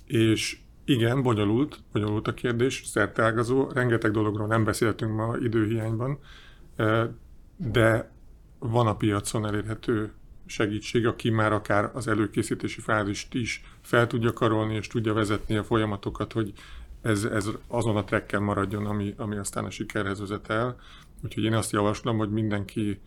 és 0.05 0.57
igen, 0.85 1.21
bonyolult, 1.21 1.79
bonyolult 1.91 2.27
a 2.27 2.33
kérdés, 2.33 2.83
szerteágazó, 2.85 3.69
rengeteg 3.73 4.11
dologról 4.11 4.47
nem 4.47 4.63
beszéltünk 4.63 5.15
ma 5.15 5.37
időhiányban, 5.37 6.19
de 7.57 8.11
van 8.59 8.87
a 8.87 8.95
piacon 8.95 9.45
elérhető 9.45 10.11
segítség, 10.45 11.05
aki 11.05 11.29
már 11.29 11.53
akár 11.53 11.91
az 11.93 12.07
előkészítési 12.07 12.81
fázist 12.81 13.33
is 13.33 13.63
fel 13.81 14.07
tudja 14.07 14.33
karolni, 14.33 14.75
és 14.75 14.87
tudja 14.87 15.13
vezetni 15.13 15.55
a 15.55 15.63
folyamatokat, 15.63 16.33
hogy 16.33 16.53
ez, 17.01 17.23
ez 17.23 17.49
azon 17.67 17.95
a 17.95 18.03
trekken 18.03 18.43
maradjon, 18.43 18.85
ami, 18.85 19.13
ami 19.17 19.35
aztán 19.35 19.65
a 19.65 19.69
sikerhez 19.69 20.19
vezet 20.19 20.49
el. 20.49 20.75
Úgyhogy 21.23 21.43
én 21.43 21.53
azt 21.53 21.71
javaslom, 21.71 22.17
hogy 22.17 22.29
mindenki 22.29 22.99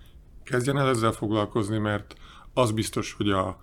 kezdjen 0.43 0.79
el 0.79 0.89
ezzel 0.89 1.13
foglalkozni, 1.13 1.79
mert 1.79 2.17
az 2.57 2.71
biztos, 2.71 3.13
hogy 3.13 3.31
a 3.31 3.61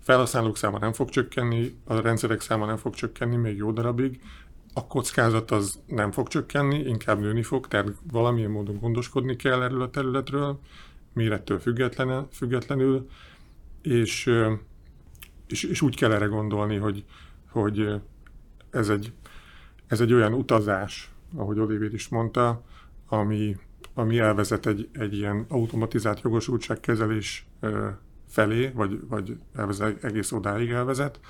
felhasználók 0.00 0.56
száma 0.56 0.78
nem 0.78 0.92
fog 0.92 1.08
csökkenni, 1.08 1.76
a 1.84 2.00
rendszerek 2.00 2.40
száma 2.40 2.66
nem 2.66 2.76
fog 2.76 2.94
csökkenni 2.94 3.36
még 3.36 3.56
jó 3.56 3.72
darabig, 3.72 4.20
a 4.74 4.86
kockázat 4.86 5.50
az 5.50 5.80
nem 5.86 6.12
fog 6.12 6.28
csökkenni, 6.28 6.78
inkább 6.78 7.20
nőni 7.20 7.42
fog, 7.42 7.68
tehát 7.68 7.88
valamilyen 8.10 8.50
módon 8.50 8.78
gondoskodni 8.78 9.36
kell 9.36 9.62
erről 9.62 9.82
a 9.82 9.90
területről, 9.90 10.60
mérettől 11.12 11.58
független, 11.58 12.28
függetlenül, 12.32 13.08
és, 13.82 14.30
és, 15.46 15.62
és 15.62 15.80
úgy 15.80 15.96
kell 15.96 16.12
erre 16.12 16.26
gondolni, 16.26 16.76
hogy, 16.76 17.04
hogy 17.50 18.00
ez, 18.70 18.88
egy, 18.88 19.12
ez 19.86 20.00
egy 20.00 20.12
olyan 20.12 20.32
utazás, 20.32 21.10
ahogy 21.36 21.58
Olivier 21.58 21.94
is 21.94 22.08
mondta, 22.08 22.62
ami, 23.08 23.56
ami 23.94 24.18
elvezet 24.18 24.66
egy, 24.66 24.88
egy 24.92 25.16
ilyen 25.16 25.44
automatizált 25.48 26.20
jogosultságkezelés 26.20 27.46
felé, 28.34 28.70
vagy, 28.74 28.98
vagy 29.08 29.36
elvezet, 29.56 30.04
egész 30.04 30.32
odáig 30.32 30.70
elvezet, 30.70 31.20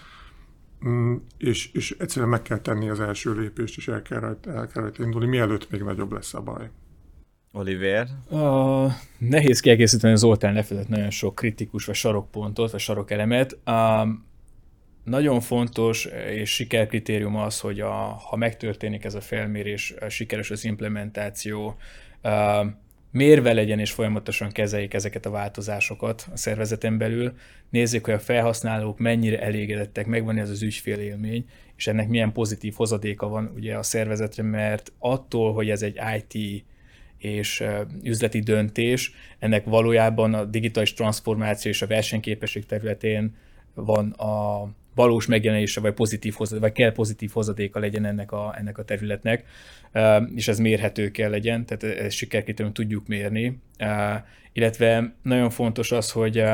mm, 0.87 1.15
és, 1.39 1.73
és 1.73 1.97
egyszerűen 1.99 2.31
meg 2.31 2.43
kell 2.43 2.59
tenni 2.59 2.89
az 2.89 3.01
első 3.01 3.33
lépést, 3.33 3.77
és 3.77 3.89
el 3.89 4.03
kell 4.03 4.21
rajta, 4.21 4.53
el 4.53 4.67
kell 4.67 4.83
rajta 4.83 5.03
indulni, 5.03 5.27
mielőtt 5.27 5.71
még 5.71 5.83
nagyobb 5.83 6.13
lesz 6.13 6.35
a 6.35 6.41
baj. 6.41 6.71
Oliver? 7.53 8.09
Uh, 8.29 8.93
nehéz 9.19 9.61
kiegészíteni, 9.61 10.17
Zoltán 10.17 10.55
lefedett 10.55 10.89
nagyon 10.89 11.11
sok 11.11 11.35
kritikus, 11.35 11.85
vagy 11.85 11.95
sarokpontot, 11.95 12.71
vagy 12.71 12.81
sarokelemet. 12.81 13.59
Uh, 13.67 14.09
nagyon 15.05 15.41
fontos 15.41 16.05
és 16.31 16.55
sikerkritérium 16.55 17.37
az, 17.37 17.61
hogy 17.61 17.81
a, 17.81 17.93
ha 18.29 18.37
megtörténik 18.37 19.05
ez 19.05 19.15
a 19.15 19.21
felmérés, 19.21 19.95
sikeres 20.09 20.51
az 20.51 20.65
implementáció, 20.65 21.77
uh, 22.23 22.67
mérve 23.15 23.53
legyen 23.53 23.79
és 23.79 23.91
folyamatosan 23.91 24.51
kezeljék 24.51 24.95
ezeket 24.95 25.27
a 25.27 25.31
változásokat 25.31 26.27
a 26.33 26.37
szervezeten 26.37 26.99
belül, 26.99 27.33
nézzék, 27.71 28.05
hogy 28.05 28.15
a 28.15 28.19
felhasználók 28.19 28.99
mennyire 28.99 29.41
elégedettek, 29.41 30.07
megvan 30.07 30.39
ez 30.39 30.51
az 30.51 30.63
ügyfél 30.63 30.99
élmény, 30.99 31.45
és 31.77 31.87
ennek 31.87 32.09
milyen 32.09 32.33
pozitív 32.33 32.75
hozadéka 32.75 33.29
van 33.29 33.53
ugye 33.55 33.77
a 33.77 33.83
szervezetre, 33.83 34.43
mert 34.43 34.93
attól, 34.99 35.53
hogy 35.53 35.71
ez 35.71 35.83
egy 35.83 36.01
IT 36.17 36.65
és 37.19 37.63
üzleti 38.03 38.41
döntés, 38.41 39.13
ennek 39.39 39.65
valójában 39.65 40.35
a 40.35 40.45
digitális 40.45 40.93
transformáció 40.93 41.71
és 41.71 41.83
a 41.83 41.87
versenyképesség 41.87 42.67
területén 42.67 43.37
van 43.75 44.11
a 44.11 44.69
valós 44.95 45.27
megjelenése, 45.27 45.81
vagy 45.81 45.93
pozitív 45.93 46.35
hozadéka, 46.35 46.67
vagy 46.67 46.77
kell 46.77 46.93
pozitív 46.93 47.31
hozadéka 47.33 47.79
legyen 47.79 48.05
ennek 48.05 48.33
a, 48.33 48.55
ennek 48.59 48.79
a 48.79 48.85
területnek, 48.85 49.45
és 50.35 50.49
ez 50.49 50.59
mérhető 50.59 51.11
kell 51.11 51.31
legyen, 51.31 51.67
tehát 51.67 51.99
ezt 51.99 52.17
sikerkritérium 52.17 52.75
tudjuk 52.75 53.07
mérni, 53.07 53.59
illetve 54.53 55.15
nagyon 55.23 55.51
fontos 55.51 55.93
az, 55.93 56.11
hogy 56.11 56.45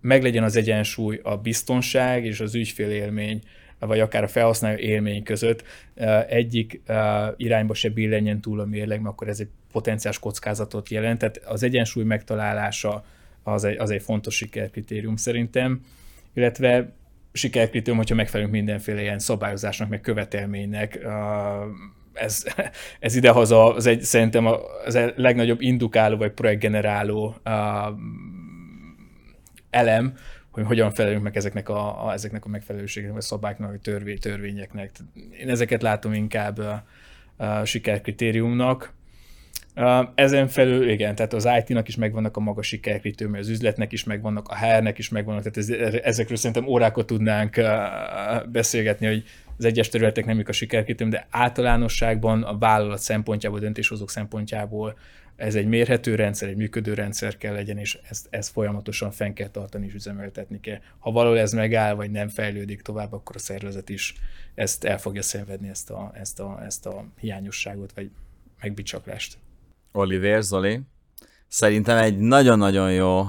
meglegyen 0.00 0.42
az 0.42 0.56
egyensúly 0.56 1.20
a 1.22 1.36
biztonság 1.36 2.24
és 2.24 2.40
az 2.40 2.54
ügyfél 2.54 2.90
élmény, 2.90 3.40
vagy 3.78 4.00
akár 4.00 4.22
a 4.22 4.28
felhasználó 4.28 4.78
élmény 4.78 5.22
között. 5.22 5.64
Egyik 6.28 6.80
irányba 7.36 7.74
se 7.74 7.88
billenjen 7.88 8.40
túl 8.40 8.60
a 8.60 8.64
mérleg, 8.64 9.00
mert 9.00 9.12
akkor 9.12 9.28
ez 9.28 9.40
egy 9.40 9.48
potenciális 9.72 10.18
kockázatot 10.18 10.88
jelent. 10.88 11.18
Tehát 11.18 11.36
az 11.36 11.62
egyensúly 11.62 12.04
megtalálása 12.04 13.04
az 13.42 13.64
egy, 13.64 13.78
az 13.78 13.90
egy 13.90 14.02
fontos 14.02 14.34
sikerkritérium 14.34 15.16
szerintem, 15.16 15.80
illetve 16.34 16.92
sikerkritérium, 17.32 17.96
hogyha 17.96 18.14
megfelelünk 18.14 18.54
mindenféle 18.54 19.00
ilyen 19.00 19.18
szabályozásnak, 19.18 19.88
meg 19.88 20.00
követelménynek, 20.00 20.98
ez, 22.12 22.44
ez 23.00 23.14
idehaza 23.14 23.74
az 23.74 23.86
egy, 23.86 24.02
szerintem 24.02 24.46
az 24.86 24.94
a 24.94 25.12
legnagyobb 25.16 25.60
indukáló 25.60 26.16
vagy 26.16 26.32
projektgeneráló 26.32 27.36
elem, 29.70 30.14
hogy 30.50 30.64
hogyan 30.64 30.90
felelünk 30.90 31.22
meg 31.22 31.36
ezeknek 31.36 31.68
a, 31.68 32.06
a, 32.06 32.12
ezeknek 32.12 32.44
a 32.44 32.48
megfelelőségeknek, 32.48 33.16
vagy 33.16 33.26
szabályoknak, 33.26 33.70
vagy 33.70 33.80
törvény, 33.80 34.18
törvényeknek. 34.18 34.90
Én 35.40 35.48
ezeket 35.48 35.82
látom 35.82 36.12
inkább 36.12 36.58
a, 36.58 36.84
a 37.36 37.64
sikerkritériumnak. 37.64 38.92
Ezen 40.14 40.48
felül, 40.48 40.88
igen, 40.88 41.14
tehát 41.14 41.32
az 41.32 41.48
IT-nak 41.58 41.88
is 41.88 41.96
megvannak 41.96 42.36
a 42.36 42.40
maga 42.40 42.62
sikerkritériumai, 42.62 43.40
az 43.40 43.48
üzletnek 43.48 43.92
is 43.92 44.04
megvannak, 44.04 44.48
a 44.48 44.56
HR-nek 44.56 44.98
is 44.98 45.08
megvannak, 45.08 45.42
tehát 45.42 45.56
ez, 45.56 46.00
ezekről 46.02 46.36
szerintem 46.36 46.66
órákat 46.66 47.06
tudnánk 47.06 47.60
beszélgetni, 48.52 49.06
hogy 49.06 49.24
az 49.58 49.64
egyes 49.64 49.88
területek 49.88 50.24
nem 50.24 50.42
a 50.46 50.52
sikerkritérium, 50.52 51.10
de 51.10 51.26
általánosságban 51.30 52.42
a 52.42 52.58
vállalat 52.58 52.98
szempontjából, 52.98 53.58
a 53.58 53.62
döntéshozók 53.62 54.10
szempontjából 54.10 54.98
ez 55.36 55.54
egy 55.54 55.66
mérhető 55.66 56.14
rendszer, 56.14 56.48
egy 56.48 56.56
működő 56.56 56.94
rendszer 56.94 57.36
kell 57.36 57.52
legyen, 57.52 57.78
és 57.78 57.98
ezt, 58.08 58.26
ezt 58.30 58.52
folyamatosan 58.52 59.10
fenn 59.10 59.32
kell 59.32 59.48
tartani 59.48 59.86
és 59.86 59.94
üzemeltetni 59.94 60.60
kell. 60.60 60.78
Ha 60.98 61.10
valahol 61.10 61.38
ez 61.38 61.52
megáll, 61.52 61.94
vagy 61.94 62.10
nem 62.10 62.28
fejlődik 62.28 62.82
tovább, 62.82 63.12
akkor 63.12 63.36
a 63.36 63.38
szervezet 63.38 63.88
is 63.88 64.14
ezt 64.54 64.84
el 64.84 64.98
fogja 64.98 65.22
szenvedni, 65.22 65.68
ezt 65.68 65.90
a, 65.90 66.12
ezt 66.14 66.40
a, 66.40 66.60
ezt 66.64 66.86
a 66.86 67.04
hiányosságot, 67.20 67.92
vagy 67.94 68.10
megbicsaklást. 68.60 69.38
Oliver, 69.92 70.42
Zoli, 70.42 70.80
szerintem 71.48 71.96
egy 71.96 72.18
nagyon-nagyon 72.18 72.92
jó 72.92 73.26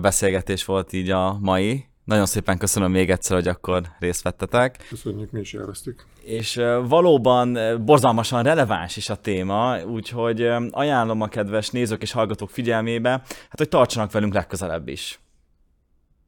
beszélgetés 0.00 0.64
volt 0.64 0.92
így 0.92 1.10
a 1.10 1.38
mai. 1.40 1.84
Nagyon 2.04 2.26
szépen 2.26 2.58
köszönöm 2.58 2.90
még 2.90 3.10
egyszer, 3.10 3.36
hogy 3.36 3.48
akkor 3.48 3.82
részt 3.98 4.22
vettetek. 4.22 4.86
Köszönjük, 4.88 5.30
mi 5.30 5.40
is 5.40 5.52
élveztük. 5.52 6.04
És 6.22 6.60
valóban 6.82 7.58
borzalmasan 7.84 8.42
releváns 8.42 8.96
is 8.96 9.08
a 9.08 9.14
téma, 9.14 9.84
úgyhogy 9.84 10.48
ajánlom 10.70 11.20
a 11.20 11.28
kedves 11.28 11.70
nézők 11.70 12.02
és 12.02 12.12
hallgatók 12.12 12.50
figyelmébe, 12.50 13.10
hát 13.10 13.58
hogy 13.58 13.68
tartsanak 13.68 14.12
velünk 14.12 14.34
legközelebb 14.34 14.88
is. 14.88 15.20